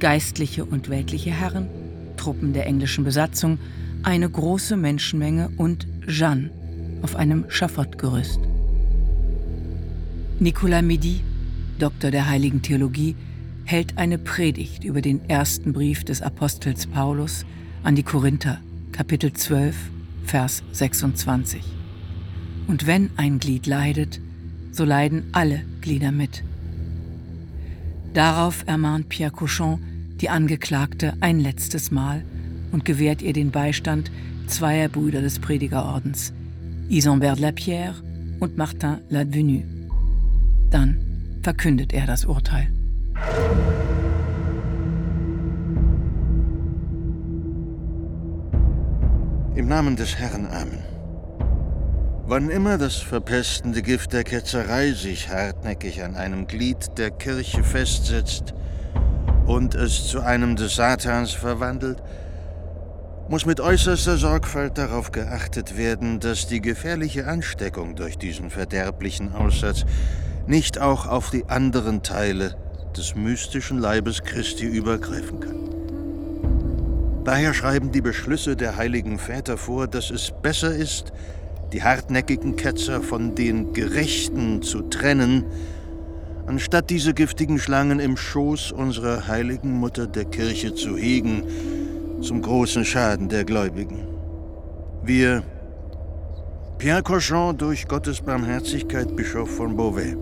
geistliche 0.00 0.64
und 0.64 0.88
weltliche 0.88 1.30
Herren, 1.30 1.68
Truppen 2.18 2.52
der 2.52 2.66
englischen 2.66 3.04
Besatzung 3.04 3.58
eine 4.02 4.28
große 4.28 4.76
Menschenmenge 4.76 5.50
und 5.56 5.86
Jeanne 6.06 6.50
auf 7.00 7.16
einem 7.16 7.46
Schafottgerüst. 7.48 8.40
Nicolas 10.40 10.82
Midi, 10.82 11.20
Doktor 11.78 12.10
der 12.10 12.28
Heiligen 12.28 12.60
Theologie, 12.62 13.16
hält 13.64 13.98
eine 13.98 14.18
Predigt 14.18 14.84
über 14.84 15.00
den 15.00 15.28
ersten 15.28 15.72
Brief 15.72 16.04
des 16.04 16.22
Apostels 16.22 16.86
Paulus 16.86 17.44
an 17.82 17.96
die 17.96 18.02
Korinther, 18.02 18.60
Kapitel 18.92 19.32
12, 19.32 19.74
Vers 20.24 20.62
26. 20.72 21.62
Und 22.66 22.86
wenn 22.86 23.10
ein 23.16 23.38
Glied 23.38 23.66
leidet, 23.66 24.20
so 24.72 24.84
leiden 24.84 25.24
alle 25.32 25.62
Glieder 25.80 26.12
mit. 26.12 26.44
Darauf 28.14 28.64
ermahnt 28.66 29.08
Pierre 29.08 29.32
Cochon 29.32 29.80
die 30.20 30.28
Angeklagte 30.28 31.14
ein 31.20 31.38
letztes 31.38 31.90
Mal 31.90 32.24
und 32.72 32.84
gewährt 32.84 33.22
ihr 33.22 33.32
den 33.32 33.50
Beistand 33.50 34.10
zweier 34.46 34.88
Brüder 34.88 35.20
des 35.20 35.38
Predigerordens, 35.38 36.32
Isambert 36.88 37.38
Lapierre 37.38 37.94
und 38.40 38.56
Martin 38.56 38.98
Ladvenu. 39.08 39.62
Dann 40.70 41.40
verkündet 41.42 41.92
er 41.92 42.06
das 42.06 42.24
Urteil. 42.24 42.68
Im 49.54 49.66
Namen 49.66 49.96
des 49.96 50.16
Herrn 50.16 50.46
Amen. 50.46 50.84
Wann 52.26 52.50
immer 52.50 52.76
das 52.76 52.96
verpestende 52.96 53.82
Gift 53.82 54.12
der 54.12 54.22
Ketzerei 54.22 54.92
sich 54.92 55.30
hartnäckig 55.30 56.02
an 56.02 56.14
einem 56.14 56.46
Glied 56.46 56.98
der 56.98 57.10
Kirche 57.10 57.64
festsetzt 57.64 58.54
und 59.48 59.74
es 59.74 60.06
zu 60.06 60.20
einem 60.20 60.56
des 60.56 60.76
Satans 60.76 61.32
verwandelt, 61.32 62.02
muss 63.30 63.46
mit 63.46 63.60
äußerster 63.60 64.18
Sorgfalt 64.18 64.76
darauf 64.76 65.10
geachtet 65.10 65.78
werden, 65.78 66.20
dass 66.20 66.46
die 66.46 66.60
gefährliche 66.60 67.26
Ansteckung 67.26 67.96
durch 67.96 68.18
diesen 68.18 68.50
verderblichen 68.50 69.34
Aussatz 69.34 69.86
nicht 70.46 70.78
auch 70.78 71.06
auf 71.06 71.30
die 71.30 71.46
anderen 71.46 72.02
Teile 72.02 72.56
des 72.94 73.14
mystischen 73.14 73.78
Leibes 73.78 74.22
Christi 74.22 74.66
übergreifen 74.66 75.40
kann. 75.40 75.58
Daher 77.24 77.54
schreiben 77.54 77.90
die 77.90 78.02
Beschlüsse 78.02 78.54
der 78.54 78.76
heiligen 78.76 79.18
Väter 79.18 79.56
vor, 79.56 79.88
dass 79.88 80.10
es 80.10 80.30
besser 80.42 80.74
ist, 80.74 81.12
die 81.72 81.82
hartnäckigen 81.82 82.56
Ketzer 82.56 83.02
von 83.02 83.34
den 83.34 83.72
Gerechten 83.72 84.62
zu 84.62 84.82
trennen, 84.82 85.44
anstatt 86.48 86.88
diese 86.88 87.12
giftigen 87.12 87.58
Schlangen 87.58 88.00
im 88.00 88.16
Schoß 88.16 88.72
unserer 88.72 89.28
heiligen 89.28 89.72
Mutter 89.72 90.06
der 90.06 90.24
Kirche 90.24 90.74
zu 90.74 90.96
hegen, 90.96 91.42
zum 92.22 92.40
großen 92.40 92.86
Schaden 92.86 93.28
der 93.28 93.44
Gläubigen. 93.44 94.06
Wir, 95.02 95.42
Pierre 96.78 97.02
Cochon 97.02 97.56
durch 97.58 97.86
Gottes 97.86 98.22
Barmherzigkeit 98.22 99.14
Bischof 99.14 99.56
von 99.56 99.76
Beauvais 99.76 100.16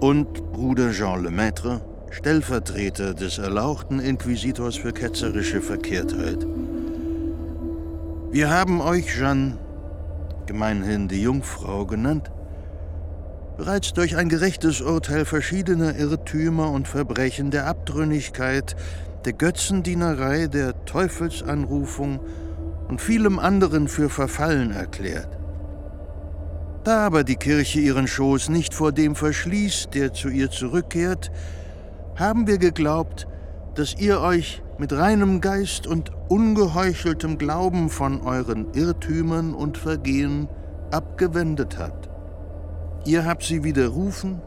und 0.00 0.52
Bruder 0.52 0.90
Jean 0.90 1.22
Lemaitre, 1.22 1.80
Stellvertreter 2.10 3.14
des 3.14 3.38
erlauchten 3.38 4.00
Inquisitors 4.00 4.76
für 4.76 4.92
ketzerische 4.92 5.60
Verkehrtheit. 5.60 6.44
Wir 8.32 8.50
haben 8.50 8.80
euch, 8.80 9.06
Jeanne, 9.16 9.58
gemeinhin 10.46 11.06
die 11.06 11.22
Jungfrau 11.22 11.86
genannt, 11.86 12.32
bereits 13.56 13.92
durch 13.92 14.16
ein 14.16 14.28
gerechtes 14.28 14.80
Urteil 14.80 15.24
verschiedener 15.24 15.96
Irrtümer 15.96 16.70
und 16.70 16.88
Verbrechen 16.88 17.50
der 17.50 17.66
Abtrünnigkeit 17.66 18.74
der 19.24 19.32
Götzendienerei, 19.32 20.48
der 20.48 20.84
Teufelsanrufung 20.84 22.20
und 22.88 23.00
vielem 23.00 23.38
anderen 23.38 23.88
für 23.88 24.10
verfallen 24.10 24.70
erklärt. 24.70 25.28
Da 26.84 27.06
aber 27.06 27.24
die 27.24 27.36
Kirche 27.36 27.80
ihren 27.80 28.06
Schoß 28.06 28.50
nicht 28.50 28.74
vor 28.74 28.92
dem 28.92 29.14
verschließt, 29.14 29.94
der 29.94 30.12
zu 30.12 30.28
ihr 30.28 30.50
zurückkehrt, 30.50 31.30
haben 32.16 32.46
wir 32.46 32.58
geglaubt, 32.58 33.26
dass 33.74 33.94
ihr 33.94 34.20
euch 34.20 34.62
mit 34.78 34.92
reinem 34.92 35.40
Geist 35.40 35.86
und 35.86 36.12
ungeheucheltem 36.28 37.38
Glauben 37.38 37.88
von 37.88 38.20
euren 38.20 38.72
Irrtümern 38.74 39.54
und 39.54 39.78
Vergehen 39.78 40.48
abgewendet 40.90 41.78
habt. 41.78 42.13
Ihr 43.06 43.26
habt 43.26 43.42
sie 43.42 43.64
widerrufen, 43.64 44.40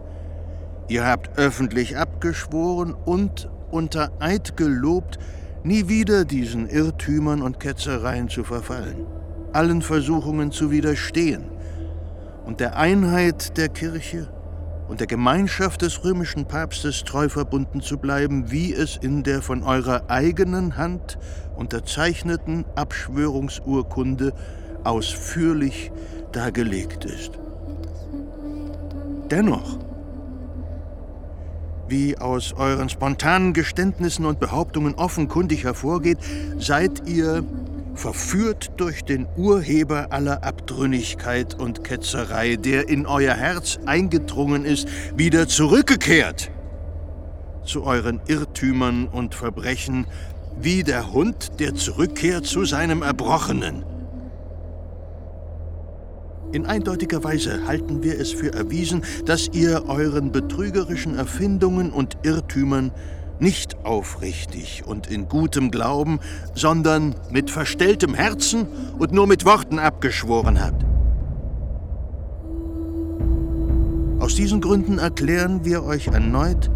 ihr 0.88 1.06
habt 1.06 1.38
öffentlich 1.38 1.96
abgeschworen 1.96 2.94
und 2.94 3.50
unter 3.70 4.12
Eid 4.20 4.58
gelobt, 4.58 5.20
nie 5.64 5.90
wieder 5.90 6.26
diesen 6.26 6.68
Irrtümern 6.68 7.44
und 7.44 7.60
Ketzereien 7.60 8.30
zu 8.30 8.44
verfallen, 8.44 9.06
allen 9.54 9.84
Versuchungen 9.84 10.52
zu 10.52 10.72
widerstehen 10.72 11.44
und 12.46 12.60
der 12.60 12.78
Einheit 12.78 13.58
der 13.58 13.70
Kirche 13.70 14.28
und 14.88 15.02
der 15.02 15.08
Gemeinschaft 15.08 15.84
des 15.84 16.04
römischen 16.04 16.48
Papstes 16.48 17.04
treu 17.04 17.30
verbunden 17.30 17.82
zu 17.82 18.00
bleiben, 18.00 18.50
wie 18.50 18.74
es 18.74 18.98
in 18.98 19.22
der 19.22 19.44
von 19.44 19.62
eurer 19.62 20.10
eigenen 20.10 20.78
Hand 20.78 21.20
unterzeichneten 21.56 22.66
Abschwörungsurkunde 22.76 24.34
ausführlich 24.84 25.92
dargelegt 26.32 27.06
ist. 27.06 27.38
Dennoch 29.30 29.80
wie 31.90 32.18
aus 32.18 32.54
euren 32.54 32.90
spontanen 32.90 33.54
Geständnissen 33.54 34.26
und 34.26 34.40
Behauptungen 34.40 34.96
offenkundig 34.96 35.64
hervorgeht, 35.64 36.18
seid 36.60 37.08
ihr 37.08 37.44
verführt 37.96 38.72
durch 38.78 39.04
den 39.04 39.26
Urheber 39.38 40.12
aller 40.12 40.44
Abtrünnigkeit 40.44 41.56
und 41.56 41.84
Ketzerei, 41.84 42.56
der 42.56 42.90
in 42.90 43.06
euer 43.06 43.34
Herz 43.34 43.80
eingedrungen 43.86 44.66
ist, 44.66 44.88
wieder 45.16 45.48
zurückgekehrt 45.48 46.52
zu 47.64 47.84
euren 47.84 48.22
Irrtümern 48.28 49.08
und 49.08 49.36
Verbrechen, 49.36 50.06
wie 50.60 50.84
der 50.84 51.12
Hund, 51.12 51.60
der 51.60 51.76
zurückkehrt 51.76 52.46
zu 52.46 52.66
seinem 52.66 53.02
Erbrochenen. 53.02 53.84
In 56.54 56.66
eindeutiger 56.66 57.24
Weise 57.24 57.68
halten 57.68 58.04
wir 58.04 58.20
es 58.20 58.32
für 58.32 58.54
erwiesen, 58.54 59.04
dass 59.26 59.50
ihr 59.52 59.84
euren 59.88 60.32
betrügerischen 60.32 61.18
Erfindungen 61.18 61.92
und 61.92 62.18
Irrtümern 62.24 62.92
nicht 63.40 63.86
aufrichtig 63.86 64.84
und 64.86 65.08
in 65.08 65.28
gutem 65.28 65.72
Glauben, 65.72 66.20
sondern 66.56 67.16
mit 67.30 67.52
verstelltem 67.52 68.14
Herzen 68.14 68.68
und 68.98 69.12
nur 69.12 69.28
mit 69.28 69.46
Worten 69.46 69.78
abgeschworen 69.78 70.64
habt. 70.64 70.86
Aus 74.20 74.36
diesen 74.36 74.62
Gründen 74.62 74.98
erklären 74.98 75.64
wir 75.64 75.84
euch 75.84 76.08
erneut 76.08 76.72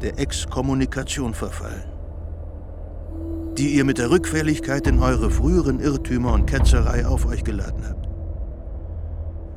der 0.00 0.18
Exkommunikation 0.18 1.32
verfallen, 1.32 1.84
die 3.56 3.76
ihr 3.76 3.84
mit 3.84 3.98
der 3.98 4.10
Rückfälligkeit 4.10 4.86
in 4.88 4.98
eure 4.98 5.30
früheren 5.30 5.78
Irrtümer 5.80 6.32
und 6.32 6.46
Ketzerei 6.46 7.06
auf 7.06 7.26
euch 7.26 7.44
geladen 7.44 7.84
habt. 7.88 8.11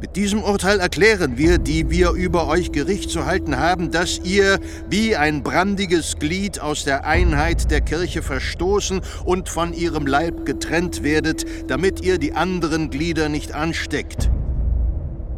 Mit 0.01 0.17
diesem 0.17 0.43
Urteil 0.43 0.81
erklären 0.81 1.37
wir, 1.37 1.57
die 1.57 1.89
wir 1.89 2.11
über 2.11 2.47
euch 2.47 2.73
Gericht 2.73 3.09
zu 3.09 3.25
halten 3.25 3.57
haben, 3.57 3.91
dass 3.91 4.19
ihr 4.23 4.59
wie 4.89 5.15
ein 5.15 5.41
brandiges 5.41 6.17
Glied 6.17 6.59
aus 6.59 6.83
der 6.83 7.05
Einheit 7.05 7.71
der 7.71 7.79
Kirche 7.79 8.21
verstoßen 8.21 8.99
und 9.23 9.47
von 9.47 9.73
ihrem 9.73 10.05
Leib 10.05 10.45
getrennt 10.45 11.01
werdet, 11.01 11.45
damit 11.69 12.01
ihr 12.01 12.17
die 12.17 12.33
anderen 12.33 12.89
Glieder 12.89 13.29
nicht 13.29 13.55
ansteckt. 13.55 14.29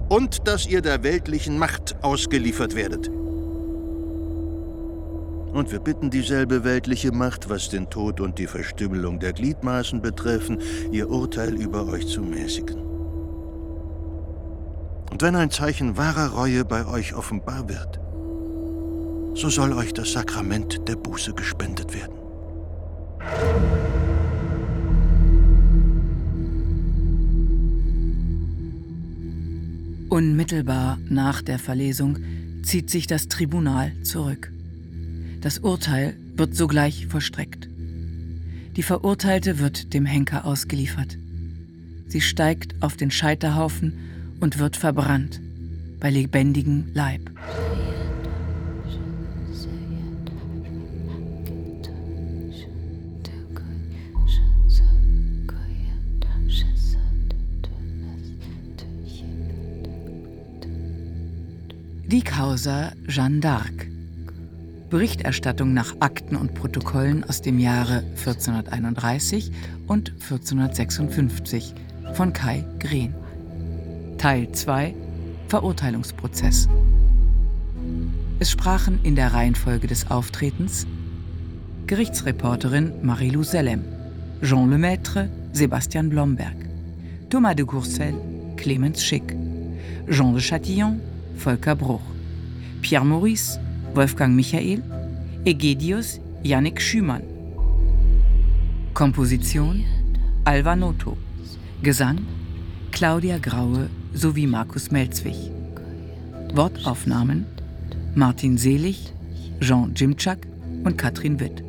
Und 0.09 0.47
dass 0.47 0.65
ihr 0.65 0.81
der 0.81 1.03
weltlichen 1.03 1.59
Macht 1.59 1.95
ausgeliefert 2.01 2.73
werdet. 2.73 3.09
Und 5.53 5.71
wir 5.71 5.79
bitten 5.79 6.09
dieselbe 6.09 6.63
weltliche 6.63 7.11
Macht, 7.11 7.49
was 7.49 7.69
den 7.69 7.91
Tod 7.91 8.19
und 8.21 8.39
die 8.39 8.47
Verstümmelung 8.47 9.19
der 9.19 9.33
Gliedmaßen 9.33 10.01
betreffen, 10.01 10.59
ihr 10.91 11.09
Urteil 11.09 11.53
über 11.53 11.87
euch 11.87 12.07
zu 12.07 12.21
mäßigen. 12.21 12.86
Und 15.09 15.21
wenn 15.21 15.35
ein 15.35 15.51
Zeichen 15.51 15.97
wahrer 15.97 16.29
Reue 16.29 16.65
bei 16.65 16.85
euch 16.85 17.13
offenbar 17.13 17.67
wird, 17.69 17.99
so 19.37 19.49
soll 19.49 19.73
euch 19.73 19.93
das 19.93 20.13
Sakrament 20.13 20.87
der 20.87 20.95
Buße 20.95 21.33
gespendet 21.33 21.93
werden. 21.93 22.17
Unmittelbar 30.09 30.97
nach 31.09 31.41
der 31.41 31.59
Verlesung 31.59 32.17
zieht 32.63 32.89
sich 32.89 33.07
das 33.07 33.27
Tribunal 33.27 33.91
zurück. 34.03 34.51
Das 35.41 35.59
Urteil 35.59 36.17
wird 36.35 36.55
sogleich 36.55 37.07
vollstreckt. 37.07 37.69
Die 38.75 38.83
Verurteilte 38.83 39.59
wird 39.59 39.93
dem 39.93 40.05
Henker 40.05 40.45
ausgeliefert. 40.45 41.17
Sie 42.07 42.21
steigt 42.21 42.81
auf 42.81 42.95
den 42.95 43.11
Scheiterhaufen 43.11 43.99
und 44.39 44.59
wird 44.59 44.77
verbrannt 44.77 45.41
bei 45.99 46.09
lebendigem 46.09 46.85
Leib. 46.93 47.31
Die 62.09 62.23
Wieghauser 62.23 62.93
Jeanne 63.07 63.41
d'Arc. 63.41 63.87
Berichterstattung 64.89 65.73
nach 65.73 65.97
Akten 65.99 66.37
und 66.37 66.53
Protokollen 66.53 67.25
aus 67.25 67.41
dem 67.41 67.59
Jahre 67.59 68.03
1431 68.15 69.51
und 69.87 70.11
1456 70.11 71.75
von 72.13 72.31
Kai 72.31 72.63
Green. 72.79 73.13
Teil 74.17 74.51
2 74.51 74.95
Verurteilungsprozess. 75.47 76.67
Es 78.39 78.49
sprachen 78.49 78.99
in 79.03 79.15
der 79.15 79.33
Reihenfolge 79.33 79.87
des 79.87 80.09
Auftretens 80.09 80.87
Gerichtsreporterin 81.85 82.93
Marie-Lou 83.03 83.43
Sellem, 83.43 83.83
Jean 84.41 84.69
Lemaitre, 84.69 85.29
Sebastian 85.53 86.09
Blomberg, 86.09 86.55
Thomas 87.29 87.55
de 87.55 87.63
Courcelles, 87.63 88.19
Clemens 88.57 89.03
Schick, 89.03 89.35
Jean 90.09 90.33
de 90.33 90.41
Chatillon, 90.41 90.99
Volker 91.35 91.75
Bruch, 91.75 92.01
Pierre 92.81 93.05
Maurice, 93.05 93.59
Wolfgang 93.93 94.35
Michael, 94.35 94.81
Egedius 95.45 96.19
Yannick 96.43 96.81
Schümann. 96.81 97.21
Komposition 98.93 99.83
Alva 100.43 100.75
Noto. 100.75 101.15
Gesang 101.83 102.17
Claudia 102.91 103.37
Graue 103.37 103.89
sowie 104.17 104.47
Markus 104.47 104.91
Melzwig. 104.91 105.35
Wortaufnahmen 106.53 107.45
Martin 108.15 108.57
Selig, 108.57 109.13
Jean 109.59 109.93
Jimczak 109.95 110.39
und 110.83 110.97
Katrin 110.97 111.39
Witt. 111.39 111.63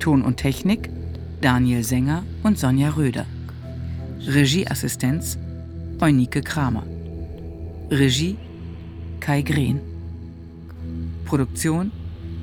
Ton 0.00 0.22
und 0.22 0.38
Technik 0.38 0.90
Daniel 1.40 1.84
Sänger 1.84 2.24
und 2.42 2.58
Sonja 2.58 2.90
Röder. 2.90 3.26
Regieassistenz 4.26 5.38
Eunike 6.00 6.40
Kramer. 6.40 6.84
Regie 7.90 8.36
Kai 9.20 9.42
Green. 9.42 9.80
Produktion 11.26 11.92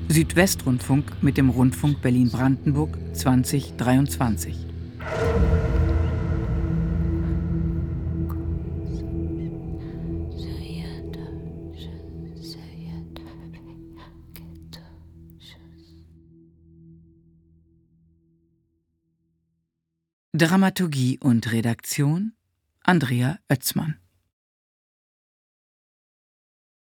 Südwestrundfunk 0.08 1.22
mit 1.22 1.36
dem 1.36 1.50
Rundfunk 1.50 2.00
Berlin-Brandenburg 2.00 2.96
2023. 3.12 4.56
Dramaturgie 20.36 21.20
und 21.20 21.52
Redaktion 21.52 22.32
Andrea 22.82 23.38
Oetzmann 23.48 24.00